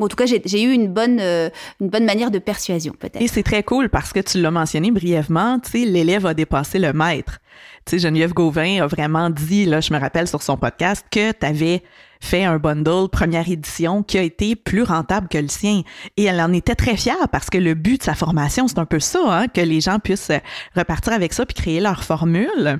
en 0.02 0.08
tout 0.08 0.16
cas, 0.16 0.26
j'ai 0.26 0.63
eu 0.63 0.72
une 0.72 0.88
bonne, 0.88 1.20
euh, 1.20 1.50
une 1.80 1.89
bonne 1.89 2.06
manière 2.06 2.32
de 2.32 2.39
persuasion, 2.39 2.94
peut-être. 2.98 3.22
Et 3.22 3.28
c'est 3.28 3.44
très 3.44 3.63
cool 3.63 3.89
parce 3.89 4.12
que 4.12 4.20
tu 4.20 4.42
l'as 4.42 4.52
mentionné 4.52 4.92
brièvement, 4.92 5.60
tu 5.60 5.72
sais, 5.72 5.86
l'élève 5.86 6.26
a 6.26 6.34
dépassé 6.34 6.80
le 6.80 6.94
maître. 6.94 7.39
Tu 7.86 7.92
sais, 7.92 8.00
Geneviève 8.00 8.34
Gauvin 8.34 8.82
a 8.82 8.88
vraiment 8.88 9.30
dit, 9.30 9.66
là, 9.66 9.82
je 9.82 9.94
me 9.94 10.00
rappelle 10.00 10.28
sur 10.28 10.42
son 10.42 10.58
podcast, 10.58 11.06
que 11.12 11.32
tu 11.32 11.46
avais 11.46 11.84
fait 12.24 12.46
un 12.46 12.58
bundle 12.58 13.10
première 13.10 13.50
édition 13.50 14.02
qui 14.02 14.18
a 14.18 14.22
été 14.22 14.56
plus 14.56 14.84
rentable 14.84 15.28
que 15.28 15.38
le 15.38 15.50
sien. 15.50 15.82
Et 16.18 16.24
elle 16.24 16.40
en 16.40 16.54
était 16.54 16.76
très 16.76 16.96
fière 16.96 17.28
parce 17.32 17.50
que 17.50 17.58
le 17.58 17.74
but 17.74 18.00
de 18.00 18.04
sa 18.04 18.16
formation, 18.16 18.68
c'est 18.68 18.80
un 18.80 18.86
peu 18.86 19.00
ça, 19.00 19.20
hein, 19.28 19.48
que 19.48 19.62
les 19.62 19.82
gens 19.82 20.00
puissent 20.00 20.32
repartir 20.76 21.14
avec 21.14 21.34
ça 21.34 21.46
puis 21.46 21.54
créer 21.54 21.80
leur 21.82 22.04
formule. 22.04 22.80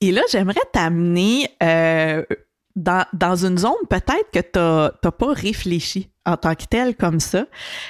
Et 0.00 0.12
là, 0.12 0.22
j'aimerais 0.30 0.60
t'amener 0.72 1.48
euh, 1.62 2.24
dans, 2.76 3.04
dans 3.12 3.44
une 3.44 3.58
zone 3.58 3.72
peut-être 3.90 4.30
que 4.32 4.40
tu 4.40 4.58
n'as 5.04 5.10
pas 5.10 5.32
réfléchi 5.32 6.11
en 6.26 6.36
tant 6.36 6.54
que 6.54 6.64
tel 6.64 6.96
comme 6.96 7.20
ça, 7.20 7.46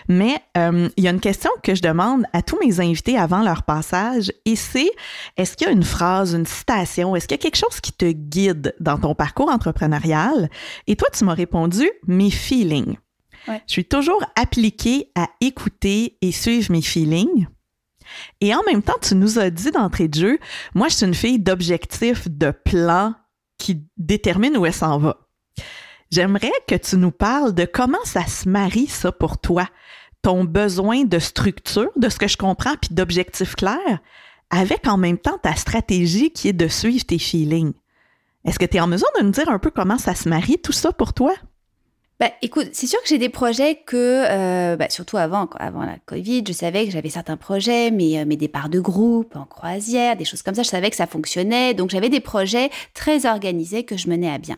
mais 0.08 0.40
euh, 0.56 0.88
il 0.96 1.04
y 1.04 1.08
a 1.08 1.10
une 1.10 1.20
question 1.20 1.50
que 1.62 1.74
je 1.74 1.82
demande 1.82 2.24
à 2.32 2.42
tous 2.42 2.58
mes 2.64 2.80
invités 2.80 3.18
avant 3.18 3.42
leur 3.42 3.62
passage 3.62 4.32
et 4.44 4.56
c'est 4.56 4.90
est-ce 5.36 5.56
qu'il 5.56 5.66
y 5.66 5.70
a 5.70 5.72
une 5.72 5.82
phrase, 5.82 6.34
une 6.34 6.46
citation, 6.46 7.14
est-ce 7.14 7.28
qu'il 7.28 7.36
y 7.36 7.40
a 7.40 7.42
quelque 7.42 7.56
chose 7.56 7.80
qui 7.80 7.92
te 7.92 8.10
guide 8.10 8.74
dans 8.80 8.98
ton 8.98 9.14
parcours 9.14 9.50
entrepreneurial? 9.50 10.48
Et 10.86 10.96
toi, 10.96 11.08
tu 11.12 11.24
m'as 11.24 11.34
répondu 11.34 11.90
mes 12.06 12.30
feelings. 12.30 12.96
Je 13.46 13.72
suis 13.72 13.84
toujours 13.84 14.22
appliquée 14.36 15.10
à 15.14 15.28
écouter 15.40 16.16
et 16.22 16.32
suivre 16.32 16.70
mes 16.70 16.82
feelings. 16.82 17.46
Et 18.40 18.54
en 18.54 18.62
même 18.64 18.82
temps, 18.82 18.98
tu 19.00 19.14
nous 19.14 19.38
as 19.38 19.50
dit 19.50 19.70
d'entrée 19.70 20.08
de 20.08 20.18
jeu, 20.18 20.38
moi, 20.74 20.88
je 20.88 20.96
suis 20.96 21.06
une 21.06 21.14
fille 21.14 21.38
d'objectifs, 21.38 22.28
de 22.28 22.50
plans, 22.50 23.14
qui 23.58 23.86
détermine 23.96 24.56
où 24.56 24.66
elle 24.66 24.74
s'en 24.74 24.98
va. 24.98 25.21
J'aimerais 26.12 26.52
que 26.68 26.74
tu 26.74 26.98
nous 26.98 27.10
parles 27.10 27.54
de 27.54 27.64
comment 27.64 28.04
ça 28.04 28.26
se 28.26 28.46
marie, 28.46 28.86
ça, 28.86 29.10
pour 29.12 29.38
toi, 29.38 29.66
ton 30.20 30.44
besoin 30.44 31.04
de 31.04 31.18
structure, 31.18 31.90
de 31.96 32.10
ce 32.10 32.18
que 32.18 32.28
je 32.28 32.36
comprends, 32.36 32.76
puis 32.76 32.94
d'objectifs 32.94 33.54
clairs, 33.54 33.98
avec 34.50 34.86
en 34.86 34.98
même 34.98 35.16
temps 35.16 35.38
ta 35.38 35.56
stratégie 35.56 36.30
qui 36.30 36.48
est 36.48 36.52
de 36.52 36.68
suivre 36.68 37.06
tes 37.06 37.18
feelings. 37.18 37.72
Est-ce 38.44 38.58
que 38.58 38.66
tu 38.66 38.76
es 38.76 38.80
en 38.80 38.88
mesure 38.88 39.08
de 39.18 39.24
nous 39.24 39.30
dire 39.30 39.48
un 39.48 39.58
peu 39.58 39.70
comment 39.70 39.96
ça 39.96 40.14
se 40.14 40.28
marie, 40.28 40.58
tout 40.58 40.72
ça, 40.72 40.92
pour 40.92 41.14
toi? 41.14 41.32
Bah, 42.22 42.30
écoute, 42.40 42.68
c'est 42.72 42.86
sûr 42.86 43.02
que 43.02 43.08
j'ai 43.08 43.18
des 43.18 43.28
projets 43.28 43.80
que, 43.84 43.96
euh, 43.96 44.76
bah, 44.76 44.88
surtout 44.90 45.16
avant, 45.16 45.50
avant 45.58 45.82
la 45.82 45.96
Covid, 46.06 46.44
je 46.46 46.52
savais 46.52 46.84
que 46.84 46.92
j'avais 46.92 47.08
certains 47.08 47.36
projets, 47.36 47.90
mes, 47.90 48.20
euh, 48.20 48.24
mes 48.24 48.36
départs 48.36 48.68
de 48.68 48.78
groupe, 48.78 49.34
en 49.34 49.44
croisière, 49.44 50.16
des 50.16 50.24
choses 50.24 50.40
comme 50.42 50.54
ça, 50.54 50.62
je 50.62 50.68
savais 50.68 50.88
que 50.88 50.94
ça 50.94 51.08
fonctionnait. 51.08 51.74
Donc 51.74 51.90
j'avais 51.90 52.10
des 52.10 52.20
projets 52.20 52.70
très 52.94 53.26
organisés 53.26 53.82
que 53.82 53.96
je 53.96 54.08
menais 54.08 54.30
à 54.30 54.38
bien. 54.38 54.56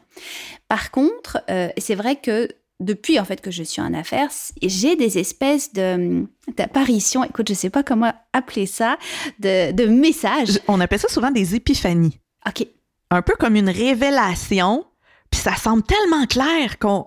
Par 0.69 0.91
contre, 0.91 1.39
euh, 1.49 1.71
c'est 1.79 1.95
vrai 1.95 2.17
que 2.17 2.51
depuis 2.81 3.19
en 3.19 3.25
fait 3.25 3.41
que 3.41 3.51
je 3.51 3.63
suis 3.63 3.81
en 3.81 3.95
affaires, 3.95 4.29
j'ai 4.61 4.95
des 4.95 5.17
espèces 5.17 5.73
de 5.73 6.27
d'apparitions, 6.59 7.25
écoute, 7.25 7.49
je 7.49 7.55
sais 7.55 7.71
pas 7.71 7.83
comment 7.83 8.13
appeler 8.35 8.67
ça, 8.67 8.99
de, 9.39 9.73
de 9.73 9.87
messages. 9.87 10.61
On 10.69 10.83
appelle 10.83 11.01
ça 11.01 11.09
souvent 11.09 11.31
des 11.31 11.55
épiphanies. 11.55 12.21
OK. 12.47 12.67
Un 13.11 13.23
peu 13.23 13.33
comme 13.39 13.57
une 13.57 13.71
révélation, 13.71 14.85
puis 15.31 15.41
ça 15.41 15.57
semble 15.57 15.83
tellement 15.83 16.27
clair 16.27 16.79
qu'on 16.79 17.07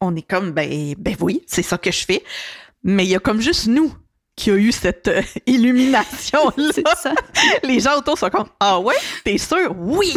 on 0.00 0.14
est 0.16 0.26
comme, 0.26 0.52
ben, 0.52 0.94
ben 0.98 1.16
oui, 1.20 1.42
c'est 1.46 1.62
ça 1.62 1.78
que 1.78 1.90
je 1.90 2.04
fais. 2.04 2.22
Mais 2.82 3.04
il 3.04 3.10
y 3.10 3.14
a 3.14 3.18
comme 3.18 3.40
juste 3.40 3.66
nous 3.66 3.92
qui 4.36 4.50
a 4.50 4.54
eu 4.54 4.70
cette 4.70 5.08
euh, 5.08 5.22
illumination-là. 5.46 7.14
Les 7.62 7.80
gens 7.80 7.98
autour 7.98 8.18
sont 8.18 8.30
comme, 8.30 8.48
ah 8.60 8.78
ouais, 8.78 8.94
t'es 9.24 9.38
sûr? 9.38 9.74
Oui! 9.76 10.14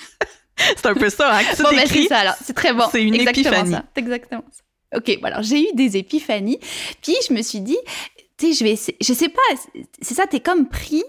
c'est 0.56 0.86
un 0.86 0.94
peu 0.94 1.08
ça, 1.08 1.36
hein, 1.36 1.42
que 1.44 1.62
bon, 1.62 1.70
ben, 1.70 1.86
c'est 1.86 2.08
ça, 2.08 2.18
alors. 2.18 2.34
C'est 2.44 2.54
très 2.54 2.72
bon. 2.72 2.84
C'est 2.90 3.02
une 3.02 3.14
exactement 3.14 3.48
épiphanie. 3.48 3.72
Ça. 3.72 3.84
Exactement 3.96 4.44
ça. 4.50 4.62
OK, 4.96 5.18
bon, 5.20 5.26
alors 5.26 5.42
j'ai 5.42 5.68
eu 5.68 5.72
des 5.74 5.96
épiphanies. 5.96 6.58
Puis 7.02 7.14
je 7.28 7.34
me 7.34 7.42
suis 7.42 7.60
dit, 7.60 7.78
tu 8.38 8.48
sais, 8.48 8.52
je 8.52 8.64
vais 8.64 8.72
essayer, 8.72 8.96
je 9.00 9.12
sais 9.14 9.28
pas, 9.28 9.40
c'est 10.02 10.14
ça, 10.14 10.26
t'es 10.26 10.40
comme 10.40 10.68
pris 10.68 11.02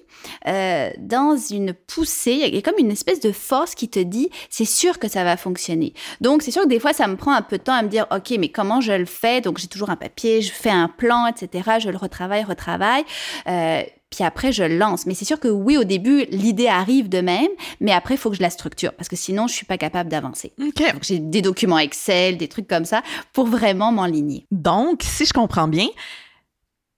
euh, 0.47 0.89
dans 0.97 1.35
une 1.35 1.73
poussée, 1.73 2.39
il 2.47 2.55
y 2.55 2.57
a 2.57 2.61
comme 2.61 2.79
une 2.79 2.91
espèce 2.91 3.19
de 3.19 3.31
force 3.31 3.75
qui 3.75 3.89
te 3.89 3.99
dit, 3.99 4.29
c'est 4.49 4.65
sûr 4.65 4.97
que 4.97 5.09
ça 5.09 5.23
va 5.23 5.35
fonctionner. 5.35 5.93
Donc, 6.21 6.41
c'est 6.41 6.51
sûr 6.51 6.63
que 6.63 6.69
des 6.69 6.79
fois, 6.79 6.93
ça 6.93 7.07
me 7.07 7.17
prend 7.17 7.33
un 7.33 7.41
peu 7.41 7.57
de 7.57 7.63
temps 7.63 7.73
à 7.73 7.83
me 7.83 7.89
dire, 7.89 8.07
OK, 8.11 8.33
mais 8.39 8.49
comment 8.49 8.79
je 8.79 8.93
le 8.93 9.05
fais? 9.05 9.41
Donc, 9.41 9.57
j'ai 9.57 9.67
toujours 9.67 9.89
un 9.89 9.95
papier, 9.95 10.41
je 10.41 10.51
fais 10.51 10.69
un 10.69 10.87
plan, 10.87 11.27
etc. 11.27 11.79
Je 11.79 11.89
le 11.89 11.97
retravaille, 11.97 12.43
retravaille. 12.43 13.03
Euh, 13.47 13.83
puis 14.09 14.23
après, 14.23 14.51
je 14.51 14.63
lance. 14.63 15.05
Mais 15.05 15.13
c'est 15.13 15.25
sûr 15.25 15.39
que 15.39 15.47
oui, 15.49 15.77
au 15.77 15.83
début, 15.83 16.25
l'idée 16.31 16.67
arrive 16.67 17.09
de 17.09 17.19
même, 17.19 17.49
mais 17.81 17.91
après, 17.91 18.15
il 18.15 18.17
faut 18.17 18.29
que 18.29 18.37
je 18.37 18.41
la 18.41 18.49
structure 18.49 18.93
parce 18.93 19.09
que 19.09 19.15
sinon, 19.15 19.47
je 19.47 19.53
suis 19.53 19.65
pas 19.65 19.77
capable 19.77 20.09
d'avancer. 20.09 20.53
OK. 20.61 20.79
Donc, 20.93 21.03
j'ai 21.03 21.19
des 21.19 21.41
documents 21.41 21.79
Excel, 21.79 22.37
des 22.37 22.47
trucs 22.47 22.67
comme 22.67 22.85
ça 22.85 23.01
pour 23.33 23.47
vraiment 23.47 23.91
m'enligner. 23.91 24.45
Donc, 24.51 25.01
si 25.03 25.25
je 25.25 25.33
comprends 25.33 25.67
bien, 25.67 25.87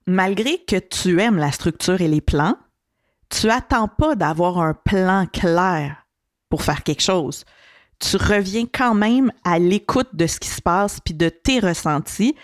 malgré 0.07 0.57
que 0.59 0.77
tu 0.77 1.21
aimes 1.21 1.37
la 1.37 1.51
structure 1.51 2.01
et 2.01 2.07
les 2.07 2.21
plans, 2.21 2.55
tu 3.29 3.49
attends 3.49 3.87
pas 3.87 4.15
d'avoir 4.15 4.59
un 4.59 4.73
plan 4.73 5.25
clair 5.27 6.05
pour 6.49 6.63
faire 6.63 6.83
quelque 6.83 7.03
chose. 7.03 7.45
Tu 7.99 8.17
reviens 8.17 8.65
quand 8.65 8.95
même 8.95 9.31
à 9.43 9.59
l'écoute 9.59 10.09
de 10.13 10.25
ce 10.25 10.39
qui 10.39 10.49
se 10.49 10.61
passe 10.61 10.99
puis 10.99 11.13
de 11.13 11.29
tes 11.29 11.59
ressentis. 11.59 12.35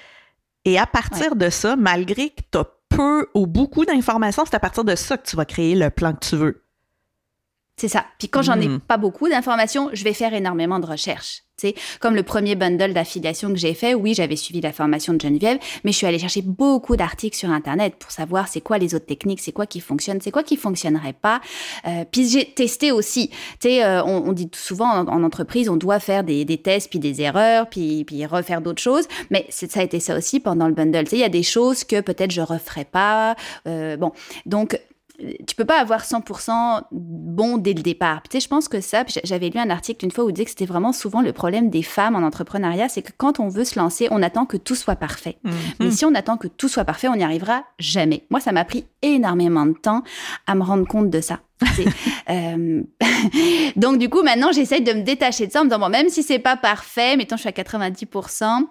Et 0.65 0.78
à 0.78 0.86
partir 0.86 1.36
de 1.36 1.50
ça, 1.50 1.76
malgré 1.76 2.30
que 2.30 2.41
tu 2.52 2.58
as 2.58 2.65
peu 2.89 3.28
ou 3.34 3.48
beaucoup 3.48 3.86
d'informations, 3.86 4.44
c'est 4.46 4.56
à 4.56 4.60
partir 4.60 4.84
de 4.84 4.96
ça 4.96 5.18
que 5.18 5.28
tu 5.28 5.36
vas 5.36 5.46
créer 5.46 5.76
le 5.76 5.89
plan 5.89 6.13
que 6.13 6.26
tu 6.26 6.36
veux. 6.36 6.64
C'est 7.78 7.90
ça. 7.90 8.06
Puis 8.20 8.30
quand 8.30 8.42
j'en 8.42 8.60
ai 8.62 8.68
Hmm. 8.70 8.80
pas 8.80 8.98
beaucoup 8.98 9.28
d'informations, 9.28 9.90
je 9.94 10.04
vais 10.06 10.14
faire 10.14 10.34
énormément 10.34 10.80
de 10.80 10.86
recherches. 10.86 11.42
Tu 11.58 11.70
sais, 11.70 11.76
comme 12.02 12.16
le 12.16 12.24
premier 12.24 12.56
bundle 12.56 12.94
d'affiliation 12.94 13.48
que 13.50 13.56
j'ai 13.56 13.74
fait, 13.74 13.94
oui, 13.94 14.14
j'avais 14.14 14.36
suivi 14.36 14.60
la 14.60 14.74
formation 14.74 15.14
de 15.14 15.22
Geneviève, 15.22 15.58
mais 15.86 15.94
je 15.94 15.98
suis 15.98 16.06
allée 16.08 16.20
chercher 16.20 16.42
beaucoup 16.42 16.98
d'articles 16.98 17.38
sur 17.38 17.50
Internet 17.50 17.96
pour 17.98 18.12
savoir 18.12 18.50
c'est 18.50 18.60
quoi 18.60 18.78
les 18.78 18.94
autres 18.94 19.06
techniques, 19.06 19.40
c'est 19.40 19.54
quoi 19.54 19.66
qui 19.66 19.80
fonctionne, 19.80 20.20
c'est 20.22 20.32
quoi 20.32 20.44
qui 20.44 20.58
fonctionnerait 20.58 21.14
pas. 21.14 21.40
Euh, 21.88 22.04
puis 22.12 22.28
j'ai 22.28 22.46
testé 22.46 22.92
aussi. 22.92 23.30
Tu 23.30 23.36
sais, 23.70 23.84
euh, 23.86 24.04
on, 24.04 24.30
on 24.30 24.32
dit 24.34 24.50
souvent 24.54 24.90
en, 24.90 25.08
en 25.08 25.24
entreprise, 25.24 25.70
on 25.70 25.78
doit 25.78 26.00
faire 26.02 26.24
des, 26.26 26.44
des 26.44 26.58
tests, 26.58 26.90
puis 26.90 27.00
des 27.00 27.22
erreurs, 27.22 27.70
puis, 27.70 28.04
puis 28.06 28.26
refaire 28.26 28.60
d'autres 28.62 28.82
choses. 28.82 29.06
Mais 29.30 29.46
ça 29.50 29.80
a 29.80 29.84
été 29.84 30.00
ça 30.02 30.18
aussi 30.18 30.42
pendant 30.42 30.68
le 30.68 30.74
bundle. 30.74 31.04
Tu 31.06 31.12
sais, 31.12 31.16
il 31.18 31.22
y 31.22 31.24
a 31.24 31.30
des 31.30 31.44
choses 31.44 31.84
que 31.86 32.02
peut-être 32.02 32.32
je 32.32 32.42
referais 32.42 32.86
pas. 32.86 33.36
Euh, 33.68 33.96
bon, 33.96 34.12
donc 34.46 34.78
tu 35.47 35.56
peux 35.56 35.65
pas 35.65 35.80
avoir 35.80 36.04
100% 36.04 36.84
bon 36.91 37.58
dès 37.58 37.73
le 37.73 37.82
départ. 37.82 38.21
Tu 38.23 38.30
sais, 38.34 38.39
je 38.39 38.47
pense 38.47 38.67
que 38.67 38.82
ça, 38.82 39.04
j'avais 39.23 39.49
lu 39.49 39.60
un 39.60 39.69
article 39.69 40.06
une 40.06 40.12
fois 40.12 40.25
où 40.25 40.30
il 40.30 40.34
disait 40.34 40.45
que 40.45 40.51
c'était 40.51 40.65
vraiment 40.65 40.93
souvent 40.93 41.21
le 41.21 41.34
problème 41.34 41.69
des 41.69 41.84
femmes 41.84 42.15
en 42.15 42.23
entrepreneuriat, 42.23 42.89
c'est 42.89 43.01
que 43.01 43.12
quand 43.15 43.39
on 43.39 43.47
veut 43.47 43.65
se 43.65 43.80
lancer, 43.80 44.08
on 44.12 44.21
attend 44.21 44.45
que 44.45 44.58
tout 44.58 44.75
soit 44.75 44.95
parfait. 44.95 45.38
Mais 45.80 45.91
si 45.91 46.06
on 46.06 46.13
attend 46.13 46.38
que 46.38 46.47
tout 46.47 46.67
soit 46.67 46.86
parfait, 46.86 47.08
on 47.08 47.15
n'y 47.15 47.23
arrivera 47.23 47.63
jamais. 47.80 48.25
Moi, 48.30 48.39
ça 48.39 48.51
m'a 48.51 48.65
pris 48.65 48.86
énormément 49.01 49.65
de 49.65 49.73
temps 49.73 50.04
à 50.47 50.56
me 50.56 50.63
rendre 50.63 50.88
compte 50.88 51.10
de 51.10 51.21
ça. 51.21 51.39
Euh, 52.28 52.82
Donc, 53.75 53.99
du 53.99 54.10
coup, 54.10 54.23
maintenant, 54.23 54.51
j'essaye 54.51 54.82
de 54.82 54.91
me 54.93 55.04
détacher 55.04 55.45
de 55.45 55.51
ça 55.51 55.62
en 55.62 55.65
me 55.65 55.69
disant, 55.69 55.80
bon, 55.80 55.89
même 55.89 56.10
si 56.10 56.23
c'est 56.23 56.39
pas 56.39 56.58
parfait, 56.58 57.15
mettons, 57.17 57.36
je 57.36 57.41
suis 57.41 57.49
à 57.49 57.51
90%, 57.51 58.65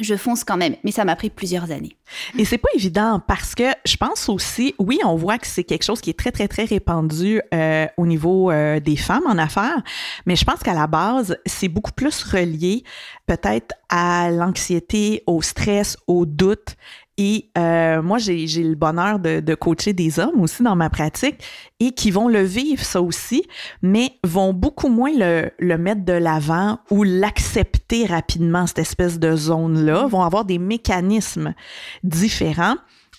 je 0.00 0.16
fonce 0.16 0.44
quand 0.44 0.56
même. 0.56 0.76
Mais 0.84 0.90
ça 0.90 1.04
m'a 1.04 1.16
pris 1.16 1.30
plusieurs 1.30 1.70
années. 1.70 1.96
Et 2.38 2.44
c'est 2.44 2.58
pas 2.58 2.68
évident 2.74 3.20
parce 3.26 3.54
que 3.54 3.64
je 3.84 3.96
pense 3.96 4.28
aussi, 4.28 4.74
oui, 4.78 4.98
on 5.04 5.16
voit 5.16 5.38
que 5.38 5.46
c'est 5.46 5.64
quelque 5.64 5.84
chose 5.84 6.00
qui 6.00 6.10
est 6.10 6.18
très, 6.18 6.32
très, 6.32 6.48
très 6.48 6.64
répandu 6.64 7.40
euh, 7.54 7.86
au 7.96 8.06
niveau 8.06 8.50
euh, 8.50 8.80
des 8.80 8.96
femmes 8.96 9.26
en 9.26 9.38
affaires, 9.38 9.82
mais 10.26 10.36
je 10.36 10.44
pense 10.44 10.60
qu'à 10.60 10.74
la 10.74 10.86
base, 10.86 11.36
c'est 11.46 11.68
beaucoup 11.68 11.92
plus 11.92 12.22
relié 12.22 12.84
peut-être 13.26 13.74
à 13.88 14.30
l'anxiété, 14.30 15.22
au 15.26 15.42
stress, 15.42 15.96
au 16.06 16.26
doute. 16.26 16.76
Et 17.18 17.50
euh, 17.58 18.00
moi, 18.00 18.18
j'ai 18.18 18.46
le 18.46 18.74
bonheur 18.74 19.18
de, 19.18 19.40
de 19.40 19.54
coacher 19.54 19.92
des 19.92 20.18
hommes 20.18 20.40
aussi 20.40 20.62
dans 20.62 20.76
ma 20.76 20.88
pratique 20.88 21.44
et 21.78 21.92
qui 21.92 22.10
vont 22.10 22.28
le 22.28 22.42
vivre 22.42 22.82
ça 22.82 23.02
aussi, 23.02 23.44
mais 23.82 24.12
vont 24.24 24.52
beaucoup 24.54 24.88
moins 24.88 25.12
le, 25.14 25.50
le 25.58 25.78
mettre 25.78 26.04
de 26.04 26.14
l'avant 26.14 26.78
ou 26.90 27.02
l'accepter 27.02 28.06
rapidement, 28.06 28.66
cette 28.66 28.78
espèce 28.78 29.18
de 29.18 29.36
zone-là, 29.36 30.06
vont 30.06 30.22
avoir 30.22 30.44
des 30.44 30.58
mécanismes 30.58 31.54
différents. 32.02 32.76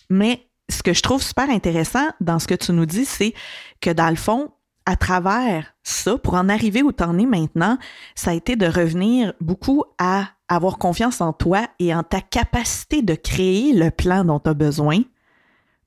Mais 0.09 0.47
ce 0.69 0.81
que 0.81 0.93
je 0.93 1.01
trouve 1.01 1.21
super 1.21 1.49
intéressant 1.49 2.07
dans 2.19 2.39
ce 2.39 2.47
que 2.47 2.55
tu 2.55 2.71
nous 2.71 2.85
dis, 2.85 3.05
c'est 3.05 3.33
que 3.79 3.91
dans 3.91 4.09
le 4.09 4.15
fond, 4.15 4.49
à 4.85 4.95
travers 4.95 5.73
ça, 5.83 6.17
pour 6.17 6.33
en 6.35 6.49
arriver 6.49 6.81
où 6.83 6.91
t'en 6.91 7.17
es 7.17 7.25
maintenant, 7.25 7.77
ça 8.15 8.31
a 8.31 8.33
été 8.33 8.55
de 8.55 8.65
revenir 8.65 9.33
beaucoup 9.39 9.83
à 9.97 10.27
avoir 10.47 10.77
confiance 10.77 11.21
en 11.21 11.33
toi 11.33 11.67
et 11.79 11.93
en 11.95 12.03
ta 12.03 12.21
capacité 12.21 13.01
de 13.01 13.15
créer 13.15 13.73
le 13.73 13.91
plan 13.91 14.23
dont 14.25 14.39
tu 14.39 14.49
as 14.49 14.53
besoin, 14.53 15.01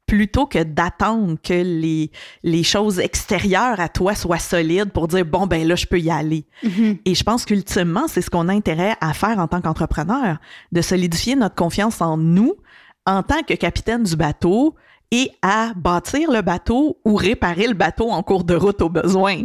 plutôt 0.06 0.46
que 0.46 0.62
d'attendre 0.62 1.36
que 1.42 1.52
les, 1.52 2.10
les 2.42 2.62
choses 2.62 3.00
extérieures 3.00 3.80
à 3.80 3.88
toi 3.88 4.14
soient 4.14 4.38
solides 4.38 4.92
pour 4.92 5.08
dire, 5.08 5.24
bon, 5.24 5.46
ben 5.46 5.66
là, 5.66 5.74
je 5.74 5.86
peux 5.86 6.00
y 6.00 6.10
aller. 6.10 6.46
Et 7.04 7.14
je 7.14 7.24
pense 7.24 7.44
qu'ultimement, 7.44 8.06
c'est 8.06 8.22
ce 8.22 8.30
qu'on 8.30 8.48
a 8.48 8.52
intérêt 8.52 8.96
à 9.00 9.12
faire 9.12 9.38
en 9.38 9.48
tant 9.48 9.60
qu'entrepreneur, 9.60 10.38
de 10.72 10.80
solidifier 10.80 11.34
notre 11.34 11.56
confiance 11.56 12.00
en 12.00 12.16
nous 12.16 12.54
en 13.04 13.22
tant 13.22 13.42
que 13.42 13.54
capitaine 13.54 14.02
du 14.02 14.16
bateau 14.16 14.74
et 15.10 15.30
à 15.42 15.72
bâtir 15.74 16.30
le 16.30 16.42
bateau 16.42 16.98
ou 17.04 17.14
réparer 17.14 17.66
le 17.66 17.74
bateau 17.74 18.10
en 18.10 18.22
cours 18.22 18.44
de 18.44 18.54
route 18.54 18.82
au 18.82 18.88
besoin. 18.88 19.44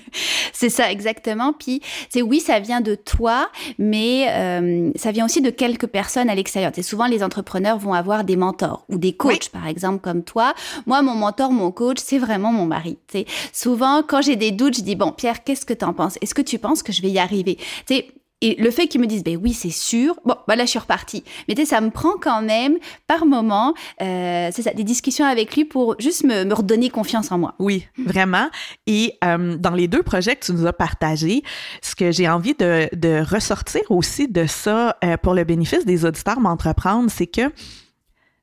c'est 0.52 0.68
ça, 0.68 0.90
exactement. 0.90 1.52
Puis, 1.52 1.80
c'est 2.08 2.22
oui, 2.22 2.40
ça 2.40 2.60
vient 2.60 2.80
de 2.80 2.94
toi, 2.94 3.50
mais 3.78 4.26
euh, 4.30 4.90
ça 4.96 5.12
vient 5.12 5.24
aussi 5.24 5.40
de 5.40 5.50
quelques 5.50 5.86
personnes 5.86 6.30
à 6.30 6.34
l'extérieur. 6.34 6.72
C'est 6.74 6.82
souvent 6.82 7.06
les 7.06 7.22
entrepreneurs 7.22 7.78
vont 7.78 7.92
avoir 7.92 8.24
des 8.24 8.36
mentors 8.36 8.84
ou 8.88 8.98
des 8.98 9.12
coachs, 9.12 9.48
par 9.50 9.66
exemple, 9.66 10.00
comme 10.00 10.24
toi. 10.24 10.54
Moi, 10.86 11.02
mon 11.02 11.14
mentor, 11.14 11.52
mon 11.52 11.70
coach, 11.70 11.98
c'est 12.02 12.18
vraiment 12.18 12.52
mon 12.52 12.66
mari. 12.66 12.98
sais, 13.10 13.26
souvent, 13.52 14.02
quand 14.02 14.22
j'ai 14.22 14.36
des 14.36 14.50
doutes, 14.50 14.76
je 14.76 14.82
dis 14.82 14.96
bon, 14.96 15.12
Pierre, 15.12 15.44
qu'est-ce 15.44 15.66
que 15.66 15.74
tu 15.74 15.84
en 15.84 15.92
penses? 15.92 16.18
Est-ce 16.20 16.34
que 16.34 16.42
tu 16.42 16.58
penses 16.58 16.82
que 16.82 16.92
je 16.92 17.02
vais 17.02 17.10
y 17.10 17.18
arriver 17.18 17.58
sais, 17.86 18.06
et 18.42 18.56
le 18.60 18.72
fait 18.72 18.88
qu'ils 18.88 19.00
me 19.00 19.06
disent, 19.06 19.22
ben 19.22 19.38
oui, 19.40 19.52
c'est 19.52 19.70
sûr, 19.70 20.16
bon, 20.24 20.34
bah 20.48 20.56
là, 20.56 20.64
je 20.64 20.70
suis 20.70 20.78
repartie. 20.80 21.22
Mais 21.48 21.54
tu 21.54 21.62
sais, 21.62 21.66
ça 21.66 21.80
me 21.80 21.90
prend 21.90 22.14
quand 22.20 22.42
même, 22.42 22.76
par 23.06 23.24
moment, 23.24 23.72
euh, 24.02 24.50
c'est 24.52 24.62
ça, 24.62 24.72
des 24.74 24.82
discussions 24.82 25.24
avec 25.24 25.54
lui 25.54 25.64
pour 25.64 25.94
juste 26.00 26.24
me, 26.24 26.44
me 26.44 26.52
redonner 26.52 26.90
confiance 26.90 27.30
en 27.30 27.38
moi. 27.38 27.54
Oui, 27.60 27.86
vraiment. 28.04 28.50
Et 28.88 29.16
euh, 29.22 29.56
dans 29.56 29.70
les 29.70 29.86
deux 29.86 30.02
projets 30.02 30.34
que 30.34 30.44
tu 30.44 30.52
nous 30.52 30.66
as 30.66 30.72
partagés, 30.72 31.44
ce 31.82 31.94
que 31.94 32.10
j'ai 32.10 32.28
envie 32.28 32.54
de, 32.54 32.88
de, 32.96 33.22
ressortir 33.22 33.82
aussi 33.90 34.26
de 34.26 34.46
ça 34.46 34.96
euh, 35.04 35.16
pour 35.16 35.34
le 35.34 35.44
bénéfice 35.44 35.86
des 35.86 36.04
auditeurs 36.04 36.40
m'entreprendre, 36.40 37.08
c'est 37.12 37.28
que 37.28 37.52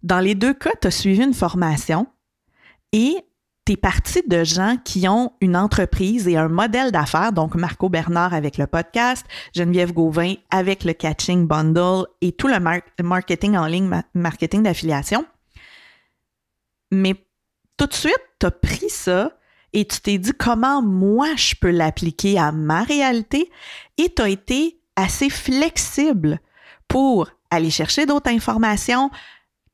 dans 0.02 0.22
les 0.22 0.34
deux 0.34 0.54
cas, 0.54 0.72
tu 0.82 0.88
as 0.88 0.92
suivi 0.92 1.22
une 1.22 1.34
formation 1.34 2.08
et 2.94 3.18
c'est 3.70 3.78
parti 3.78 4.24
de 4.26 4.44
gens 4.44 4.78
qui 4.84 5.08
ont 5.08 5.32
une 5.42 5.56
entreprise 5.56 6.28
et 6.28 6.38
un 6.38 6.48
modèle 6.48 6.92
d'affaires, 6.92 7.32
donc 7.32 7.54
Marco 7.54 7.88
Bernard 7.88 8.34
avec 8.34 8.58
le 8.58 8.66
podcast, 8.66 9.24
Geneviève 9.54 9.94
Gauvin 9.94 10.34
avec 10.50 10.84
le 10.84 10.94
Catching 10.94 11.46
Bundle 11.46 12.08
et 12.22 12.32
tout 12.32 12.48
le 12.48 12.58
marketing 13.04 13.56
en 13.58 13.68
ligne, 13.68 14.02
marketing 14.16 14.64
d'affiliation. 14.64 15.24
Mais 16.90 17.14
tout 17.78 17.86
de 17.86 17.94
suite, 17.94 18.18
tu 18.40 18.48
as 18.48 18.50
pris 18.50 18.90
ça 18.90 19.38
et 19.74 19.86
tu 19.86 20.02
t'es 20.02 20.18
dit 20.18 20.34
comment 20.34 20.82
moi 20.82 21.36
je 21.36 21.54
peux 21.54 21.70
l'appliquer 21.70 22.40
à 22.40 22.52
ma 22.52 22.82
réalité 22.82 23.52
et 24.00 24.12
tu 24.12 24.20
as 24.24 24.30
été 24.30 24.82
assez 24.96 25.30
flexible 25.30 26.40
pour 26.88 27.30
aller 27.52 27.70
chercher 27.70 28.08
d'autres 28.08 28.32
informations, 28.32 29.12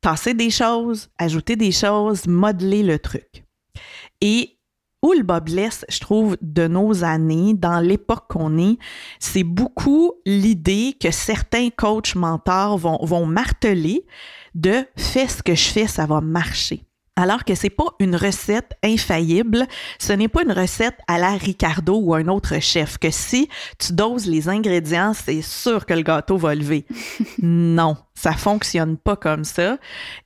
tasser 0.01 0.33
des 0.33 0.49
choses, 0.49 1.07
ajouter 1.17 1.55
des 1.55 1.71
choses, 1.71 2.27
modeler 2.27 2.83
le 2.83 2.99
truc. 2.99 3.44
Et 4.21 4.57
où 5.01 5.13
le 5.13 5.23
bas 5.23 5.39
blesse, 5.39 5.85
je 5.87 5.99
trouve, 5.99 6.35
de 6.41 6.67
nos 6.67 7.03
années, 7.03 7.53
dans 7.53 7.79
l'époque 7.79 8.25
qu'on 8.27 8.57
est, 8.57 8.77
c'est 9.19 9.43
beaucoup 9.43 10.13
l'idée 10.25 10.97
que 10.99 11.11
certains 11.11 11.69
coachs 11.69 12.15
mentors 12.15 12.77
vont, 12.77 12.97
vont 13.03 13.27
marteler 13.27 14.05
de 14.55 14.83
fais 14.97 15.27
ce 15.27 15.43
que 15.43 15.53
je 15.53 15.65
fais, 15.65 15.85
ça 15.85 16.07
va 16.07 16.21
marcher. 16.21 16.85
Alors 17.17 17.45
que 17.45 17.55
c'est 17.55 17.69
pas 17.69 17.95
une 17.99 18.15
recette 18.15 18.71
infaillible, 18.83 19.67
ce 19.99 20.11
n'est 20.11 20.27
pas 20.27 20.43
une 20.43 20.51
recette 20.51 20.97
à 21.07 21.17
la 21.17 21.37
Ricardo 21.37 21.97
ou 21.97 22.13
un 22.13 22.27
autre 22.27 22.59
chef, 22.59 22.97
que 22.97 23.11
si 23.11 23.47
tu 23.79 23.93
doses 23.93 24.25
les 24.25 24.49
ingrédients, 24.49 25.13
c'est 25.13 25.41
sûr 25.41 25.85
que 25.85 25.93
le 25.93 26.01
gâteau 26.01 26.37
va 26.37 26.55
lever. 26.55 26.85
non, 27.41 27.95
ça 28.15 28.33
fonctionne 28.33 28.97
pas 28.97 29.15
comme 29.15 29.45
ça. 29.45 29.77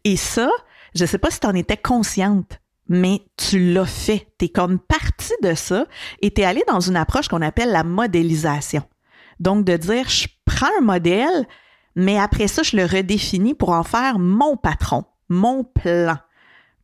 Et 0.03 0.15
ça, 0.15 0.49
je 0.95 1.05
sais 1.05 1.19
pas 1.19 1.29
si 1.29 1.41
tu 1.41 1.47
en 1.47 1.53
étais 1.53 1.77
consciente 1.77 2.59
mais 2.89 3.21
tu 3.37 3.71
l'as 3.71 3.85
fait. 3.85 4.27
Tu 4.37 4.45
es 4.45 4.49
comme 4.49 4.79
partie 4.79 5.33
de 5.41 5.53
ça 5.53 5.85
et 6.21 6.31
tu 6.31 6.41
es 6.41 6.45
allé 6.45 6.63
dans 6.67 6.79
une 6.79 6.97
approche 6.97 7.27
qu'on 7.27 7.41
appelle 7.41 7.71
la 7.71 7.83
modélisation. 7.83 8.83
Donc, 9.39 9.63
de 9.63 9.77
dire, 9.77 10.09
je 10.09 10.27
prends 10.43 10.67
un 10.79 10.83
modèle, 10.83 11.47
mais 11.95 12.19
après 12.19 12.47
ça, 12.47 12.63
je 12.63 12.75
le 12.75 12.85
redéfinis 12.85 13.53
pour 13.53 13.69
en 13.69 13.83
faire 13.83 14.19
mon 14.19 14.57
patron, 14.57 15.05
mon 15.29 15.63
plan, 15.63 16.17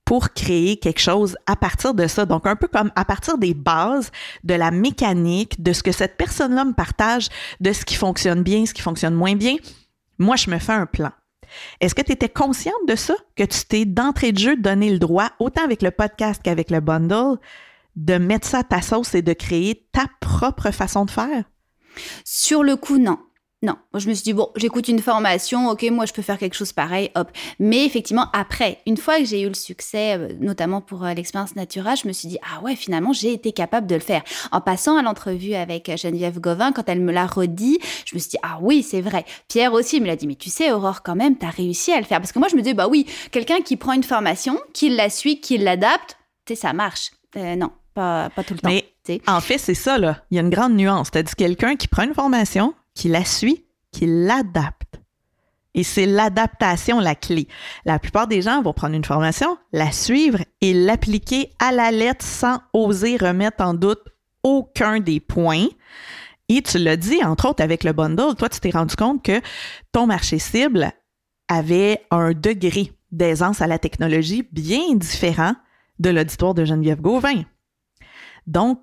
pour 0.06 0.32
créer 0.34 0.78
quelque 0.78 1.02
chose 1.02 1.36
à 1.48 1.56
partir 1.56 1.94
de 1.94 2.08
ça. 2.08 2.26
Donc, 2.26 2.46
un 2.48 2.56
peu 2.56 2.68
comme 2.68 2.92
à 2.96 3.04
partir 3.04 3.38
des 3.38 3.54
bases, 3.54 4.12
de 4.44 4.54
la 4.54 4.72
mécanique, 4.72 5.62
de 5.62 5.74
ce 5.74 5.84
que 5.84 5.92
cette 5.92 6.16
personne-là 6.16 6.64
me 6.64 6.74
partage, 6.74 7.28
de 7.60 7.74
ce 7.74 7.84
qui 7.84 7.96
fonctionne 7.96 8.44
bien, 8.44 8.66
ce 8.66 8.74
qui 8.74 8.82
fonctionne 8.82 9.16
moins 9.16 9.36
bien. 9.36 9.56
Moi, 10.18 10.36
je 10.38 10.50
me 10.50 10.60
fais 10.60 10.74
un 10.74 10.86
plan. 10.86 11.12
Est-ce 11.82 11.96
que 11.96 12.02
tu 12.02 12.12
étais 12.12 12.30
consciente 12.30 12.74
de 12.88 12.96
ça, 12.96 13.16
que 13.36 13.44
tu 13.44 13.66
t'es 13.66 13.86
d'entrée 13.86 14.32
de 14.32 14.40
jeu 14.40 14.56
donné 14.56 14.92
le 14.92 15.00
droit, 15.00 15.30
autant 15.40 15.64
avec 15.64 15.82
le 15.82 15.92
podcast 15.92 16.42
qu'avec 16.44 16.72
le 16.72 16.80
bundle, 16.80 17.38
de 17.96 18.18
mettre 18.18 18.48
ça 18.48 18.60
à 18.60 18.64
ta 18.64 18.82
sauce 18.82 19.16
et 19.16 19.22
de 19.22 19.34
créer 19.34 19.88
ta 19.92 20.06
propre 20.20 20.72
façon 20.72 21.06
de 21.06 21.12
faire? 21.12 21.46
Sur 22.24 22.64
le 22.64 22.76
coup, 22.76 22.98
non. 22.98 23.20
Non, 23.66 23.78
moi 23.94 24.00
je 24.00 24.08
me 24.08 24.14
suis 24.14 24.22
dit, 24.22 24.34
bon, 24.34 24.52
j'écoute 24.56 24.90
une 24.90 25.00
formation, 25.00 25.70
ok, 25.70 25.90
moi 25.90 26.06
je 26.06 26.14
peux 26.14 26.22
faire 26.22 26.38
quelque 26.38 26.54
chose 26.54 26.72
pareil, 26.72 27.10
hop. 27.16 27.32
Mais 27.58 27.84
effectivement, 27.84 28.28
après, 28.32 28.78
une 28.86 28.96
fois 28.96 29.18
que 29.18 29.26
j'ai 29.26 29.42
eu 29.42 29.48
le 29.48 29.56
succès, 29.56 30.20
euh, 30.20 30.34
notamment 30.40 30.82
pour 30.82 31.04
euh, 31.04 31.16
l'expérience 31.16 31.56
Natura, 31.56 31.96
je 31.96 32.08
me 32.08 32.14
suis 32.14 32.28
dit, 32.28 32.38
ah 32.44 32.62
ouais, 32.62 32.76
finalement, 32.76 33.12
j'ai 33.12 33.34
été 33.34 33.54
capable 33.54 33.88
de 33.88 33.96
le 33.96 34.02
faire. 34.02 34.22
En 34.52 34.62
passant 34.62 34.98
à 34.98 35.02
l'entrevue 35.02 35.56
avec 35.56 35.90
euh, 35.90 35.98
Geneviève 35.98 36.40
Gauvin, 36.40 36.74
quand 36.74 36.88
elle 36.88 37.02
me 37.02 37.12
l'a 37.12 37.26
redit, 37.26 37.80
je 38.06 38.14
me 38.14 38.20
suis 38.20 38.30
dit, 38.30 38.38
ah 38.44 38.60
oui, 38.62 38.84
c'est 38.84 39.02
vrai. 39.02 39.26
Pierre 39.48 39.74
aussi 39.74 40.00
me 40.00 40.06
l'a 40.06 40.16
dit, 40.16 40.28
mais 40.28 40.36
tu 40.36 40.52
sais, 40.52 40.72
Aurore, 40.72 41.02
quand 41.02 41.16
même, 41.16 41.36
t'as 41.36 41.50
réussi 41.50 41.92
à 41.92 41.98
le 41.98 42.06
faire. 42.06 42.20
Parce 42.20 42.32
que 42.32 42.38
moi, 42.38 42.48
je 42.48 42.56
me 42.56 42.62
dis, 42.62 42.76
bah 42.76 42.88
oui, 42.88 43.08
quelqu'un 43.32 43.62
qui 43.62 43.78
prend 43.78 43.94
une 43.94 44.04
formation, 44.04 44.60
qui 44.76 44.90
la 44.90 45.10
suit, 45.10 45.42
qui 45.42 45.58
l'adapte, 45.58 46.20
tu 46.46 46.54
sais, 46.54 46.62
ça 46.62 46.74
marche. 46.74 47.14
non, 47.36 47.72
pas, 47.96 48.30
pas 48.30 48.44
tout 48.44 48.54
le 48.54 48.60
temps. 48.60 48.70
Mais 48.70 48.86
en 49.26 49.42
fait, 49.42 49.58
c'est 49.58 49.74
ça, 49.74 49.98
là. 49.98 50.24
Il 50.30 50.36
y 50.36 50.38
a 50.38 50.42
une 50.42 50.52
grande 50.52 50.76
nuance. 50.76 51.10
Tu 51.10 51.18
as 51.18 51.24
dit 51.24 51.34
quelqu'un 51.36 51.76
qui 51.76 51.88
prend 51.88 52.04
une 52.04 52.14
formation, 52.14 52.76
qui 52.96 53.10
la 53.10 53.24
suit, 53.24 53.66
qui 53.92 54.08
l'adapte. 54.08 55.00
Et 55.76 55.84
c'est 55.84 56.06
l'adaptation 56.06 57.00
la 57.00 57.16
clé. 57.16 57.48
La 57.84 58.00
plupart 58.00 58.28
des 58.28 58.42
gens 58.42 58.62
vont 58.62 58.74
prendre 58.74 58.96
une 58.96 59.04
formation, 59.04 59.58
la 59.74 59.92
suivre 59.92 60.40
et 60.62 60.74
l'appliquer 60.74 61.52
à 61.60 61.74
la 61.74 61.92
lettre 61.92 62.26
sans 62.26 62.62
oser 62.74 63.18
remettre 63.18 63.62
en 63.62 63.74
doute 63.74 64.02
aucun 64.42 65.02
des 65.02 65.20
points. 65.20 65.68
Et 66.48 66.62
tu 66.62 66.78
l'as 66.78 66.96
dit, 66.96 67.22
entre 67.24 67.50
autres, 67.50 67.62
avec 67.62 67.84
le 67.84 67.92
bundle, 67.92 68.36
toi, 68.36 68.48
tu 68.48 68.60
t'es 68.60 68.70
rendu 68.70 68.96
compte 68.96 69.24
que 69.24 69.42
ton 69.92 70.08
marché 70.08 70.40
cible 70.40 70.92
avait 71.48 72.06
un 72.10 72.32
degré 72.32 72.94
d'aisance 73.12 73.62
à 73.62 73.68
la 73.68 73.80
technologie 73.80 74.48
bien 74.52 74.96
différent 74.96 75.56
de 76.00 76.10
l'auditoire 76.10 76.54
de 76.54 76.64
Geneviève 76.64 77.02
Gauvin. 77.02 77.44
Donc, 78.48 78.80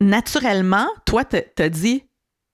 naturellement, 0.00 0.86
toi, 1.06 1.24
tu 1.24 1.38
as 1.58 1.68
dit, 1.68 2.04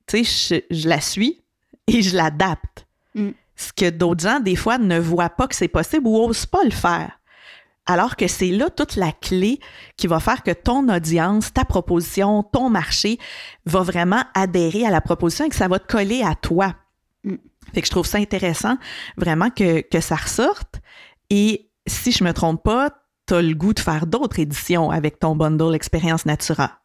tu 0.07 0.25
sais, 0.25 0.65
je, 0.71 0.89
la 0.89 1.01
suis 1.01 1.43
et 1.87 2.03
je 2.03 2.17
l'adapte. 2.17 2.87
Mm. 3.15 3.31
Ce 3.57 3.73
que 3.73 3.91
d'autres 3.91 4.23
gens, 4.23 4.41
des 4.41 4.57
fois, 4.57 4.79
ne 4.79 4.99
voient 4.99 5.31
pas 5.31 5.49
que 5.49 5.55
c'est 5.55 5.69
possible 5.69 6.07
ou 6.07 6.17
osent 6.17 6.47
pas 6.47 6.65
le 6.65 6.71
faire. 6.71 7.19
Alors 7.87 8.17
que 8.17 8.27
c'est 8.27 8.51
là 8.51 8.69
toute 8.69 8.97
la 8.97 9.13
clé 9.13 9.61
qui 9.97 10.09
va 10.09 10.19
faire 10.19 10.43
que 10.43 10.51
ton 10.51 10.89
audience, 10.89 11.53
ta 11.53 11.65
proposition, 11.65 12.43
ton 12.43 12.69
marché 12.69 13.19
va 13.65 13.83
vraiment 13.83 14.25
adhérer 14.35 14.85
à 14.85 14.91
la 14.91 15.01
proposition 15.01 15.45
et 15.45 15.49
que 15.49 15.57
ça 15.57 15.69
va 15.69 15.79
te 15.79 15.91
coller 15.91 16.23
à 16.23 16.35
toi. 16.35 16.75
Mm. 17.25 17.37
Fait 17.73 17.81
que 17.81 17.87
je 17.87 17.93
trouve 17.93 18.07
ça 18.07 18.19
intéressant 18.19 18.77
vraiment 19.17 19.51
que, 19.51 19.81
que 19.81 20.01
ça 20.01 20.17
ressorte. 20.17 20.81
Et 21.31 21.71
si 21.87 22.13
je 22.13 22.25
me 22.25 22.33
trompe 22.33 22.63
pas, 22.63 22.91
tu 23.27 23.35
as 23.35 23.43
le 23.43 23.55
goût 23.55 23.75
de 23.75 23.81
faire 23.81 24.07
d'autres 24.07 24.39
éditions 24.39 24.91
avec 24.91 25.19
ton 25.19 25.35
bundle 25.35 25.75
Expérience 25.75 26.27
Natura. 26.27 26.81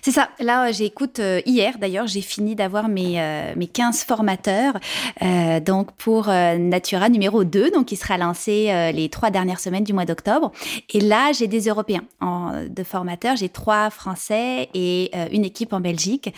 C'est 0.00 0.12
ça. 0.12 0.30
Là, 0.38 0.72
j'écoute 0.72 1.18
euh, 1.18 1.40
hier, 1.44 1.78
d'ailleurs, 1.78 2.06
j'ai 2.06 2.20
fini 2.20 2.54
d'avoir 2.54 2.88
mes, 2.88 3.20
euh, 3.20 3.52
mes 3.56 3.66
15 3.66 4.04
formateurs. 4.04 4.74
Euh, 5.22 5.60
donc, 5.60 5.92
pour 5.92 6.26
Natura 6.26 7.08
numéro 7.08 7.44
2, 7.44 7.70
donc 7.70 7.86
qui 7.86 7.96
sera 7.96 8.16
lancé 8.16 8.92
les 8.94 9.08
trois 9.08 9.30
dernières 9.30 9.60
semaines 9.60 9.84
du 9.84 9.92
mois 9.92 10.04
d'octobre. 10.04 10.52
Et 10.92 11.00
là, 11.00 11.32
j'ai 11.32 11.46
des 11.46 11.68
Européens 11.68 12.02
en, 12.20 12.64
de 12.68 12.82
formateurs. 12.82 13.36
J'ai 13.36 13.48
trois 13.48 13.90
Français 13.90 14.68
et 14.74 15.10
une 15.32 15.44
équipe 15.44 15.72
en 15.72 15.80
Belgique 15.80 16.32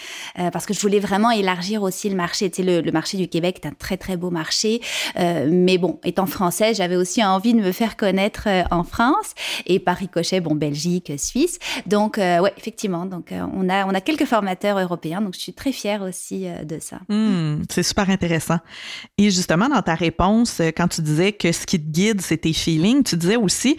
parce 0.53 0.67
que 0.67 0.75
je 0.75 0.81
voulais 0.81 1.01
vraiment 1.01 1.31
élargir 1.31 1.83
aussi 1.83 2.09
le 2.09 2.17
marché. 2.17 2.51
Tu 2.51 2.57
sais, 2.57 2.63
le, 2.63 2.81
le 2.81 2.93
marché 2.93 3.17
du 3.17 3.29
Québec 3.29 3.61
est 3.63 3.69
un 3.69 3.73
très, 3.73 3.97
très 3.97 4.17
beau 4.17 4.31
marché. 4.31 4.81
mais 5.17 5.79
bon, 5.79 6.01
étant 6.05 6.27
français, 6.27 6.75
j'avais 6.75 6.97
aussi 6.97 7.25
envie 7.25 7.55
de 7.55 7.61
me 7.61 7.73
faire 7.73 7.97
connaître 7.97 8.49
en 8.71 8.85
France 8.85 9.35
et 9.67 9.79
par 9.79 9.97
ricochet, 9.97 10.41
bon, 10.41 10.55
Belgique, 10.55 11.13
Suisse. 11.19 11.59
Donc, 11.87 12.17
ouais, 12.17 12.53
effectivement. 12.57 13.07
Donc, 13.07 13.33
on 13.41 13.69
a, 13.69 13.87
on 13.87 13.95
a 13.95 14.01
quelques 14.01 14.25
formateurs 14.25 14.79
européens, 14.79 15.21
donc 15.21 15.35
je 15.35 15.41
suis 15.41 15.53
très 15.53 15.73
fière 15.73 16.03
aussi 16.03 16.47
euh, 16.47 16.65
de 16.65 16.79
ça. 16.79 16.99
Hmm, 17.09 17.63
c'est 17.71 17.83
super 17.83 18.09
intéressant. 18.11 18.59
Et 19.19 19.31
justement, 19.31 19.69
dans 19.69 19.83
ta 19.83 19.95
réponse, 19.95 20.61
euh, 20.61 20.71
quand 20.77 20.89
tu 20.89 21.03
disais 21.03 21.33
que 21.33 21.53
ce 21.53 21.67
qui 21.67 21.81
te 21.81 21.91
guide, 21.91 22.21
c'est 22.21 22.39
tes 22.39 22.53
feelings, 22.53 23.03
tu 23.03 23.17
disais 23.17 23.37
aussi, 23.37 23.77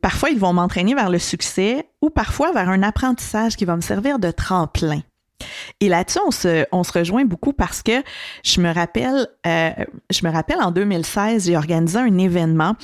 parfois 0.00 0.30
ils 0.30 0.38
vont 0.38 0.52
m'entraîner 0.52 0.94
vers 0.94 1.10
le 1.10 1.18
succès 1.18 1.86
ou 2.00 2.10
parfois 2.10 2.52
vers 2.52 2.68
un 2.68 2.82
apprentissage 2.82 3.56
qui 3.56 3.64
va 3.64 3.76
me 3.76 3.82
servir 3.82 4.18
de 4.18 4.30
tremplin. 4.30 5.02
Et 5.80 5.88
là-dessus, 5.88 6.20
on 6.26 6.30
se, 6.30 6.64
on 6.72 6.84
se 6.84 6.92
rejoint 6.92 7.24
beaucoup 7.24 7.52
parce 7.52 7.82
que 7.82 8.02
je 8.44 8.60
me 8.60 8.72
rappelle, 8.72 9.26
euh, 9.46 9.70
je 10.10 10.26
me 10.26 10.32
rappelle 10.32 10.60
en 10.60 10.70
2016, 10.70 11.46
j'ai 11.46 11.56
organisé 11.56 11.98
un 11.98 12.18
événement 12.18 12.76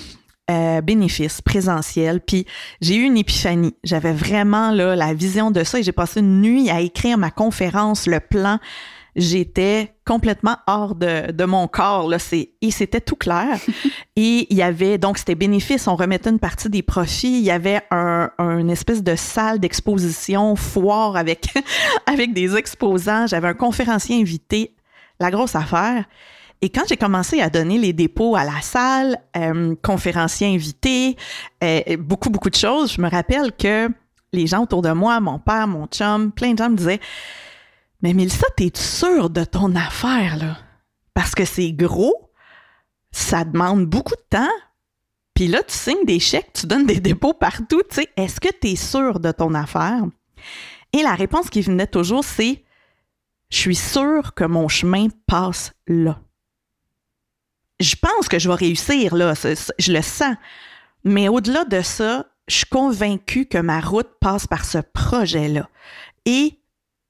euh, 0.50 0.80
bénéfice 0.80 1.40
présentiel. 1.40 2.20
Puis 2.20 2.46
j'ai 2.80 2.96
eu 2.96 3.02
une 3.02 3.16
épiphanie. 3.16 3.74
J'avais 3.84 4.12
vraiment 4.12 4.70
là, 4.70 4.96
la 4.96 5.14
vision 5.14 5.50
de 5.50 5.64
ça 5.64 5.78
et 5.78 5.82
j'ai 5.82 5.92
passé 5.92 6.20
une 6.20 6.40
nuit 6.40 6.70
à 6.70 6.80
écrire 6.80 7.18
ma 7.18 7.30
conférence, 7.30 8.06
le 8.06 8.20
plan 8.20 8.58
j'étais 9.18 9.94
complètement 10.06 10.56
hors 10.66 10.94
de, 10.94 11.32
de 11.32 11.44
mon 11.44 11.68
corps. 11.68 12.08
Là. 12.08 12.16
Et 12.32 12.70
c'était 12.70 13.00
tout 13.00 13.16
clair. 13.16 13.58
et 14.16 14.46
il 14.48 14.56
y 14.56 14.62
avait, 14.62 14.96
donc 14.96 15.18
c'était 15.18 15.34
bénéfice, 15.34 15.86
on 15.88 15.96
remettait 15.96 16.30
une 16.30 16.38
partie 16.38 16.70
des 16.70 16.82
profits. 16.82 17.38
Il 17.38 17.44
y 17.44 17.50
avait 17.50 17.82
un, 17.90 18.30
une 18.38 18.70
espèce 18.70 19.02
de 19.02 19.16
salle 19.16 19.58
d'exposition, 19.58 20.56
foire 20.56 21.16
avec, 21.16 21.48
avec 22.06 22.32
des 22.32 22.56
exposants. 22.56 23.26
J'avais 23.26 23.48
un 23.48 23.54
conférencier 23.54 24.18
invité, 24.20 24.74
la 25.20 25.30
grosse 25.30 25.56
affaire. 25.56 26.04
Et 26.60 26.70
quand 26.70 26.82
j'ai 26.88 26.96
commencé 26.96 27.40
à 27.40 27.50
donner 27.50 27.78
les 27.78 27.92
dépôts 27.92 28.34
à 28.34 28.44
la 28.44 28.60
salle, 28.62 29.18
euh, 29.36 29.74
conférencier 29.82 30.52
invité, 30.52 31.16
euh, 31.62 31.96
beaucoup, 31.98 32.30
beaucoup 32.30 32.50
de 32.50 32.56
choses, 32.56 32.92
je 32.92 33.00
me 33.00 33.08
rappelle 33.08 33.52
que 33.52 33.88
les 34.32 34.46
gens 34.46 34.62
autour 34.62 34.82
de 34.82 34.90
moi, 34.90 35.20
mon 35.20 35.38
père, 35.38 35.68
mon 35.68 35.86
chum, 35.86 36.32
plein 36.32 36.52
de 36.52 36.58
gens 36.58 36.70
me 36.70 36.76
disaient 36.76 37.00
mais 38.02 38.14
Mélissa, 38.14 38.46
t'es 38.56 38.70
sûre 38.74 39.28
de 39.28 39.44
ton 39.44 39.74
affaire, 39.74 40.36
là? 40.36 40.56
Parce 41.14 41.34
que 41.34 41.44
c'est 41.44 41.72
gros, 41.72 42.30
ça 43.10 43.44
demande 43.44 43.86
beaucoup 43.86 44.14
de 44.14 44.24
temps. 44.30 44.52
Puis 45.34 45.48
là, 45.48 45.62
tu 45.64 45.74
signes 45.74 46.04
des 46.04 46.20
chèques, 46.20 46.52
tu 46.52 46.66
donnes 46.66 46.86
des 46.86 47.00
dépôts 47.00 47.34
partout. 47.34 47.82
Tu 47.88 47.96
sais, 47.96 48.08
est-ce 48.16 48.40
que 48.40 48.48
tu 48.60 48.68
es 48.68 48.76
sûre 48.76 49.18
de 49.18 49.32
ton 49.32 49.54
affaire? 49.54 50.04
Et 50.92 51.02
la 51.02 51.14
réponse 51.14 51.50
qui 51.50 51.60
venait 51.60 51.86
toujours, 51.86 52.24
c'est 52.24 52.64
Je 53.50 53.56
suis 53.56 53.74
sûre 53.74 54.34
que 54.34 54.44
mon 54.44 54.68
chemin 54.68 55.08
passe 55.26 55.72
là. 55.86 56.20
Je 57.80 57.94
pense 57.96 58.28
que 58.28 58.38
je 58.38 58.48
vais 58.48 58.54
réussir, 58.54 59.14
là, 59.14 59.34
je 59.78 59.92
le 59.92 60.02
sens. 60.02 60.34
Mais 61.04 61.28
au-delà 61.28 61.64
de 61.64 61.80
ça, 61.80 62.26
je 62.48 62.56
suis 62.56 62.66
convaincue 62.66 63.46
que 63.46 63.58
ma 63.58 63.80
route 63.80 64.10
passe 64.20 64.46
par 64.46 64.64
ce 64.64 64.78
projet-là. 64.78 65.68
Et 66.24 66.58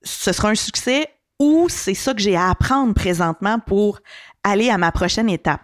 ce 0.03 0.33
sera 0.33 0.51
un 0.51 0.55
succès 0.55 1.09
ou 1.39 1.69
c'est 1.69 1.95
ça 1.95 2.13
que 2.13 2.21
j'ai 2.21 2.37
à 2.37 2.51
apprendre 2.51 2.95
présentement 2.95 3.59
pour 3.59 4.01
aller 4.45 4.71
à 4.71 4.79
ma 4.79 4.93
prochaine 4.93 5.31
étape. 5.31 5.63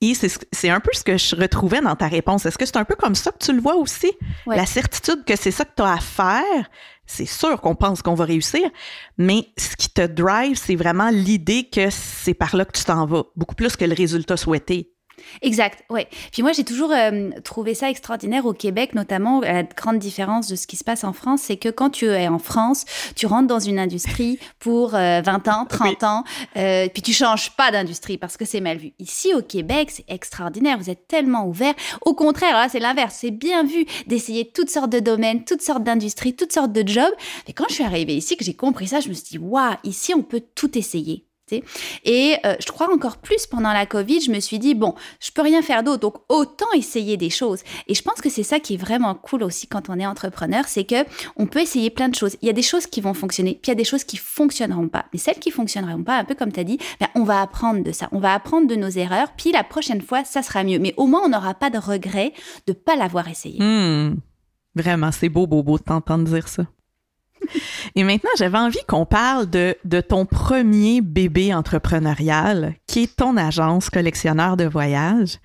Et 0.00 0.14
c'est 0.14 0.68
un 0.68 0.80
peu 0.80 0.90
ce 0.92 1.04
que 1.04 1.16
je 1.16 1.36
retrouvais 1.36 1.80
dans 1.80 1.94
ta 1.94 2.08
réponse. 2.08 2.44
Est-ce 2.44 2.58
que 2.58 2.66
c'est 2.66 2.76
un 2.76 2.84
peu 2.84 2.96
comme 2.96 3.14
ça 3.14 3.30
que 3.30 3.38
tu 3.38 3.52
le 3.52 3.60
vois 3.60 3.76
aussi? 3.76 4.10
La 4.46 4.66
certitude 4.66 5.24
que 5.24 5.36
c'est 5.36 5.52
ça 5.52 5.64
que 5.64 5.70
tu 5.76 5.82
as 5.82 5.92
à 5.92 5.98
faire, 5.98 6.70
c'est 7.06 7.26
sûr 7.26 7.60
qu'on 7.60 7.74
pense 7.74 8.02
qu'on 8.02 8.14
va 8.14 8.24
réussir, 8.24 8.62
mais 9.18 9.48
ce 9.58 9.76
qui 9.76 9.90
te 9.90 10.06
drive, 10.06 10.56
c'est 10.56 10.76
vraiment 10.76 11.10
l'idée 11.10 11.68
que 11.68 11.90
c'est 11.90 12.34
par 12.34 12.56
là 12.56 12.64
que 12.64 12.76
tu 12.76 12.84
t'en 12.84 13.06
vas, 13.06 13.24
beaucoup 13.36 13.54
plus 13.54 13.76
que 13.76 13.84
le 13.84 13.94
résultat 13.94 14.36
souhaité. 14.36 14.92
Exact, 15.40 15.84
ouais. 15.90 16.08
Puis 16.32 16.42
moi, 16.42 16.52
j'ai 16.52 16.64
toujours 16.64 16.92
euh, 16.92 17.30
trouvé 17.44 17.74
ça 17.74 17.90
extraordinaire 17.90 18.46
au 18.46 18.52
Québec, 18.52 18.94
notamment 18.94 19.40
la 19.40 19.62
grande 19.62 19.98
différence 19.98 20.48
de 20.48 20.56
ce 20.56 20.66
qui 20.66 20.76
se 20.76 20.84
passe 20.84 21.04
en 21.04 21.12
France, 21.12 21.42
c'est 21.42 21.56
que 21.56 21.68
quand 21.68 21.90
tu 21.90 22.06
es 22.06 22.28
en 22.28 22.38
France, 22.38 22.84
tu 23.16 23.26
rentres 23.26 23.48
dans 23.48 23.58
une 23.58 23.78
industrie 23.78 24.38
pour 24.58 24.90
20 24.90 24.98
euh, 24.98 25.50
ans, 25.50 25.66
30 25.68 26.04
ans, 26.04 26.24
euh, 26.56 26.88
puis 26.92 27.02
tu 27.02 27.12
changes 27.12 27.50
pas 27.56 27.70
d'industrie 27.70 28.18
parce 28.18 28.36
que 28.36 28.44
c'est 28.44 28.60
mal 28.60 28.78
vu. 28.78 28.92
Ici, 28.98 29.34
au 29.34 29.42
Québec, 29.42 29.90
c'est 29.90 30.04
extraordinaire. 30.08 30.78
Vous 30.78 30.90
êtes 30.90 31.08
tellement 31.08 31.46
ouvert. 31.46 31.74
Au 32.02 32.14
contraire, 32.14 32.54
là, 32.54 32.68
c'est 32.68 32.80
l'inverse. 32.80 33.16
C'est 33.20 33.30
bien 33.30 33.64
vu 33.64 33.86
d'essayer 34.06 34.50
toutes 34.50 34.70
sortes 34.70 34.90
de 34.90 35.00
domaines, 35.00 35.44
toutes 35.44 35.62
sortes 35.62 35.84
d'industries, 35.84 36.34
toutes 36.34 36.52
sortes 36.52 36.72
de 36.72 36.86
jobs. 36.86 37.12
Et 37.46 37.52
quand 37.52 37.66
je 37.68 37.74
suis 37.74 37.84
arrivée 37.84 38.16
ici, 38.16 38.36
que 38.36 38.44
j'ai 38.44 38.54
compris 38.54 38.88
ça, 38.88 39.00
je 39.00 39.08
me 39.08 39.14
suis 39.14 39.24
dit, 39.24 39.38
waouh, 39.38 39.74
ici, 39.84 40.14
on 40.14 40.22
peut 40.22 40.42
tout 40.54 40.76
essayer. 40.78 41.26
Et 42.04 42.36
euh, 42.44 42.54
je 42.60 42.70
crois 42.70 42.92
encore 42.92 43.18
plus 43.18 43.46
pendant 43.46 43.72
la 43.72 43.86
Covid, 43.86 44.20
je 44.20 44.30
me 44.30 44.40
suis 44.40 44.58
dit, 44.58 44.74
bon, 44.74 44.94
je 45.20 45.30
peux 45.30 45.42
rien 45.42 45.62
faire 45.62 45.82
d'autre, 45.82 46.00
donc 46.00 46.16
autant 46.28 46.70
essayer 46.74 47.16
des 47.16 47.30
choses. 47.30 47.60
Et 47.88 47.94
je 47.94 48.02
pense 48.02 48.20
que 48.20 48.30
c'est 48.30 48.42
ça 48.42 48.60
qui 48.60 48.74
est 48.74 48.78
vraiment 48.78 49.14
cool 49.14 49.42
aussi 49.42 49.66
quand 49.66 49.90
on 49.90 49.98
est 49.98 50.06
entrepreneur, 50.06 50.64
c'est 50.66 50.84
que 50.84 51.04
on 51.36 51.46
peut 51.46 51.60
essayer 51.60 51.90
plein 51.90 52.08
de 52.08 52.14
choses. 52.14 52.36
Il 52.42 52.46
y 52.46 52.50
a 52.50 52.54
des 52.54 52.62
choses 52.62 52.86
qui 52.86 53.00
vont 53.00 53.14
fonctionner, 53.14 53.58
puis 53.60 53.70
il 53.70 53.70
y 53.70 53.72
a 53.72 53.76
des 53.76 53.84
choses 53.84 54.04
qui 54.04 54.16
fonctionneront 54.16 54.88
pas. 54.88 55.06
Mais 55.12 55.18
celles 55.18 55.38
qui 55.38 55.50
fonctionneront 55.50 56.02
pas, 56.02 56.18
un 56.18 56.24
peu 56.24 56.34
comme 56.34 56.52
tu 56.52 56.60
as 56.60 56.64
dit, 56.64 56.78
ben, 57.00 57.08
on 57.14 57.24
va 57.24 57.42
apprendre 57.42 57.82
de 57.82 57.92
ça. 57.92 58.08
On 58.12 58.18
va 58.18 58.34
apprendre 58.34 58.66
de 58.66 58.76
nos 58.76 58.88
erreurs, 58.88 59.32
puis 59.36 59.52
la 59.52 59.64
prochaine 59.64 60.00
fois, 60.00 60.24
ça 60.24 60.42
sera 60.42 60.64
mieux. 60.64 60.78
Mais 60.78 60.94
au 60.96 61.06
moins, 61.06 61.22
on 61.24 61.28
n'aura 61.28 61.54
pas 61.54 61.70
de 61.70 61.78
regret 61.78 62.32
de 62.66 62.72
pas 62.72 62.96
l'avoir 62.96 63.28
essayé. 63.28 63.62
Hmm. 63.62 64.16
Vraiment, 64.74 65.12
c'est 65.12 65.28
beau, 65.28 65.46
beau, 65.46 65.62
beau 65.62 65.78
de 65.78 65.82
t'entendre 65.82 66.24
dire 66.24 66.48
ça. 66.48 66.66
Et 67.94 68.04
maintenant, 68.04 68.30
j'avais 68.38 68.58
envie 68.58 68.84
qu'on 68.88 69.06
parle 69.06 69.48
de, 69.48 69.74
ton 70.00 70.26
premier 70.26 71.00
bébé 71.00 71.54
entrepreneurial, 71.54 72.74
qui 72.86 73.04
est 73.04 73.16
ton 73.16 73.36
agence 73.36 73.90
collectionneur 73.90 74.56
de 74.56 74.64
voyage. 74.64 75.38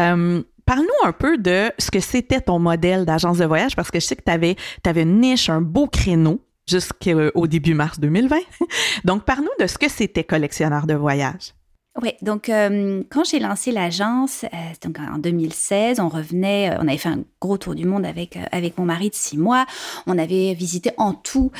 Euh, 0.00 0.42
Parle-nous 0.66 1.08
un 1.08 1.12
peu 1.12 1.38
de 1.38 1.70
ce 1.78 1.92
que 1.92 2.00
c'était 2.00 2.40
ton 2.40 2.58
modèle 2.58 3.04
d'agence 3.04 3.38
de 3.38 3.44
voyage, 3.44 3.76
parce 3.76 3.92
que 3.92 4.00
je 4.00 4.04
sais 4.04 4.16
que 4.16 4.24
tu 4.24 4.32
avais 4.32 5.02
une 5.02 5.20
niche, 5.20 5.48
un 5.48 5.60
beau 5.60 5.86
créneau 5.86 6.44
jusqu'au 6.68 7.46
début 7.46 7.74
mars 7.74 8.00
2020. 8.00 8.36
Donc, 9.04 9.24
parle-nous 9.24 9.48
de 9.60 9.68
ce 9.68 9.78
que 9.78 9.88
c'était 9.88 10.24
collectionneur 10.24 10.88
de 10.88 10.94
voyage. 10.94 11.54
Oui, 12.02 12.12
donc 12.20 12.50
euh, 12.50 13.02
quand 13.10 13.24
j'ai 13.24 13.38
lancé 13.38 13.72
l'agence, 13.72 14.44
euh, 14.44 14.56
donc 14.84 14.98
en 14.98 15.16
2016, 15.16 15.98
on 15.98 16.10
revenait, 16.10 16.70
euh, 16.70 16.78
on 16.80 16.88
avait 16.88 16.98
fait 16.98 17.08
un 17.08 17.24
gros 17.40 17.56
tour 17.56 17.74
du 17.74 17.86
monde 17.86 18.04
avec 18.04 18.38
avec 18.52 18.76
mon 18.76 18.84
mari 18.84 19.08
de 19.08 19.14
six 19.14 19.38
mois. 19.38 19.64
On 20.06 20.18
avait 20.18 20.52
visité 20.52 20.90
en 20.98 21.14
tout 21.14 21.50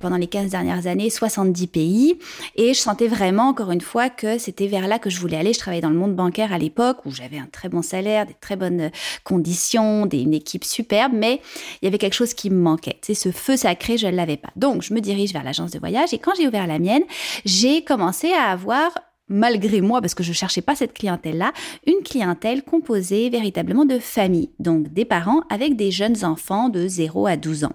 pendant 0.00 0.16
les 0.16 0.26
15 0.26 0.50
dernières 0.50 0.86
années 0.86 1.10
70 1.10 1.66
pays 1.68 2.18
et 2.56 2.74
je 2.74 2.78
sentais 2.78 3.06
vraiment 3.06 3.48
encore 3.48 3.70
une 3.70 3.80
fois 3.80 4.10
que 4.10 4.38
c'était 4.38 4.66
vers 4.66 4.88
là 4.88 4.98
que 4.98 5.10
je 5.10 5.20
voulais 5.20 5.36
aller. 5.36 5.52
Je 5.52 5.58
travaillais 5.58 5.82
dans 5.82 5.90
le 5.90 5.96
monde 5.96 6.14
bancaire 6.14 6.52
à 6.52 6.58
l'époque 6.58 6.98
où 7.04 7.10
j'avais 7.10 7.38
un 7.38 7.48
très 7.50 7.68
bon 7.68 7.82
salaire, 7.82 8.26
des 8.26 8.34
très 8.40 8.56
bonnes 8.56 8.90
conditions, 9.22 10.08
une 10.08 10.34
équipe 10.34 10.64
superbe, 10.64 11.12
mais 11.14 11.40
il 11.82 11.84
y 11.84 11.88
avait 11.88 11.98
quelque 11.98 12.14
chose 12.14 12.34
qui 12.34 12.50
me 12.50 12.60
manquait. 12.60 12.98
Sais, 13.02 13.14
ce 13.14 13.30
feu 13.30 13.56
sacré, 13.56 13.98
je 13.98 14.06
ne 14.06 14.16
l'avais 14.16 14.36
pas. 14.36 14.50
Donc 14.56 14.82
je 14.82 14.94
me 14.94 15.00
dirige 15.00 15.32
vers 15.32 15.44
l'agence 15.44 15.70
de 15.70 15.78
voyage 15.78 16.12
et 16.14 16.18
quand 16.18 16.32
j'ai 16.36 16.48
ouvert 16.48 16.66
la 16.66 16.78
mienne, 16.78 17.02
j'ai 17.44 17.84
commencé 17.84 18.32
à 18.32 18.50
avoir 18.50 18.90
malgré 19.28 19.80
moi, 19.80 20.00
parce 20.00 20.14
que 20.14 20.22
je 20.22 20.32
cherchais 20.32 20.62
pas 20.62 20.74
cette 20.74 20.92
clientèle-là, 20.92 21.52
une 21.86 22.02
clientèle 22.02 22.62
composée 22.62 23.30
véritablement 23.30 23.84
de 23.84 23.98
familles, 23.98 24.50
donc 24.58 24.92
des 24.92 25.04
parents 25.04 25.42
avec 25.50 25.76
des 25.76 25.90
jeunes 25.90 26.24
enfants 26.24 26.68
de 26.68 26.86
0 26.86 27.26
à 27.26 27.36
12 27.36 27.64
ans. 27.64 27.72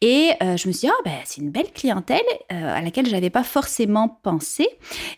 Et 0.00 0.30
euh, 0.42 0.56
je 0.56 0.68
me 0.68 0.72
suis 0.72 0.86
dit, 0.86 0.92
oh, 0.96 1.02
ben, 1.04 1.18
c'est 1.24 1.40
une 1.40 1.50
belle 1.50 1.72
clientèle 1.72 2.20
euh, 2.52 2.76
à 2.76 2.82
laquelle 2.82 3.06
je 3.06 3.12
n'avais 3.12 3.30
pas 3.30 3.44
forcément 3.44 4.08
pensé. 4.22 4.68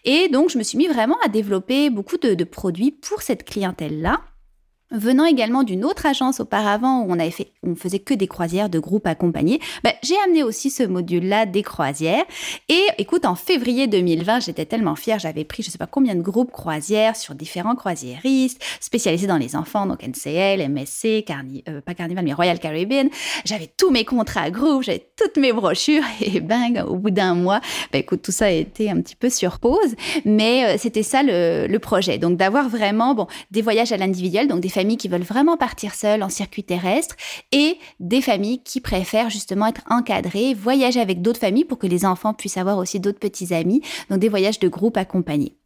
Et 0.05 0.29
donc, 0.29 0.51
je 0.51 0.59
me 0.59 0.63
suis 0.63 0.79
mis 0.79 0.89
vraiment 0.89 1.17
à 1.25 1.29
développer 1.29 1.91
beaucoup 1.91 2.19
de 2.19 2.45
produits 2.45 2.91
pour 2.91 3.23
cette 3.23 3.45
clientèle-là. 3.45 4.21
Venant 4.93 5.25
également 5.25 5.63
d'une 5.63 5.87
autre 5.87 6.05
agence 6.05 6.41
auparavant 6.41 7.01
où 7.01 7.07
on 7.09 7.19
avait 7.19 7.31
fait, 7.31 7.53
on 7.63 7.75
faisait 7.75 7.99
que 7.99 8.13
des 8.13 8.27
croisières 8.27 8.69
de 8.69 8.79
groupes 8.79 9.07
accompagnés, 9.07 9.59
ben, 9.83 9.95
j'ai 10.03 10.17
amené 10.27 10.43
aussi 10.43 10.69
ce 10.69 10.83
module-là 10.83 11.47
des 11.47 11.63
croisières. 11.63 12.25
Et 12.69 12.83
écoute, 12.99 13.25
en 13.25 13.35
février 13.35 13.87
2020, 13.87 14.41
j'étais 14.41 14.67
tellement 14.67 14.95
fière, 14.95 15.19
j'avais 15.19 15.45
pris 15.45 15.63
je 15.63 15.71
sais 15.71 15.79
pas 15.79 15.87
combien 15.87 16.15
de 16.15 16.21
groupes 16.21 16.53
croisières 16.53 17.17
sur 17.17 17.35
différents 17.35 17.75
croisiéristes 17.75 18.63
spécialisés 18.81 19.27
dans 19.27 19.39
les 19.39 19.57
enfants, 19.57 19.87
donc 19.87 20.03
NCL, 20.03 20.69
MSC, 20.69 21.25
euh, 21.69 21.81
pas 21.81 21.95
Carnival 21.95 22.27
mais 22.27 22.35
Royal 22.35 22.59
Caribbean. 22.59 23.09
J'avais 23.47 23.71
tous 23.75 23.91
mes 23.91 24.05
contrats 24.05 24.51
groupes, 24.51 24.83
j'avais 24.83 25.07
toutes 25.17 25.39
mes 25.39 25.55
brochures 25.55 26.05
et 26.21 26.41
bang, 26.41 26.85
au 26.87 26.97
bout 26.97 27.11
d'un 27.11 27.35
mois, 27.35 27.63
ben, 27.95 28.01
écoute, 28.01 28.21
tout 28.21 28.33
ça 28.33 28.47
a 28.47 28.51
été 28.51 28.91
un 28.91 29.01
petit 29.01 29.17
peu 29.17 29.31
sur 29.31 29.59
pause, 29.59 29.95
mais 30.27 30.67
euh, 30.67 30.77
c'était 30.77 31.03
ça 31.03 31.23
le, 31.23 31.67
le 31.67 31.79
projet. 31.79 32.19
Donc 32.19 32.37
d'avoir 32.37 32.69
vraiment 32.69 33.15
bon 33.15 33.27
des 33.51 33.63
voyages 33.63 33.93
à 33.93 33.97
l'individuel, 33.97 34.49
donc 34.49 34.61
des 34.61 34.69
familles 34.69 34.82
qui 34.91 35.09
veulent 35.09 35.23
vraiment 35.23 35.57
partir 35.57 35.95
seules 35.95 36.23
en 36.23 36.29
circuit 36.29 36.65
terrestre 36.65 37.17
et 37.53 37.79
des 38.01 38.21
familles 38.21 38.63
qui 38.63 38.81
préfèrent 38.81 39.31
justement 39.31 39.67
être 39.67 39.83
encadrées, 39.89 40.55
voyager 40.55 41.01
avec 41.01 41.23
d'autres 41.23 41.41
familles 41.41 41.65
pour 41.65 41.79
que 41.79 41.87
les 41.87 42.05
enfants 42.05 42.35
puissent 42.35 42.57
avoir 42.57 42.79
aussi 42.79 43.01
d'autres 43.01 43.19
petits 43.19 43.55
amis, 43.55 43.83
donc 44.11 44.19
des 44.19 44.29
voyages 44.29 44.59
de 44.59 44.69
groupe 44.69 44.97
accompagnés. 44.97 45.57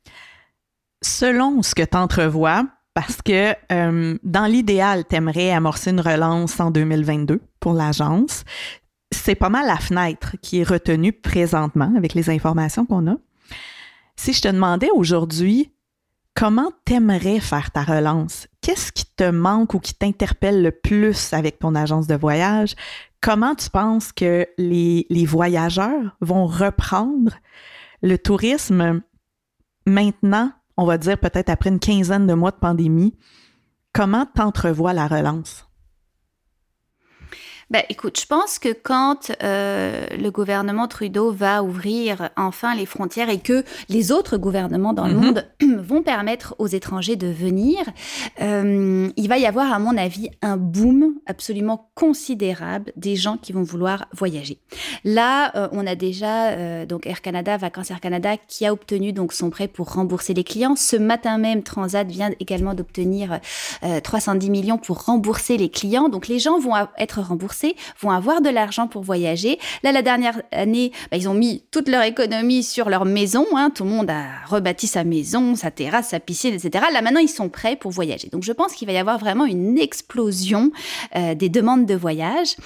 Selon 1.02 1.62
ce 1.62 1.74
que 1.74 1.82
tu 1.82 1.96
entrevois, 1.96 2.66
parce 2.94 3.20
que 3.22 3.54
euh, 3.72 4.16
dans 4.22 4.46
l'idéal, 4.46 5.04
tu 5.08 5.16
aimerais 5.16 5.50
amorcer 5.50 5.90
une 5.90 6.00
relance 6.00 6.58
en 6.60 6.70
2022 6.70 7.40
pour 7.60 7.74
l'agence. 7.74 8.44
C'est 9.12 9.34
pas 9.34 9.50
mal 9.50 9.66
la 9.66 9.76
fenêtre 9.76 10.36
qui 10.40 10.60
est 10.60 10.68
retenue 10.68 11.12
présentement 11.12 11.92
avec 11.96 12.14
les 12.14 12.30
informations 12.30 12.86
qu'on 12.86 13.10
a. 13.10 13.16
Si 14.16 14.32
je 14.32 14.40
te 14.40 14.48
demandais 14.48 14.88
aujourd'hui, 14.94 15.70
Comment 16.36 16.70
t'aimerais 16.84 17.40
faire 17.40 17.70
ta 17.70 17.82
relance? 17.82 18.46
Qu'est-ce 18.66 18.90
qui 18.90 19.06
te 19.06 19.30
manque 19.30 19.74
ou 19.74 19.78
qui 19.78 19.94
t'interpelle 19.94 20.60
le 20.60 20.72
plus 20.72 21.32
avec 21.32 21.60
ton 21.60 21.76
agence 21.76 22.08
de 22.08 22.16
voyage? 22.16 22.74
Comment 23.20 23.54
tu 23.54 23.70
penses 23.70 24.10
que 24.10 24.44
les, 24.58 25.06
voyageurs 25.24 26.16
vont 26.20 26.46
reprendre 26.46 27.32
le 28.02 28.18
tourisme 28.18 29.02
maintenant, 29.86 30.50
on 30.76 30.84
va 30.84 30.98
dire 30.98 31.16
peut-être 31.16 31.48
après 31.48 31.70
une 31.70 31.78
quinzaine 31.78 32.26
de 32.26 32.34
mois 32.34 32.50
de 32.50 32.56
pandémie? 32.56 33.14
Comment 33.92 34.26
t'entrevois 34.26 34.94
la 34.94 35.06
relance? 35.06 35.65
Bah, 37.68 37.80
écoute, 37.88 38.20
je 38.20 38.26
pense 38.26 38.60
que 38.60 38.68
quand 38.72 39.32
euh, 39.42 40.06
le 40.16 40.30
gouvernement 40.30 40.86
Trudeau 40.86 41.32
va 41.32 41.64
ouvrir 41.64 42.30
enfin 42.36 42.76
les 42.76 42.86
frontières 42.86 43.28
et 43.28 43.40
que 43.40 43.64
les 43.88 44.12
autres 44.12 44.36
gouvernements 44.36 44.92
dans 44.92 45.08
le 45.08 45.14
mhm. 45.14 45.20
monde 45.20 45.46
vont 45.82 46.02
permettre 46.02 46.54
aux 46.58 46.68
étrangers 46.68 47.16
de 47.16 47.26
venir, 47.26 47.78
euh, 48.40 49.08
il 49.16 49.28
va 49.28 49.38
y 49.38 49.46
avoir, 49.46 49.72
à 49.72 49.80
mon 49.80 49.96
avis, 49.96 50.30
un 50.42 50.56
boom 50.56 51.14
absolument 51.26 51.90
considérable 51.96 52.92
des 52.94 53.16
gens 53.16 53.36
qui 53.36 53.52
vont 53.52 53.64
vouloir 53.64 54.06
voyager. 54.12 54.60
Là, 55.02 55.50
euh, 55.56 55.68
on 55.72 55.88
a 55.88 55.96
déjà 55.96 56.86
donc 56.86 57.06
Air 57.06 57.20
Canada, 57.20 57.56
Vacances 57.56 57.90
Air 57.90 58.00
Canada, 58.00 58.36
qui 58.46 58.64
a 58.64 58.72
obtenu 58.72 59.12
donc 59.12 59.32
son 59.32 59.50
prêt 59.50 59.66
pour 59.66 59.92
rembourser 59.92 60.34
les 60.34 60.44
clients. 60.44 60.76
Ce 60.76 60.96
matin 60.96 61.38
même, 61.38 61.64
Transat 61.64 62.06
vient 62.06 62.30
également 62.38 62.74
d'obtenir 62.74 63.40
310 64.02 64.50
millions 64.50 64.78
pour 64.78 65.04
rembourser 65.04 65.56
les 65.56 65.68
clients. 65.68 66.08
Donc 66.08 66.28
les 66.28 66.38
gens 66.38 66.58
vont 66.58 66.74
être 66.98 67.20
remboursés 67.20 67.55
vont 68.00 68.10
avoir 68.10 68.40
de 68.40 68.50
l'argent 68.50 68.88
pour 68.88 69.02
voyager. 69.02 69.58
Là, 69.82 69.92
la 69.92 70.02
dernière 70.02 70.42
année, 70.52 70.92
bah, 71.10 71.16
ils 71.16 71.28
ont 71.28 71.34
mis 71.34 71.64
toute 71.70 71.88
leur 71.88 72.02
économie 72.02 72.62
sur 72.62 72.88
leur 72.88 73.04
maison. 73.04 73.46
Hein. 73.54 73.70
Tout 73.70 73.84
le 73.84 73.90
monde 73.90 74.10
a 74.10 74.24
rebâti 74.46 74.86
sa 74.86 75.04
maison, 75.04 75.54
sa 75.54 75.70
terrasse, 75.70 76.08
sa 76.08 76.20
piscine, 76.20 76.54
etc. 76.54 76.84
Là, 76.92 77.02
maintenant, 77.02 77.20
ils 77.20 77.28
sont 77.28 77.48
prêts 77.48 77.76
pour 77.76 77.90
voyager. 77.90 78.28
Donc, 78.28 78.42
je 78.42 78.52
pense 78.52 78.72
qu'il 78.72 78.86
va 78.86 78.92
y 78.92 78.98
avoir 78.98 79.18
vraiment 79.18 79.46
une 79.46 79.78
explosion 79.78 80.70
euh, 81.16 81.34
des 81.34 81.48
demandes 81.48 81.86
de 81.86 81.94
voyage. 81.94 82.56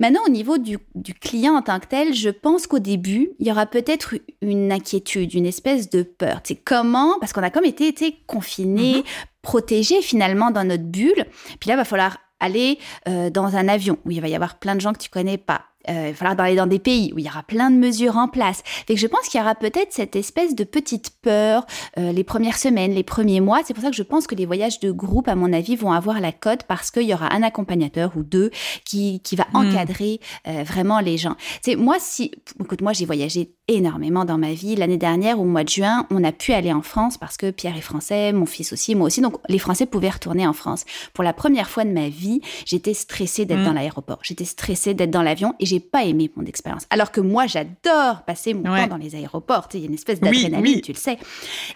Maintenant, 0.00 0.20
au 0.26 0.30
niveau 0.30 0.56
du, 0.56 0.78
client 1.20 1.54
en 1.54 1.62
tant 1.62 1.78
que 1.78 1.86
tel, 1.86 2.14
je 2.14 2.30
pense 2.30 2.66
qu'au 2.66 2.78
début, 2.78 3.32
il 3.38 3.46
y 3.46 3.50
aura 3.50 3.66
peut-être 3.66 4.14
une 4.40 4.72
inquiétude, 4.72 5.34
une 5.34 5.44
espèce 5.44 5.90
de 5.90 6.02
peur. 6.02 6.40
C'est 6.44 6.56
comment 6.56 7.18
Parce 7.20 7.34
qu'on 7.34 7.42
a 7.42 7.50
comme 7.50 7.66
été, 7.66 7.86
été 7.86 8.16
confinés, 8.26 9.00
mm-hmm. 9.00 9.04
protégés 9.42 10.00
finalement 10.00 10.50
dans 10.50 10.64
notre 10.64 10.84
bulle. 10.84 11.26
Puis 11.60 11.68
là, 11.68 11.74
il 11.74 11.76
va 11.76 11.84
falloir 11.84 12.16
aller 12.40 12.78
euh, 13.08 13.30
dans 13.30 13.56
un 13.56 13.68
avion 13.68 13.98
où 14.04 14.10
il 14.10 14.20
va 14.20 14.28
y 14.28 14.34
avoir 14.34 14.58
plein 14.58 14.74
de 14.74 14.80
gens 14.80 14.92
que 14.92 14.98
tu 14.98 15.10
connais 15.10 15.38
pas. 15.38 15.69
Euh, 15.88 16.08
il 16.08 16.10
va 16.10 16.14
falloir 16.14 16.40
aller 16.40 16.56
dans 16.56 16.66
des 16.66 16.78
pays 16.78 17.12
où 17.14 17.18
il 17.18 17.24
y 17.24 17.28
aura 17.28 17.42
plein 17.42 17.70
de 17.70 17.76
mesures 17.76 18.16
en 18.16 18.28
place. 18.28 18.62
Fait 18.86 18.94
que 18.94 19.00
je 19.00 19.06
pense 19.06 19.28
qu'il 19.28 19.40
y 19.40 19.42
aura 19.42 19.54
peut-être 19.54 19.92
cette 19.92 20.14
espèce 20.14 20.54
de 20.54 20.64
petite 20.64 21.10
peur 21.22 21.66
euh, 21.98 22.12
les 22.12 22.24
premières 22.24 22.58
semaines, 22.58 22.92
les 22.92 23.02
premiers 23.02 23.40
mois. 23.40 23.60
C'est 23.64 23.72
pour 23.72 23.82
ça 23.82 23.90
que 23.90 23.96
je 23.96 24.02
pense 24.02 24.26
que 24.26 24.34
les 24.34 24.46
voyages 24.46 24.80
de 24.80 24.90
groupe, 24.90 25.28
à 25.28 25.34
mon 25.34 25.52
avis, 25.52 25.76
vont 25.76 25.92
avoir 25.92 26.20
la 26.20 26.32
cote 26.32 26.64
parce 26.64 26.90
qu'il 26.90 27.04
y 27.04 27.14
aura 27.14 27.32
un 27.32 27.42
accompagnateur 27.42 28.12
ou 28.16 28.22
deux 28.22 28.50
qui, 28.84 29.20
qui 29.20 29.36
va 29.36 29.46
hmm. 29.52 29.56
encadrer 29.56 30.20
euh, 30.46 30.62
vraiment 30.64 31.00
les 31.00 31.16
gens. 31.16 31.36
C'est 31.62 31.76
moi 31.76 31.96
si, 31.98 32.32
écoute, 32.60 32.82
moi 32.82 32.92
j'ai 32.92 33.06
voyagé 33.06 33.54
énormément 33.68 34.24
dans 34.24 34.38
ma 34.38 34.52
vie. 34.52 34.76
L'année 34.76 34.98
dernière, 34.98 35.40
au 35.40 35.44
mois 35.44 35.64
de 35.64 35.68
juin, 35.68 36.06
on 36.10 36.22
a 36.24 36.32
pu 36.32 36.52
aller 36.52 36.72
en 36.72 36.82
France 36.82 37.16
parce 37.16 37.36
que 37.36 37.50
Pierre 37.50 37.76
est 37.76 37.82
français, 37.82 38.32
mon 38.32 38.46
fils 38.46 38.72
aussi, 38.72 38.94
moi 38.94 39.06
aussi. 39.06 39.20
Donc 39.20 39.36
les 39.48 39.58
Français 39.58 39.86
pouvaient 39.86 40.10
retourner 40.10 40.46
en 40.46 40.52
France. 40.52 40.84
Pour 41.14 41.24
la 41.24 41.32
première 41.32 41.70
fois 41.70 41.84
de 41.84 41.90
ma 41.90 42.08
vie, 42.08 42.40
j'étais 42.66 42.94
stressée 42.94 43.44
d'être 43.44 43.60
hmm. 43.60 43.64
dans 43.64 43.72
l'aéroport. 43.72 44.18
J'étais 44.22 44.44
stressée 44.44 44.92
d'être 44.92 45.10
dans 45.10 45.22
l'avion 45.22 45.54
et 45.58 45.66
j'ai 45.70 45.80
pas 45.80 46.04
aimé 46.04 46.30
mon 46.36 46.44
expérience. 46.44 46.86
Alors 46.90 47.12
que 47.12 47.20
moi, 47.20 47.46
j'adore 47.46 48.22
passer 48.26 48.54
mon 48.54 48.64
temps 48.64 48.86
dans 48.88 48.96
les 48.96 49.14
aéroports. 49.14 49.68
Il 49.74 49.80
y 49.80 49.82
a 49.84 49.86
une 49.86 49.94
espèce 49.94 50.20
d'adrénaline, 50.20 50.80
tu 50.80 50.92
le 50.92 50.98
sais. 50.98 51.18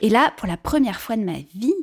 Et 0.00 0.08
là, 0.08 0.32
pour 0.36 0.48
la 0.48 0.56
première 0.56 1.00
fois 1.00 1.16
de 1.16 1.22
ma 1.22 1.38
vie, 1.54 1.74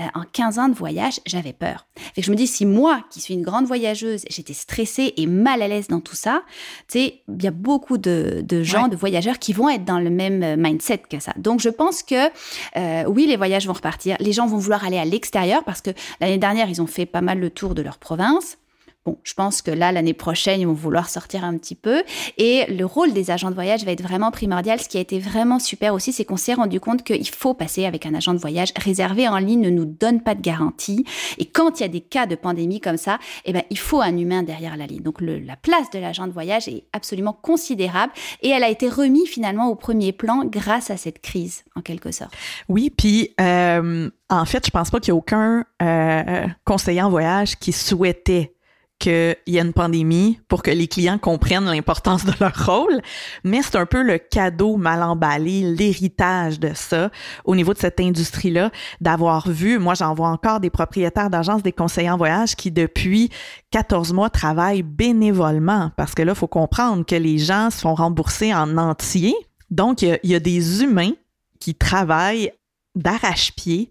euh, 0.00 0.04
en 0.14 0.22
15 0.30 0.58
ans 0.58 0.68
de 0.68 0.74
voyage, 0.74 1.20
j'avais 1.26 1.52
peur. 1.52 1.86
Fait 1.96 2.20
que 2.20 2.26
je 2.26 2.30
me 2.30 2.36
dis, 2.36 2.46
si 2.46 2.66
moi, 2.66 3.02
qui 3.10 3.20
suis 3.20 3.34
une 3.34 3.42
grande 3.42 3.66
voyageuse, 3.66 4.22
j'étais 4.28 4.52
stressée 4.52 5.14
et 5.16 5.26
mal 5.26 5.62
à 5.62 5.68
l'aise 5.68 5.88
dans 5.88 6.00
tout 6.00 6.14
ça, 6.14 6.42
tu 6.88 6.98
sais, 6.98 7.22
il 7.28 7.42
y 7.42 7.46
a 7.46 7.50
beaucoup 7.50 7.98
de, 7.98 8.44
gens, 8.62 8.88
de 8.88 8.96
voyageurs 8.96 9.38
qui 9.38 9.52
vont 9.52 9.68
être 9.68 9.84
dans 9.84 9.98
le 9.98 10.10
même 10.10 10.42
euh, 10.42 10.56
mindset 10.56 11.02
que 11.10 11.20
ça. 11.20 11.32
Donc, 11.36 11.60
je 11.60 11.68
pense 11.68 12.02
que 12.02 12.28
euh, 12.76 13.04
oui, 13.06 13.26
les 13.26 13.36
voyages 13.36 13.66
vont 13.66 13.72
repartir. 13.72 14.16
Les 14.20 14.32
gens 14.32 14.46
vont 14.46 14.58
vouloir 14.58 14.84
aller 14.84 14.98
à 14.98 15.04
l'extérieur 15.04 15.64
parce 15.64 15.80
que 15.80 15.90
l'année 16.20 16.38
dernière, 16.38 16.68
ils 16.68 16.80
ont 16.80 16.86
fait 16.86 17.06
pas 17.06 17.20
mal 17.20 17.38
le 17.38 17.50
tour 17.50 17.74
de 17.74 17.82
leur 17.82 17.98
province. 17.98 18.58
Bon, 19.04 19.18
je 19.24 19.34
pense 19.34 19.62
que 19.62 19.72
là, 19.72 19.90
l'année 19.90 20.14
prochaine, 20.14 20.60
ils 20.60 20.66
vont 20.66 20.72
vouloir 20.72 21.08
sortir 21.08 21.44
un 21.44 21.58
petit 21.58 21.74
peu. 21.74 22.04
Et 22.38 22.66
le 22.72 22.84
rôle 22.84 23.12
des 23.12 23.32
agents 23.32 23.50
de 23.50 23.54
voyage 23.54 23.84
va 23.84 23.90
être 23.90 24.02
vraiment 24.02 24.30
primordial. 24.30 24.78
Ce 24.78 24.88
qui 24.88 24.96
a 24.96 25.00
été 25.00 25.18
vraiment 25.18 25.58
super 25.58 25.92
aussi, 25.92 26.12
c'est 26.12 26.24
qu'on 26.24 26.36
s'est 26.36 26.54
rendu 26.54 26.78
compte 26.78 27.02
qu'il 27.02 27.28
faut 27.28 27.52
passer 27.52 27.84
avec 27.84 28.06
un 28.06 28.14
agent 28.14 28.32
de 28.32 28.38
voyage. 28.38 28.72
Réservé 28.76 29.26
en 29.26 29.38
ligne 29.38 29.60
ne 29.60 29.70
nous 29.70 29.86
donne 29.86 30.20
pas 30.20 30.36
de 30.36 30.40
garantie. 30.40 31.04
Et 31.38 31.46
quand 31.46 31.80
il 31.80 31.82
y 31.82 31.86
a 31.86 31.88
des 31.88 32.00
cas 32.00 32.26
de 32.26 32.36
pandémie 32.36 32.80
comme 32.80 32.96
ça, 32.96 33.18
eh 33.44 33.52
ben, 33.52 33.64
il 33.70 33.78
faut 33.78 34.00
un 34.00 34.16
humain 34.16 34.44
derrière 34.44 34.76
la 34.76 34.86
ligne. 34.86 35.02
Donc, 35.02 35.20
la 35.20 35.56
place 35.56 35.90
de 35.90 35.98
l'agent 35.98 36.28
de 36.28 36.32
voyage 36.32 36.68
est 36.68 36.84
absolument 36.92 37.32
considérable. 37.32 38.12
Et 38.42 38.50
elle 38.50 38.62
a 38.62 38.68
été 38.68 38.88
remise 38.88 39.26
finalement 39.26 39.68
au 39.68 39.74
premier 39.74 40.12
plan 40.12 40.44
grâce 40.44 40.92
à 40.92 40.96
cette 40.96 41.20
crise, 41.20 41.64
en 41.74 41.80
quelque 41.80 42.12
sorte. 42.12 42.32
Oui, 42.68 42.90
puis 42.90 43.34
euh, 43.40 44.08
en 44.30 44.44
fait, 44.44 44.64
je 44.64 44.70
pense 44.70 44.90
pas 44.90 45.00
qu'il 45.00 45.12
y 45.12 45.16
ait 45.16 45.18
aucun 45.18 45.64
euh, 45.82 46.46
conseiller 46.64 47.02
en 47.02 47.10
voyage 47.10 47.56
qui 47.56 47.72
souhaitait 47.72 48.54
qu'il 49.02 49.36
y 49.48 49.58
a 49.58 49.62
une 49.62 49.72
pandémie 49.72 50.38
pour 50.46 50.62
que 50.62 50.70
les 50.70 50.86
clients 50.86 51.18
comprennent 51.18 51.64
l'importance 51.64 52.24
de 52.24 52.32
leur 52.40 52.54
rôle, 52.66 53.02
mais 53.42 53.60
c'est 53.62 53.76
un 53.76 53.84
peu 53.84 54.02
le 54.02 54.18
cadeau 54.18 54.76
mal 54.76 55.02
emballé, 55.02 55.62
l'héritage 55.62 56.60
de 56.60 56.70
ça 56.72 57.10
au 57.44 57.56
niveau 57.56 57.74
de 57.74 57.78
cette 57.78 57.98
industrie-là, 57.98 58.70
d'avoir 59.00 59.48
vu, 59.48 59.80
moi 59.80 59.94
j'en 59.94 60.14
vois 60.14 60.28
encore 60.28 60.60
des 60.60 60.70
propriétaires 60.70 61.30
d'agences, 61.30 61.64
des 61.64 61.72
conseillers 61.72 62.10
en 62.10 62.16
voyage 62.16 62.54
qui 62.54 62.70
depuis 62.70 63.30
14 63.72 64.12
mois 64.12 64.30
travaillent 64.30 64.84
bénévolement, 64.84 65.90
parce 65.96 66.14
que 66.14 66.22
là, 66.22 66.32
il 66.32 66.38
faut 66.38 66.46
comprendre 66.46 67.04
que 67.04 67.16
les 67.16 67.38
gens 67.38 67.70
se 67.70 67.80
font 67.80 67.94
rembourser 67.94 68.54
en 68.54 68.76
entier. 68.78 69.34
Donc, 69.70 70.02
il 70.02 70.18
y 70.22 70.34
a, 70.34 70.40
des 70.40 70.82
humains 70.82 71.12
qui 71.58 71.74
travaillent 71.74 72.52
d'arrache-pied 72.94 73.90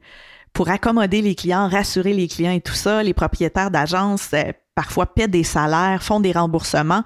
pour 0.54 0.70
accommoder 0.70 1.22
les 1.22 1.36
clients, 1.36 1.68
rassurer 1.68 2.14
les 2.14 2.28
clients 2.28 2.52
et 2.52 2.62
tout 2.62 2.74
ça. 2.74 3.04
Les 3.04 3.14
propriétaires 3.14 3.72
d'agences 3.72 4.30
euh, 4.34 4.52
parfois 4.82 5.06
paient 5.06 5.28
des 5.28 5.44
salaires, 5.44 6.02
font 6.02 6.20
des 6.20 6.32
remboursements. 6.32 7.04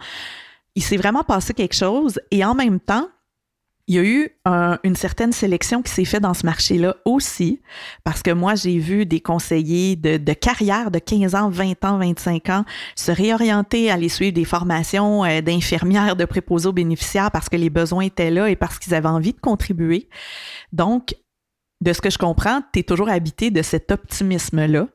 Il 0.76 0.82
s'est 0.82 0.96
vraiment 0.96 1.26
passé 1.26 1.54
quelque 1.54 1.76
chose 1.76 2.22
et 2.32 2.46
en 2.46 2.56
même 2.56 2.80
temps, 2.80 3.10
il 3.88 3.96
y 3.96 4.00
a 4.00 4.04
eu 4.04 4.30
une 4.84 4.96
certaine 4.96 5.34
sélection 5.34 5.82
qui 5.82 5.92
s'est 5.92 6.06
faite 6.06 6.22
dans 6.22 6.34
ce 6.34 6.46
marché-là 6.46 6.96
aussi, 7.04 7.62
parce 8.06 8.24
que 8.24 8.32
moi, 8.32 8.56
j'ai 8.56 8.80
vu 8.80 9.06
des 9.06 9.20
conseillers 9.20 9.98
de, 9.98 10.34
carrière 10.34 10.90
de 10.90 11.00
15 11.00 11.36
ans, 11.36 11.50
20 11.50 11.84
ans, 11.84 11.98
25 11.98 12.50
ans 12.50 12.66
se 12.96 13.12
réorienter, 13.12 13.92
aller 13.92 14.08
suivre 14.08 14.34
des 14.34 14.46
formations 14.46 15.26
euh, 15.26 15.42
d'infirmières, 15.42 16.16
de 16.16 16.24
préposés 16.24 16.70
aux 16.70 16.74
bénéficiaires 16.74 17.30
parce 17.30 17.50
que 17.50 17.58
les 17.58 17.70
besoins 17.70 18.06
étaient 18.06 18.32
là 18.32 18.50
et 18.50 18.56
parce 18.56 18.80
qu'ils 18.80 18.96
avaient 18.96 19.10
envie 19.10 19.34
de 19.34 19.42
contribuer. 19.42 20.08
Donc, 20.72 21.14
de 21.82 21.92
ce 21.92 22.00
que 22.00 22.10
je 22.10 22.18
comprends, 22.18 22.62
tu 22.72 22.80
es 22.80 22.84
toujours 22.84 23.10
habité 23.10 23.52
de 23.52 23.62
cet 23.62 23.92
optimisme-là 23.92 24.88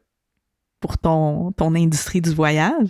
pour 0.80 0.98
ton, 0.98 1.52
ton 1.52 1.74
industrie 1.74 2.20
du 2.20 2.30
voyage? 2.30 2.88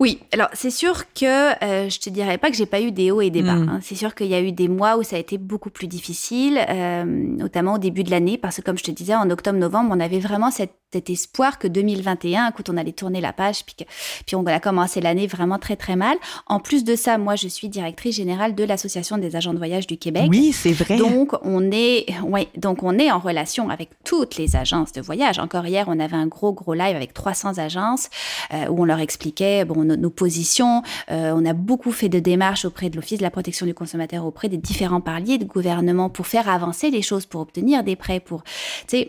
Oui, 0.00 0.18
alors 0.32 0.48
c'est 0.54 0.70
sûr 0.70 1.12
que 1.12 1.52
euh, 1.62 1.90
je 1.90 2.00
te 2.00 2.08
dirais 2.08 2.38
pas 2.38 2.50
que 2.50 2.56
j'ai 2.56 2.64
pas 2.64 2.80
eu 2.80 2.90
des 2.90 3.10
hauts 3.10 3.20
et 3.20 3.28
des 3.28 3.42
bas. 3.42 3.56
Hmm. 3.56 3.68
Hein. 3.68 3.80
C'est 3.82 3.94
sûr 3.94 4.14
qu'il 4.14 4.28
y 4.28 4.34
a 4.34 4.40
eu 4.40 4.50
des 4.50 4.66
mois 4.66 4.96
où 4.96 5.02
ça 5.02 5.16
a 5.16 5.18
été 5.18 5.36
beaucoup 5.36 5.68
plus 5.68 5.88
difficile, 5.88 6.58
euh, 6.70 7.04
notamment 7.04 7.74
au 7.74 7.78
début 7.78 8.02
de 8.02 8.10
l'année, 8.10 8.38
parce 8.38 8.56
que 8.56 8.62
comme 8.62 8.78
je 8.78 8.84
te 8.84 8.90
disais, 8.90 9.14
en 9.14 9.28
octobre-novembre, 9.28 9.94
on 9.94 10.00
avait 10.00 10.18
vraiment 10.18 10.50
cet 10.92 11.08
espoir 11.08 11.58
que 11.58 11.68
2021, 11.68 12.48
écoute, 12.48 12.68
on 12.68 12.76
allait 12.76 12.92
tourner 12.92 13.20
la 13.20 13.32
page, 13.32 13.64
puis, 13.64 13.86
puis 14.26 14.36
on 14.36 14.44
a 14.46 14.58
commencé 14.58 15.00
l'année 15.00 15.26
vraiment 15.28 15.58
très 15.58 15.76
très 15.76 15.94
mal. 15.94 16.16
En 16.46 16.58
plus 16.58 16.82
de 16.82 16.96
ça, 16.96 17.16
moi 17.16 17.36
je 17.36 17.46
suis 17.46 17.68
directrice 17.68 18.16
générale 18.16 18.54
de 18.54 18.64
l'association 18.64 19.16
des 19.16 19.36
agents 19.36 19.52
de 19.52 19.58
voyage 19.58 19.86
du 19.86 19.96
Québec. 19.96 20.26
Oui, 20.28 20.52
c'est 20.52 20.72
vrai. 20.72 20.96
Donc 20.96 21.32
on 21.42 21.70
est, 21.70 22.06
ouais, 22.22 22.48
donc 22.56 22.82
on 22.82 22.98
est 22.98 23.10
en 23.10 23.20
relation 23.20 23.70
avec 23.70 23.90
toutes 24.04 24.36
les 24.36 24.56
agences 24.56 24.92
de 24.92 25.00
voyage. 25.00 25.38
Encore 25.38 25.66
hier, 25.66 25.86
on 25.88 26.00
avait 26.00 26.16
un 26.16 26.26
gros 26.26 26.52
gros 26.52 26.74
live 26.74 26.96
avec 26.96 27.14
300 27.14 27.58
agences 27.58 28.08
euh, 28.52 28.66
où 28.66 28.82
on 28.82 28.84
leur 28.84 28.98
expliquait 28.98 29.64
bon 29.64 29.84
nos, 29.84 30.10
positions. 30.10 30.82
Euh, 31.10 31.32
on 31.36 31.44
a 31.44 31.52
beaucoup 31.52 31.92
fait 31.92 32.08
de 32.08 32.18
démarches 32.18 32.64
auprès 32.64 32.90
de 32.90 32.96
l'Office 32.96 33.18
de 33.18 33.22
la 33.22 33.30
protection 33.30 33.64
du 33.64 33.74
consommateur, 33.74 34.26
auprès 34.26 34.48
des 34.48 34.56
différents 34.56 35.00
paliers 35.00 35.38
de 35.38 35.44
gouvernement 35.44 36.10
pour 36.10 36.26
faire 36.26 36.48
avancer 36.48 36.90
les 36.90 37.02
choses, 37.02 37.26
pour 37.26 37.40
obtenir 37.40 37.84
des 37.84 37.94
prêts, 37.94 38.18
pour, 38.18 38.42
tu 38.88 39.06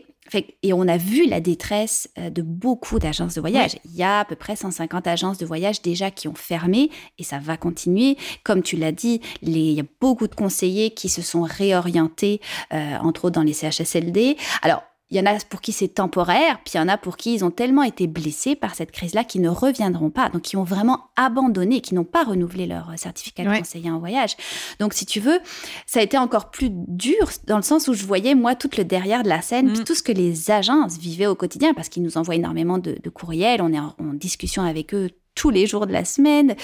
et 0.64 0.74
on 0.74 0.88
a 0.88 0.98
vu 0.98 1.28
la 1.28 1.40
détresse 1.40 2.10
euh, 2.18 2.30
de 2.30 2.42
beaucoup 2.42 3.00
d'agences 3.00 3.36
de 3.36 3.42
voyage. 3.42 3.78
Il 3.86 3.96
y 3.96 4.04
a 4.04 4.20
à 4.20 4.26
peu 4.26 4.36
près 4.36 4.56
150 4.56 5.08
agences 5.08 5.38
de 5.38 5.46
voyage 5.46 5.82
déjà 5.82 6.12
qui 6.12 6.28
ont 6.28 6.36
fermé 6.36 6.90
et 7.18 7.24
ça 7.24 7.40
va 7.40 7.58
continuer. 7.58 8.18
Comme 8.44 8.62
tu 8.62 8.78
l'as 8.78 8.92
dit, 8.92 9.22
il 9.42 9.58
y 9.58 9.80
a 9.80 9.84
beaucoup 10.00 10.28
de 10.28 10.36
conseillers 10.36 10.92
qui 10.92 11.10
se 11.10 11.22
sont 11.22 11.44
réorientés, 11.44 12.42
euh, 12.74 12.98
entre 13.02 13.26
autres 13.26 13.36
dans 13.36 13.44
les 13.44 13.54
CHSLD. 13.54 14.38
Alors, 14.62 14.84
il 15.12 15.18
y 15.18 15.20
en 15.20 15.26
a 15.26 15.38
pour 15.50 15.60
qui 15.60 15.74
c'est 15.74 15.90
temporaire, 15.90 16.60
puis 16.64 16.76
il 16.76 16.78
y 16.78 16.80
en 16.80 16.88
a 16.88 16.98
pour 16.98 17.18
qui 17.18 17.34
ils 17.36 17.44
ont 17.44 17.52
tellement 17.52 17.84
été 17.84 18.08
blessés 18.08 18.56
par 18.56 18.76
cette 18.76 18.92
crise-là 18.92 19.26
qu'ils 19.26 19.42
ne 19.42 19.50
reviendront 19.50 20.10
pas, 20.10 20.30
donc 20.30 20.44
qui 20.44 20.56
ont 20.56 20.64
vraiment 20.64 21.10
abandonné, 21.18 21.82
qui 21.82 21.96
n'ont 21.96 22.06
pas 22.06 22.24
renouvelé 22.24 22.66
leur 22.66 22.92
certificat 22.96 23.44
de 23.44 23.58
conseiller 23.58 23.92
en 23.92 24.00
voyage. 24.00 24.38
Donc 24.80 24.94
si 24.94 25.06
tu 25.06 25.20
veux, 25.20 25.40
ça 25.86 26.00
a 26.00 26.04
été 26.04 26.18
encore 26.18 26.50
plus 26.50 26.70
dur 26.72 27.30
dans 27.46 27.58
le 27.58 27.62
sens 27.62 27.90
où 27.90 27.94
je 27.94 28.06
voyais 28.06 28.36
moi 28.36 28.56
tout 28.56 28.70
le 28.78 28.86
derrière 28.86 29.24
de 29.24 29.30
la 29.30 29.42
scène, 29.42 29.74
puis 29.74 29.82
mm. 29.82 29.84
tout 29.84 29.96
ce 29.96 30.04
que 30.04 30.14
les 30.14 30.50
agences 30.50 30.98
vivaient 30.98 31.28
au 31.28 31.36
quotidien, 31.36 31.74
parce 31.74 31.90
qu'ils 31.90 32.04
nous 32.04 32.18
envoient 32.18 32.36
énormément 32.36 32.78
de, 32.78 32.98
courriels, 33.10 33.62
on 33.62 33.74
est 33.74 33.80
en 33.80 34.14
discussion 34.14 34.64
avec 34.64 34.94
eux 34.94 35.10
tous 35.36 35.50
les 35.50 35.66
jours 35.66 35.88
de 35.88 35.94
la 35.94 36.06
semaine. 36.06 36.56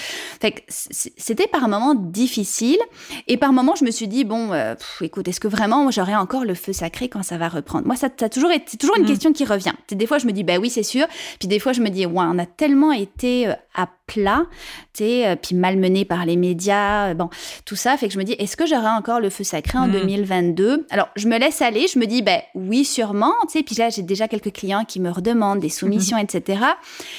c'était 0.68 1.46
par 1.46 1.68
moments 1.68 1.94
difficile. 1.94 2.78
Et 3.26 3.36
par 3.36 3.52
moments, 3.52 3.74
je 3.74 3.84
me 3.84 3.90
suis 3.90 4.08
dit, 4.08 4.24
bon, 4.24 4.52
euh, 4.52 4.74
écoute, 5.00 5.28
est-ce 5.28 5.40
que 5.40 5.48
vraiment 5.48 5.90
j'aurai 5.90 6.14
encore 6.14 6.44
le 6.44 6.54
feu 6.54 6.72
sacré 6.72 7.08
quand 7.08 7.22
ça 7.22 7.38
va 7.38 7.48
reprendre? 7.48 7.86
Moi, 7.86 7.96
ça, 7.96 8.08
a 8.20 8.28
toujours 8.28 8.50
été, 8.50 8.64
c'est 8.68 8.76
toujours 8.76 8.96
une 8.96 9.04
mm. 9.04 9.08
question 9.08 9.32
qui 9.32 9.44
revient. 9.44 9.72
Des 9.90 10.06
fois, 10.06 10.18
je 10.18 10.26
me 10.26 10.32
dis, 10.32 10.44
bah 10.44 10.58
oui, 10.58 10.70
c'est 10.70 10.82
sûr. 10.82 11.06
Puis 11.38 11.48
des 11.48 11.58
fois, 11.58 11.72
je 11.72 11.80
me 11.80 11.88
dis, 11.88 12.06
ouais, 12.06 12.12
on 12.16 12.38
a 12.38 12.46
tellement 12.46 12.92
été 12.92 13.48
euh, 13.48 13.54
à 13.74 13.88
plat, 14.08 14.46
tu 14.94 15.04
sais, 15.04 15.38
puis 15.40 15.54
malmené 15.54 16.04
par 16.04 16.26
les 16.26 16.36
médias, 16.36 17.14
bon, 17.14 17.28
tout 17.64 17.76
ça 17.76 17.96
fait 17.96 18.08
que 18.08 18.14
je 18.14 18.18
me 18.18 18.24
dis, 18.24 18.32
est-ce 18.32 18.56
que 18.56 18.66
j'aurai 18.66 18.88
encore 18.88 19.20
le 19.20 19.30
feu 19.30 19.44
sacré 19.44 19.78
en 19.78 19.86
2022 19.88 20.76
hmm. 20.76 20.84
Alors, 20.90 21.08
je 21.16 21.28
me 21.28 21.38
laisse 21.38 21.62
aller, 21.62 21.86
je 21.86 21.98
me 21.98 22.06
dis, 22.06 22.22
ben 22.22 22.40
oui, 22.54 22.84
sûrement, 22.84 23.34
tu 23.42 23.58
sais, 23.58 23.62
puis 23.62 23.76
là, 23.76 23.90
j'ai 23.90 24.02
déjà 24.02 24.26
quelques 24.26 24.52
clients 24.52 24.84
qui 24.84 25.00
me 25.00 25.10
redemandent 25.10 25.60
des 25.60 25.68
soumissions, 25.68 26.18
hmm. 26.18 26.26
etc. 26.36 26.62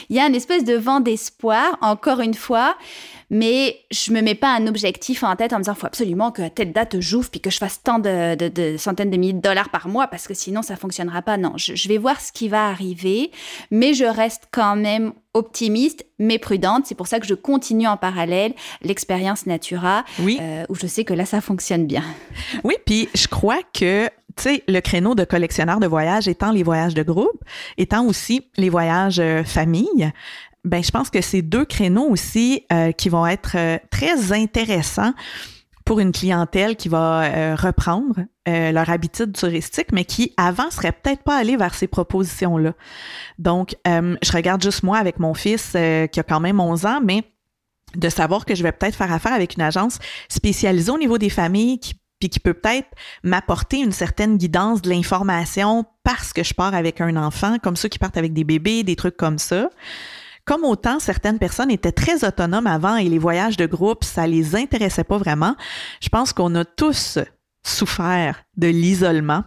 Il 0.09 0.15
y 0.15 0.19
a 0.19 0.27
une 0.27 0.35
espèce 0.35 0.63
de 0.63 0.75
vent 0.75 0.99
d'espoir, 0.99 1.77
encore 1.81 2.19
une 2.19 2.33
fois, 2.33 2.75
mais 3.29 3.79
je 3.91 4.11
me 4.11 4.21
mets 4.21 4.35
pas 4.35 4.55
un 4.55 4.65
objectif 4.65 5.23
en 5.23 5.35
tête 5.35 5.53
en 5.53 5.57
me 5.57 5.63
disant, 5.63 5.75
faut 5.75 5.85
absolument 5.85 6.31
que 6.31 6.47
telle 6.47 6.73
date 6.73 6.99
j'ouvre 6.99 7.29
puis 7.29 7.39
que 7.39 7.51
je 7.51 7.57
fasse 7.57 7.83
tant 7.83 7.99
de, 7.99 8.75
centaines 8.77 9.11
de 9.11 9.17
milliers 9.17 9.33
de 9.33 9.41
dollars 9.41 9.69
par 9.69 9.87
mois 9.87 10.07
parce 10.07 10.27
que 10.27 10.33
sinon 10.33 10.61
ça 10.61 10.75
fonctionnera 10.75 11.21
pas. 11.21 11.37
Non, 11.37 11.53
je, 11.55 11.87
vais 11.87 11.97
voir 11.97 12.19
ce 12.19 12.31
qui 12.31 12.49
va 12.49 12.67
arriver, 12.67 13.31
mais 13.69 13.93
je 13.93 14.05
reste 14.05 14.47
quand 14.51 14.75
même 14.75 15.13
optimiste 15.33 16.05
mais 16.17 16.39
prudente. 16.39 16.85
C'est 16.85 16.95
pour 16.95 17.07
ça 17.07 17.19
que 17.19 17.27
je 17.27 17.33
continue 17.33 17.87
en 17.87 17.97
parallèle 17.97 18.53
l'expérience 18.81 19.45
Natura, 19.45 20.03
euh, 20.19 20.65
où 20.69 20.75
je 20.75 20.87
sais 20.87 21.03
que 21.03 21.13
là, 21.13 21.25
ça 21.25 21.41
fonctionne 21.41 21.85
bien. 21.85 22.03
Oui, 22.63 22.75
puis 22.85 23.09
je 23.15 23.27
crois 23.27 23.61
que 23.73 24.09
tu 24.35 24.43
sais, 24.43 24.63
le 24.67 24.79
créneau 24.79 25.15
de 25.15 25.23
collectionneur 25.23 25.79
de 25.79 25.87
voyages 25.87 26.27
étant 26.27 26.51
les 26.51 26.63
voyages 26.63 26.93
de 26.93 27.03
groupe, 27.03 27.43
étant 27.77 28.05
aussi 28.05 28.47
les 28.57 28.69
voyages 28.69 29.19
euh, 29.19 29.43
famille, 29.43 30.11
ben 30.65 30.83
je 30.83 30.91
pense 30.91 31.09
que 31.09 31.21
c'est 31.21 31.41
deux 31.41 31.65
créneaux 31.65 32.07
aussi 32.09 32.65
euh, 32.71 32.91
qui 32.91 33.09
vont 33.09 33.25
être 33.25 33.55
euh, 33.55 33.77
très 33.89 34.33
intéressants 34.33 35.13
pour 35.89 35.99
une 35.99 36.11
clientèle 36.11 36.75
qui 36.75 36.87
va 36.87 37.23
euh, 37.23 37.55
reprendre 37.55 38.13
leur 38.45 38.89
habitude 38.91 39.35
touristique, 39.35 39.87
mais 39.91 40.05
qui 40.05 40.33
avant 40.37 40.69
serait 40.69 40.91
peut-être 40.91 41.23
pas 41.23 41.35
allé 41.35 41.55
vers 41.57 41.73
ces 41.73 41.87
propositions-là. 41.87 42.73
Donc, 43.37 43.75
je 43.85 44.31
regarde 44.31 44.61
juste 44.61 44.81
moi 44.81 44.97
avec 44.97 45.19
mon 45.19 45.35
fils 45.35 45.71
qui 45.71 46.19
a 46.19 46.23
quand 46.23 46.39
même 46.39 46.59
11 46.59 46.85
ans, 46.87 46.99
mais 47.03 47.23
de 47.95 48.09
savoir 48.09 48.45
que 48.45 48.55
je 48.55 48.63
vais 48.63 48.71
peut-être 48.71 48.95
faire 48.95 49.11
affaire 49.11 49.33
avec 49.33 49.55
une 49.55 49.61
agence 49.61 49.99
spécialisée 50.29 50.91
au 50.91 50.97
niveau 50.97 51.19
des 51.19 51.29
familles 51.29 51.79
puis 52.19 52.29
qui 52.29 52.39
peut 52.39 52.53
peut-être 52.53 52.89
m'apporter 53.23 53.77
une 53.79 53.91
certaine 53.91 54.37
guidance 54.37 54.81
de 54.81 54.89
l'information 54.89 55.85
parce 56.03 56.33
que 56.33 56.43
je 56.43 56.53
pars 56.53 56.73
avec 56.75 57.01
un 57.01 57.15
enfant, 57.15 57.57
comme 57.59 57.75
ceux 57.75 57.89
qui 57.89 57.97
partent 57.97 58.17
avec 58.17 58.33
des 58.33 58.43
bébés, 58.43 58.83
des 58.83 58.95
trucs 58.95 59.17
comme 59.17 59.39
ça. 59.39 59.69
Comme 60.49 60.63
autant 60.63 60.99
certaines 60.99 61.37
personnes 61.37 61.69
étaient 61.69 61.91
très 61.91 62.25
autonomes 62.25 62.65
avant 62.65 62.95
et 62.95 63.07
les 63.07 63.19
voyages 63.19 63.55
de 63.55 63.67
groupe, 63.67 64.03
ça 64.03 64.25
les 64.25 64.55
intéressait 64.55 65.03
pas 65.03 65.19
vraiment, 65.19 65.55
je 66.01 66.09
pense 66.09 66.33
qu'on 66.33 66.55
a 66.55 66.65
tous 66.65 67.19
souffert 67.63 68.41
de 68.57 68.65
l'isolement. 68.65 69.43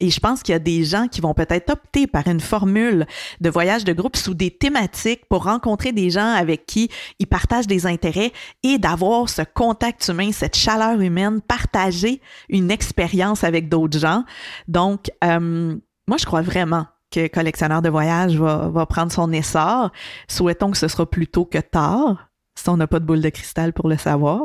Et 0.00 0.10
je 0.10 0.18
pense 0.18 0.42
qu'il 0.42 0.52
y 0.52 0.56
a 0.56 0.58
des 0.58 0.82
gens 0.82 1.06
qui 1.06 1.20
vont 1.20 1.32
peut-être 1.32 1.70
opter 1.70 2.08
par 2.08 2.26
une 2.26 2.40
formule 2.40 3.06
de 3.40 3.50
voyage 3.50 3.84
de 3.84 3.92
groupe 3.92 4.16
sous 4.16 4.34
des 4.34 4.50
thématiques 4.50 5.26
pour 5.28 5.44
rencontrer 5.44 5.92
des 5.92 6.10
gens 6.10 6.34
avec 6.34 6.66
qui 6.66 6.90
ils 7.20 7.28
partagent 7.28 7.68
des 7.68 7.86
intérêts 7.86 8.32
et 8.64 8.78
d'avoir 8.78 9.28
ce 9.28 9.42
contact 9.42 10.08
humain, 10.08 10.32
cette 10.32 10.56
chaleur 10.56 11.00
humaine, 11.00 11.40
partager 11.40 12.20
une 12.48 12.72
expérience 12.72 13.44
avec 13.44 13.68
d'autres 13.68 14.00
gens. 14.00 14.24
Donc, 14.66 15.08
euh, 15.22 15.76
moi, 16.08 16.16
je 16.16 16.26
crois 16.26 16.42
vraiment 16.42 16.86
que 17.12 17.28
collectionneur 17.28 17.82
de 17.82 17.88
voyage 17.88 18.36
va, 18.36 18.86
prendre 18.86 19.12
son 19.12 19.32
essor. 19.32 19.92
Souhaitons 20.28 20.70
que 20.70 20.78
ce 20.78 20.88
sera 20.88 21.08
plus 21.08 21.28
tôt 21.28 21.44
que 21.44 21.58
tard, 21.58 22.28
si 22.54 22.68
on 22.68 22.76
n'a 22.76 22.86
pas 22.86 22.98
de 22.98 23.04
boule 23.04 23.20
de 23.20 23.28
cristal 23.28 23.72
pour 23.72 23.88
le 23.88 23.96
savoir. 23.96 24.40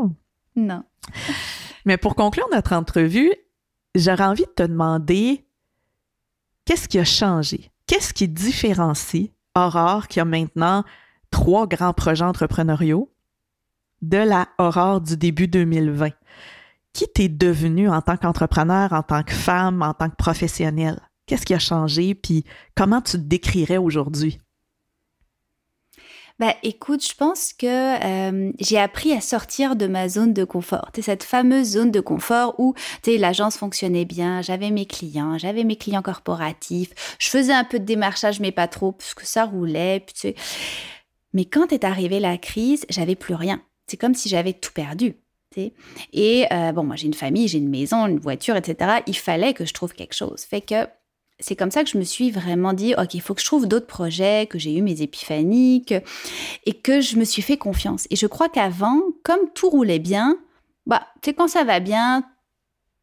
Non. 0.56 0.84
Mais 1.86 1.98
pour 1.98 2.16
conclure 2.16 2.48
notre 2.52 2.74
entrevue, 2.74 3.34
j'aurais 3.96 4.26
envie 4.26 4.46
de 4.46 4.54
te 4.56 4.64
demander 4.64 5.46
qu'est-ce 6.66 6.88
qui 6.88 7.00
a 7.00 7.06
changé? 7.06 7.72
Qu'est-ce 7.88 8.14
qui 8.14 8.28
différencie 8.28 9.30
Aurore, 9.56 10.08
qui 10.08 10.20
a 10.20 10.26
maintenant 10.26 10.84
trois 11.32 11.66
grands 11.68 11.94
projets 11.94 12.26
entrepreneuriaux, 12.26 13.12
de 14.02 14.18
la 14.18 14.50
Aurore 14.60 15.02
du 15.02 15.16
début 15.16 15.48
2020? 15.48 16.10
Qui 16.94 17.06
t'es 17.08 17.30
devenue 17.30 17.90
en 17.90 18.02
tant 18.02 18.18
qu'entrepreneur, 18.18 18.92
en 18.92 19.04
tant 19.04 19.24
que 19.24 19.34
femme, 19.34 19.82
en 19.82 19.94
tant 19.94 20.10
que 20.10 20.16
professionnelle? 20.16 21.00
Qu'est-ce 21.28 21.46
qui 21.46 21.54
a 21.54 21.60
changé? 21.60 22.16
Puis 22.16 22.46
comment 22.76 23.02
tu 23.02 23.14
te 23.14 23.18
décrirais 23.18 23.78
aujourd'hui? 23.78 24.40
Bah, 26.40 26.56
écoute, 26.62 27.04
je 27.04 27.16
pense 27.16 27.52
que 27.52 27.66
euh, 27.68 28.52
j'ai 28.60 28.78
appris 28.78 29.12
à 29.12 29.22
sortir 29.22 29.76
de 29.76 29.88
ma 29.88 30.08
zone 30.08 30.34
de 30.34 30.44
confort. 30.44 30.92
C'est 30.94 31.02
cette 31.02 31.24
fameuse 31.24 31.70
zone 31.70 31.90
de 31.90 32.00
confort 32.00 32.56
où 32.60 32.76
l'agence 33.08 33.58
fonctionnait 33.58 34.06
bien, 34.06 34.44
j'avais 34.44 34.70
mes 34.70 34.86
clients, 34.86 35.38
j'avais 35.40 35.64
mes 35.64 35.78
clients 35.78 36.04
corporatifs, 36.04 37.18
je 37.18 37.30
faisais 37.30 37.54
un 37.54 37.64
peu 37.64 37.80
de 37.80 37.86
démarchage, 37.86 38.40
mais 38.40 38.52
pas 38.52 38.68
trop, 38.68 38.92
puisque 38.92 39.22
ça 39.22 39.46
roulait. 39.46 40.06
Mais 41.34 41.46
quand 41.46 41.74
est 41.74 41.84
arrivée 41.84 42.20
la 42.20 42.38
crise, 42.38 42.86
j'avais 42.90 43.16
plus 43.16 43.34
rien. 43.34 43.62
C'est 43.88 43.98
comme 43.98 44.14
si 44.14 44.30
j'avais 44.30 44.54
tout 44.54 44.74
perdu. 44.74 45.16
Et 46.14 46.46
euh, 46.52 46.72
bon, 46.72 46.84
moi 46.84 46.96
j'ai 46.96 47.08
une 47.08 47.16
famille, 47.16 47.48
j'ai 47.48 47.58
une 47.58 47.70
maison, 47.70 48.06
une 48.06 48.20
voiture, 48.20 48.56
etc. 48.56 49.02
Il 49.08 49.18
fallait 49.18 49.56
que 49.56 49.66
je 49.66 49.74
trouve 49.74 49.94
quelque 49.94 50.14
chose. 50.14 50.44
Fait 50.44 50.62
que 50.62 50.88
c'est 51.40 51.56
comme 51.56 51.72
ça 51.72 51.84
que 51.84 51.90
je 51.90 51.98
me 51.98 52.04
suis 52.04 52.32
vraiment 52.32 52.74
dit, 52.74 52.96
OK, 52.98 53.14
il 53.14 53.22
faut 53.22 53.34
que 53.34 53.42
je 53.42 53.46
trouve 53.46 53.68
d'autres 53.68 53.88
projets, 53.88 54.48
que 54.50 54.58
j'ai 54.58 54.76
eu 54.76 54.82
mes 54.82 55.02
épiphanies, 55.02 55.86
et 56.66 56.74
que 56.74 57.02
je 57.02 57.18
me 57.18 57.26
suis 57.26 57.42
fait 57.42 57.58
confiance. 57.58 58.08
Et 58.10 58.16
je 58.16 58.28
crois 58.28 58.50
qu'avant, 58.50 59.02
comme 59.24 59.50
tout 59.54 59.70
roulait 59.70 60.00
bien, 60.00 60.38
bah, 60.86 61.08
tu 61.22 61.30
sais, 61.30 61.34
quand 61.36 61.48
ça 61.48 61.64
va 61.64 61.80
bien, 61.80 62.24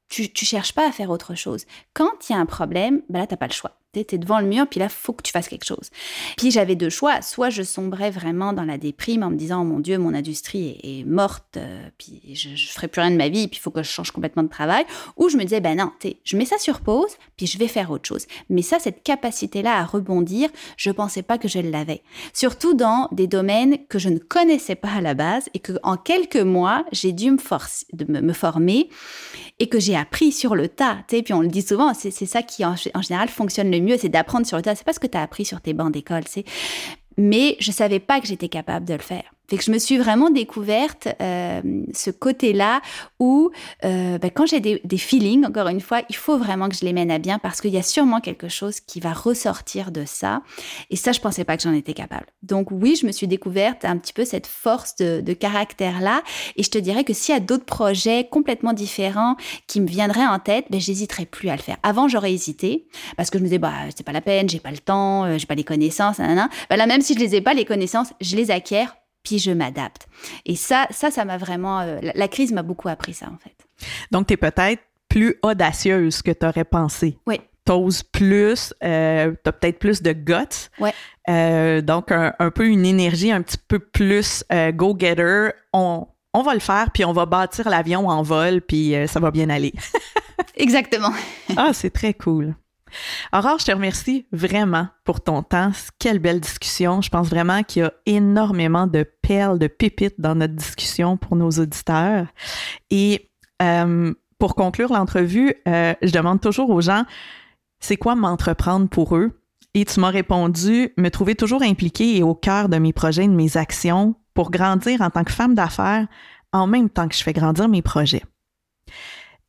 tu, 0.08 0.32
tu 0.32 0.44
cherches 0.44 0.72
pas 0.72 0.88
à 0.88 0.92
faire 0.92 1.10
autre 1.10 1.34
chose. 1.34 1.64
Quand 1.92 2.28
il 2.28 2.32
y 2.32 2.36
a 2.36 2.38
un 2.38 2.46
problème, 2.46 3.02
bah 3.08 3.20
là, 3.20 3.26
t'as 3.26 3.36
pas 3.36 3.46
le 3.46 3.52
choix 3.52 3.78
tu 4.02 4.14
es 4.14 4.18
devant 4.18 4.40
le 4.40 4.46
mur, 4.46 4.66
puis 4.66 4.80
là, 4.80 4.88
faut 4.88 5.12
que 5.12 5.22
tu 5.22 5.30
fasses 5.30 5.48
quelque 5.48 5.66
chose. 5.66 5.90
Puis 6.36 6.50
j'avais 6.50 6.74
deux 6.74 6.90
choix. 6.90 7.22
Soit 7.22 7.50
je 7.50 7.62
sombrais 7.62 8.10
vraiment 8.10 8.52
dans 8.52 8.64
la 8.64 8.78
déprime 8.78 9.22
en 9.22 9.30
me 9.30 9.36
disant, 9.36 9.60
oh 9.60 9.64
mon 9.64 9.78
Dieu, 9.78 9.98
mon 9.98 10.14
industrie 10.14 10.80
est, 10.82 11.04
morte, 11.04 11.56
euh, 11.56 11.88
puis 11.98 12.34
je, 12.34 12.50
ne 12.50 12.56
ferai 12.56 12.88
plus 12.88 13.00
rien 13.00 13.10
de 13.10 13.16
ma 13.16 13.28
vie, 13.28 13.46
puis 13.48 13.58
il 13.58 13.62
faut 13.62 13.70
que 13.70 13.82
je 13.82 13.90
change 13.90 14.10
complètement 14.10 14.42
de 14.42 14.48
travail. 14.48 14.84
Ou 15.16 15.28
je 15.28 15.36
me 15.36 15.42
disais, 15.42 15.60
ben 15.60 15.76
non, 15.76 15.92
je 16.24 16.36
mets 16.36 16.46
ça 16.46 16.58
sur 16.58 16.80
pause, 16.80 17.12
puis 17.36 17.46
je 17.46 17.58
vais 17.58 17.68
faire 17.68 17.90
autre 17.90 18.08
chose. 18.08 18.26
Mais 18.48 18.62
ça, 18.62 18.78
cette 18.78 19.02
capacité-là 19.02 19.78
à 19.78 19.84
rebondir, 19.84 20.48
je 20.76 20.90
pensais 20.90 21.22
pas 21.22 21.38
que 21.38 21.48
je 21.48 21.58
l'avais. 21.58 22.02
Surtout 22.32 22.74
dans 22.74 23.08
des 23.12 23.26
domaines 23.26 23.78
que 23.88 23.98
je 23.98 24.08
ne 24.08 24.18
connaissais 24.18 24.74
pas 24.74 24.90
à 24.90 25.00
la 25.00 25.14
base 25.14 25.48
et 25.54 25.58
que 25.58 25.72
en 25.82 25.96
quelques 25.96 26.36
mois, 26.36 26.84
j'ai 26.92 27.12
dû 27.12 27.30
me, 27.30 27.38
forcer, 27.38 27.86
de 27.92 28.04
me, 28.04 28.32
former 28.32 28.88
et 29.58 29.68
que 29.68 29.78
j'ai 29.78 29.96
appris 29.96 30.32
sur 30.32 30.54
le 30.54 30.68
tas. 30.68 30.98
Puis 31.08 31.32
on 31.32 31.40
le 31.40 31.48
dit 31.48 31.62
souvent, 31.62 31.92
c'est 31.94 32.10
ça 32.10 32.42
qui 32.42 32.64
en, 32.64 32.74
général 32.76 33.28
fonctionne 33.28 33.70
le 33.70 33.78
mieux, 33.84 33.96
c'est 33.96 34.08
d'apprendre 34.08 34.46
sur 34.46 34.56
le 34.56 34.62
tas. 34.62 34.74
C'est 34.74 34.84
pas 34.84 34.92
ce 34.92 35.00
que 35.00 35.06
tu 35.06 35.18
as 35.18 35.22
appris 35.22 35.44
sur 35.44 35.60
tes 35.60 35.72
bancs 35.72 35.92
d'école, 35.92 36.24
c'est. 36.26 36.44
Mais 37.16 37.56
je 37.60 37.70
savais 37.70 38.00
pas 38.00 38.20
que 38.20 38.26
j'étais 38.26 38.48
capable 38.48 38.86
de 38.86 38.94
le 38.94 39.00
faire. 39.00 39.33
Fait 39.48 39.56
que 39.58 39.64
je 39.64 39.70
me 39.70 39.78
suis 39.78 39.98
vraiment 39.98 40.30
découverte 40.30 41.08
euh, 41.20 41.60
ce 41.92 42.10
côté-là 42.10 42.80
où, 43.20 43.50
euh, 43.84 44.18
ben, 44.18 44.30
quand 44.30 44.46
j'ai 44.46 44.60
des, 44.60 44.80
des, 44.84 44.98
feelings, 44.98 45.44
encore 45.44 45.68
une 45.68 45.80
fois, 45.80 46.02
il 46.08 46.16
faut 46.16 46.38
vraiment 46.38 46.68
que 46.68 46.74
je 46.74 46.84
les 46.84 46.92
mène 46.92 47.10
à 47.10 47.18
bien 47.18 47.38
parce 47.38 47.60
qu'il 47.60 47.72
y 47.72 47.78
a 47.78 47.82
sûrement 47.82 48.20
quelque 48.20 48.48
chose 48.48 48.80
qui 48.80 49.00
va 49.00 49.12
ressortir 49.12 49.90
de 49.90 50.04
ça. 50.06 50.42
Et 50.90 50.96
ça, 50.96 51.12
je 51.12 51.20
pensais 51.20 51.44
pas 51.44 51.56
que 51.56 51.62
j'en 51.62 51.72
étais 51.72 51.94
capable. 51.94 52.26
Donc 52.42 52.70
oui, 52.70 52.96
je 53.00 53.06
me 53.06 53.12
suis 53.12 53.26
découverte 53.26 53.84
un 53.84 53.98
petit 53.98 54.12
peu 54.12 54.24
cette 54.24 54.46
force 54.46 54.96
de, 54.96 55.20
de 55.20 55.32
caractère-là. 55.32 56.22
Et 56.56 56.62
je 56.62 56.70
te 56.70 56.78
dirais 56.78 57.04
que 57.04 57.12
s'il 57.12 57.34
y 57.34 57.36
a 57.36 57.40
d'autres 57.40 57.66
projets 57.66 58.28
complètement 58.30 58.72
différents 58.72 59.36
qui 59.66 59.80
me 59.80 59.86
viendraient 59.86 60.26
en 60.26 60.38
tête, 60.38 60.66
ben, 60.70 60.80
j'hésiterais 60.80 61.26
plus 61.26 61.48
à 61.48 61.56
le 61.56 61.62
faire. 61.62 61.76
Avant, 61.82 62.08
j'aurais 62.08 62.32
hésité 62.32 62.86
parce 63.16 63.30
que 63.30 63.38
je 63.38 63.42
me 63.42 63.48
disais, 63.48 63.58
bah, 63.58 63.72
c'est 63.94 64.04
pas 64.04 64.12
la 64.12 64.20
peine, 64.20 64.48
j'ai 64.48 64.60
pas 64.60 64.70
le 64.70 64.78
temps, 64.78 65.24
euh, 65.24 65.38
j'ai 65.38 65.46
pas 65.46 65.54
les 65.54 65.64
connaissances, 65.64 66.18
nanana. 66.18 66.48
Ben 66.70 66.76
là, 66.76 66.86
même 66.86 67.00
si 67.00 67.14
je 67.14 67.18
les 67.18 67.34
ai 67.34 67.40
pas, 67.40 67.54
les 67.54 67.64
connaissances, 67.64 68.12
je 68.20 68.36
les 68.36 68.50
acquiers 68.50 68.86
puis 69.24 69.38
je 69.38 69.50
m'adapte. 69.50 70.06
Et 70.44 70.54
ça, 70.54 70.86
ça, 70.90 71.10
ça 71.10 71.24
m'a 71.24 71.38
vraiment... 71.38 71.80
Euh, 71.80 71.98
la, 72.14 72.28
crise 72.28 72.52
m'a 72.52 72.62
beaucoup 72.62 72.88
appris 72.88 73.14
ça, 73.14 73.26
en 73.26 73.38
fait. 73.38 73.56
Donc, 74.10 74.28
tu 74.28 74.34
es 74.34 74.36
peut-être 74.36 74.82
plus 75.08 75.36
audacieuse 75.42 76.22
que 76.22 76.30
tu 76.30 76.46
aurais 76.46 76.64
pensé. 76.64 77.18
Oui. 77.26 77.40
T'oses 77.64 78.02
plus, 78.02 78.74
euh, 78.84 79.32
tu 79.42 79.48
as 79.48 79.52
peut-être 79.52 79.78
plus 79.78 80.02
de 80.02 80.12
guts. 80.12 80.68
Ouais. 80.78 80.92
Euh, 81.30 81.80
donc, 81.80 82.12
un, 82.12 82.50
peu 82.54 82.66
une 82.68 82.84
énergie 82.84 83.32
un 83.32 83.40
petit 83.40 83.56
peu 83.56 83.78
plus 83.78 84.44
go-getter. 84.74 85.48
On, 85.72 86.06
on 86.34 86.42
va 86.42 86.52
le 86.52 86.60
faire, 86.60 86.90
puis 86.92 87.06
on 87.06 87.12
va 87.12 87.24
bâtir 87.24 87.68
l'avion 87.70 88.08
en 88.08 88.22
vol, 88.22 88.60
puis 88.60 88.94
ça 89.06 89.18
va 89.18 89.30
bien 89.30 89.48
aller. 89.48 89.72
Exactement. 90.56 91.12
ah, 91.56 91.70
c'est 91.72 91.90
très 91.90 92.12
cool. 92.12 92.54
Aurore, 93.32 93.58
je 93.58 93.66
te 93.66 93.72
remercie 93.72 94.26
vraiment 94.32 94.88
pour 95.04 95.20
ton 95.20 95.42
temps. 95.42 95.72
Quelle 95.98 96.18
belle 96.18 96.40
discussion. 96.40 97.00
Je 97.00 97.10
pense 97.10 97.28
vraiment 97.28 97.62
qu'il 97.62 97.82
y 97.82 97.84
a 97.84 97.92
énormément 98.06 98.86
de 98.86 99.04
perles, 99.22 99.58
de 99.58 99.66
pépites 99.66 100.20
dans 100.20 100.34
notre 100.34 100.54
discussion 100.54 101.16
pour 101.16 101.36
nos 101.36 101.50
auditeurs. 101.50 102.26
Et 102.90 103.30
euh, 103.62 104.12
pour 104.38 104.54
conclure 104.54 104.92
l'entrevue, 104.92 105.54
euh, 105.68 105.94
je 106.02 106.10
demande 106.10 106.40
toujours 106.40 106.70
aux 106.70 106.80
gens, 106.80 107.04
c'est 107.80 107.96
quoi 107.96 108.14
m'entreprendre 108.14 108.88
pour 108.88 109.16
eux? 109.16 109.40
Et 109.74 109.84
tu 109.84 110.00
m'as 110.00 110.10
répondu, 110.10 110.92
me 110.96 111.08
trouver 111.08 111.34
toujours 111.34 111.62
impliquée 111.62 112.16
et 112.16 112.22
au 112.22 112.34
cœur 112.34 112.68
de 112.68 112.76
mes 112.78 112.92
projets, 112.92 113.26
de 113.26 113.32
mes 113.32 113.56
actions 113.56 114.14
pour 114.32 114.50
grandir 114.50 115.00
en 115.00 115.10
tant 115.10 115.24
que 115.24 115.32
femme 115.32 115.54
d'affaires 115.54 116.06
en 116.52 116.68
même 116.68 116.88
temps 116.88 117.08
que 117.08 117.14
je 117.16 117.22
fais 117.22 117.32
grandir 117.32 117.68
mes 117.68 117.82
projets. 117.82 118.22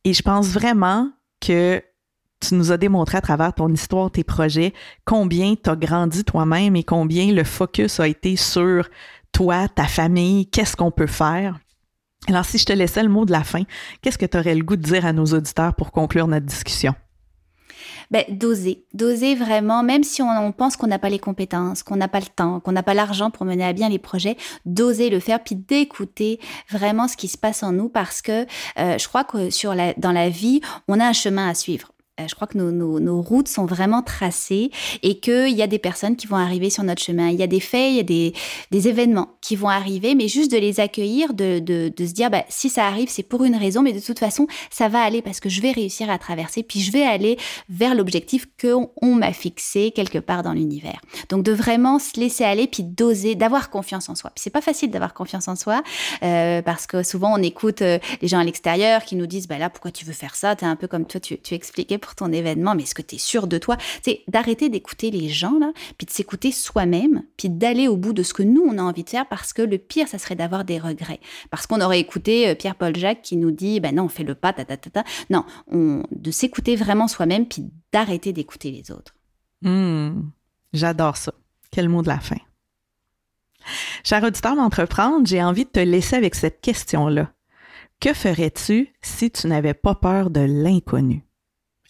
Et 0.04 0.12
je 0.12 0.22
pense 0.22 0.48
vraiment 0.48 1.10
que 1.40 1.82
tu 2.40 2.54
nous 2.54 2.72
as 2.72 2.76
démontré 2.76 3.18
à 3.18 3.20
travers 3.20 3.52
ton 3.54 3.68
histoire, 3.72 4.10
tes 4.10 4.24
projets, 4.24 4.72
combien 5.04 5.54
tu 5.54 5.70
as 5.70 5.76
grandi 5.76 6.24
toi-même 6.24 6.76
et 6.76 6.84
combien 6.84 7.32
le 7.32 7.44
focus 7.44 8.00
a 8.00 8.08
été 8.08 8.36
sur 8.36 8.88
toi, 9.32 9.68
ta 9.68 9.84
famille, 9.84 10.46
qu'est-ce 10.46 10.76
qu'on 10.76 10.90
peut 10.90 11.06
faire? 11.06 11.58
Alors, 12.28 12.44
si 12.44 12.58
je 12.58 12.64
te 12.64 12.72
laissais 12.72 13.02
le 13.02 13.08
mot 13.08 13.24
de 13.24 13.32
la 13.32 13.44
fin, 13.44 13.62
qu'est-ce 14.02 14.18
que 14.18 14.26
tu 14.26 14.36
aurais 14.36 14.54
le 14.54 14.64
goût 14.64 14.76
de 14.76 14.82
dire 14.82 15.06
à 15.06 15.12
nos 15.12 15.26
auditeurs 15.26 15.74
pour 15.74 15.92
conclure 15.92 16.26
notre 16.26 16.46
discussion? 16.46 16.94
ben, 18.10 18.24
d'oser, 18.28 18.84
d'oser 18.94 19.34
vraiment, 19.34 19.82
même 19.82 20.04
si 20.04 20.22
on, 20.22 20.52
pense 20.52 20.76
qu'on 20.76 20.86
n'a 20.86 20.98
pas 20.98 21.08
les 21.08 21.18
compétences, 21.18 21.82
qu'on 21.82 21.96
n'a 21.96 22.08
pas 22.08 22.20
le 22.20 22.26
temps, 22.26 22.60
qu'on 22.60 22.72
n'a 22.72 22.82
pas 22.82 22.94
l'argent 22.94 23.30
pour 23.30 23.46
mener 23.46 23.64
à 23.64 23.72
bien 23.72 23.88
les 23.88 23.98
projets, 23.98 24.36
d'oser 24.64 25.10
le 25.10 25.20
faire, 25.20 25.42
puis 25.42 25.56
d'écouter 25.56 26.40
vraiment 26.70 27.08
ce 27.08 27.16
qui 27.16 27.28
se 27.28 27.38
passe 27.38 27.62
en 27.62 27.72
nous, 27.72 27.88
parce 27.88 28.22
que 28.22 28.46
euh, 28.78 28.98
je 28.98 29.08
crois 29.08 29.24
que 29.24 29.50
sur 29.50 29.74
dans 29.96 30.12
la 30.12 30.28
vie, 30.28 30.60
on 30.88 31.00
a 31.00 31.06
un 31.06 31.12
chemin 31.12 31.48
à 31.48 31.54
suivre. 31.54 31.92
Euh, 32.18 32.24
je 32.28 32.34
crois 32.34 32.46
que 32.46 32.56
nos, 32.56 33.20
routes 33.20 33.48
sont 33.48 33.66
vraiment 33.66 34.02
tracées 34.02 34.70
et 35.02 35.20
qu'il 35.20 35.50
y 35.50 35.60
a 35.60 35.66
des 35.66 35.78
personnes 35.78 36.16
qui 36.16 36.26
vont 36.26 36.36
arriver 36.36 36.70
sur 36.70 36.82
notre 36.82 37.02
chemin. 37.02 37.28
Il 37.28 37.36
y 37.36 37.42
a 37.42 37.46
des 37.46 37.60
faits, 37.60 37.90
il 37.90 37.96
y 37.96 38.00
a 38.00 38.04
des, 38.04 38.32
des 38.70 38.88
événements 38.88 39.36
qui 39.42 39.54
vont 39.54 39.68
arriver, 39.68 40.14
mais 40.14 40.28
juste 40.28 40.50
de 40.50 40.56
les 40.56 40.80
accueillir, 40.80 41.34
de, 41.34 41.58
de, 41.58 41.92
de 41.94 42.06
se 42.06 42.12
dire, 42.12 42.30
bah, 42.30 42.44
si 42.48 42.70
ça 42.70 42.86
arrive, 42.86 43.08
c'est 43.10 43.22
pour 43.22 43.44
une 43.44 43.54
raison, 43.54 43.82
mais 43.82 43.92
de 43.92 44.00
toute 44.00 44.18
façon, 44.18 44.46
ça 44.70 44.88
va 44.88 45.02
aller 45.02 45.20
parce 45.20 45.40
que 45.40 45.48
je 45.50 45.60
vais 45.60 45.72
réussir 45.72 46.08
à 46.08 46.18
traverser, 46.18 46.62
puis 46.62 46.80
je 46.80 46.90
vais 46.90 47.02
aller 47.02 47.36
vers 47.68 47.94
l'objectif 47.94 48.46
qu'on 48.60 48.90
on, 49.02 49.14
m'a 49.14 49.32
fixé 49.32 49.90
quelque 49.90 50.18
part 50.18 50.42
dans 50.42 50.52
l'univers. 50.52 51.00
Donc 51.28 51.42
de 51.42 51.52
vraiment 51.52 51.98
se 51.98 52.18
laisser 52.18 52.44
aller, 52.44 52.66
puis 52.66 52.82
d'oser, 52.82 53.34
d'avoir 53.34 53.68
confiance 53.68 54.08
en 54.08 54.14
soi. 54.14 54.30
Puis 54.34 54.42
c'est 54.42 54.50
pas 54.50 54.62
facile 54.62 54.90
d'avoir 54.90 55.12
confiance 55.12 55.48
en 55.48 55.56
soi, 55.56 55.82
euh, 56.22 56.62
parce 56.62 56.86
que 56.86 57.02
souvent 57.02 57.34
on 57.38 57.42
écoute 57.42 57.82
euh, 57.82 57.98
les 58.22 58.28
gens 58.28 58.38
à 58.38 58.44
l'extérieur 58.44 59.04
qui 59.04 59.16
nous 59.16 59.26
disent, 59.26 59.48
bah 59.48 59.58
là, 59.58 59.68
pourquoi 59.68 59.90
tu 59.90 60.06
veux 60.06 60.14
faire 60.14 60.34
ça? 60.34 60.56
T'es 60.56 60.66
un 60.66 60.76
peu 60.76 60.86
comme 60.86 61.04
toi, 61.04 61.20
tu, 61.20 61.38
tu 61.38 61.54
expliquais 61.54 61.98
ton 62.14 62.32
événement, 62.32 62.74
mais 62.74 62.84
est-ce 62.84 62.94
que 62.94 63.02
tu 63.02 63.16
es 63.16 63.18
sûr 63.18 63.46
de 63.46 63.58
toi? 63.58 63.76
C'est 64.02 64.22
d'arrêter 64.28 64.68
d'écouter 64.68 65.10
les 65.10 65.28
gens, 65.28 65.58
là, 65.58 65.72
puis 65.98 66.06
de 66.06 66.10
s'écouter 66.10 66.52
soi-même, 66.52 67.22
puis 67.36 67.48
d'aller 67.50 67.88
au 67.88 67.96
bout 67.96 68.12
de 68.12 68.22
ce 68.22 68.34
que 68.34 68.42
nous, 68.42 68.62
on 68.66 68.78
a 68.78 68.82
envie 68.82 69.04
de 69.04 69.10
faire, 69.10 69.28
parce 69.28 69.52
que 69.52 69.62
le 69.62 69.78
pire, 69.78 70.08
ça 70.08 70.18
serait 70.18 70.36
d'avoir 70.36 70.64
des 70.64 70.78
regrets. 70.78 71.20
Parce 71.50 71.66
qu'on 71.66 71.80
aurait 71.80 72.00
écouté 72.00 72.48
euh, 72.48 72.54
Pierre-Paul 72.54 72.96
Jacques 72.96 73.22
qui 73.22 73.36
nous 73.36 73.50
dit, 73.50 73.80
ben 73.80 73.94
non, 73.94 74.04
on 74.04 74.08
fait 74.08 74.24
le 74.24 74.34
pas, 74.34 74.52
ta, 74.52 74.64
ta, 74.64 74.76
ta, 74.76 74.90
ta. 74.90 75.04
Non, 75.30 75.44
on, 75.70 76.02
de 76.10 76.30
s'écouter 76.30 76.76
vraiment 76.76 77.08
soi-même, 77.08 77.46
puis 77.46 77.64
d'arrêter 77.92 78.32
d'écouter 78.32 78.70
les 78.70 78.90
autres. 78.90 79.14
Hmm, 79.62 80.30
j'adore 80.72 81.16
ça. 81.16 81.32
Quel 81.70 81.88
mot 81.88 82.02
de 82.02 82.08
la 82.08 82.20
fin. 82.20 82.36
Cher 84.04 84.22
auditeur 84.22 84.54
d'entreprendre, 84.54 85.26
j'ai 85.26 85.42
envie 85.42 85.64
de 85.64 85.70
te 85.70 85.80
laisser 85.80 86.16
avec 86.16 86.34
cette 86.34 86.60
question-là. 86.60 87.32
Que 88.00 88.12
ferais-tu 88.12 88.92
si 89.00 89.30
tu 89.30 89.46
n'avais 89.46 89.74
pas 89.74 89.94
peur 89.94 90.30
de 90.30 90.40
l'inconnu? 90.40 91.25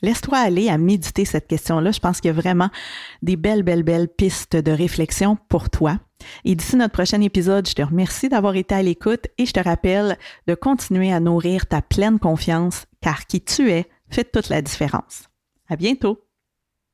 Laisse-toi 0.03 0.39
aller 0.39 0.69
à 0.69 0.79
méditer 0.79 1.25
cette 1.25 1.47
question-là. 1.47 1.91
Je 1.91 2.01
pense 2.01 2.21
qu'il 2.21 2.29
y 2.29 2.35
a 2.35 2.41
vraiment 2.41 2.71
des 3.23 3.37
belles, 3.37 3.63
belles, 3.63 3.83
belles 3.83 4.09
pistes 4.09 4.57
de 4.57 4.71
réflexion 4.71 5.39
pour 5.49 5.71
toi. 5.71 5.99
Et 6.45 6.55
d'ici 6.55 6.77
notre 6.77 6.93
prochain 6.93 7.21
épisode, 7.21 7.69
je 7.69 7.75
te 7.75 7.83
remercie 7.83 8.29
d'avoir 8.29 8.57
été 8.57 8.75
à 8.75 8.83
l'écoute 8.83 9.27
et 9.39 9.47
je 9.47 9.53
te 9.53 9.61
rappelle 9.61 10.19
de 10.47 10.55
continuer 10.55 11.13
à 11.13 11.21
nourrir 11.21 11.67
ta 11.67 11.83
pleine 11.83 12.19
confiance 12.19 12.87
car 13.01 13.27
qui 13.27 13.41
tu 13.41 13.71
es 13.71 13.87
fait 14.11 14.31
toute 14.31 14.49
la 14.49 14.63
différence. 14.63 15.25
À 15.69 15.77
bientôt! 15.77 16.26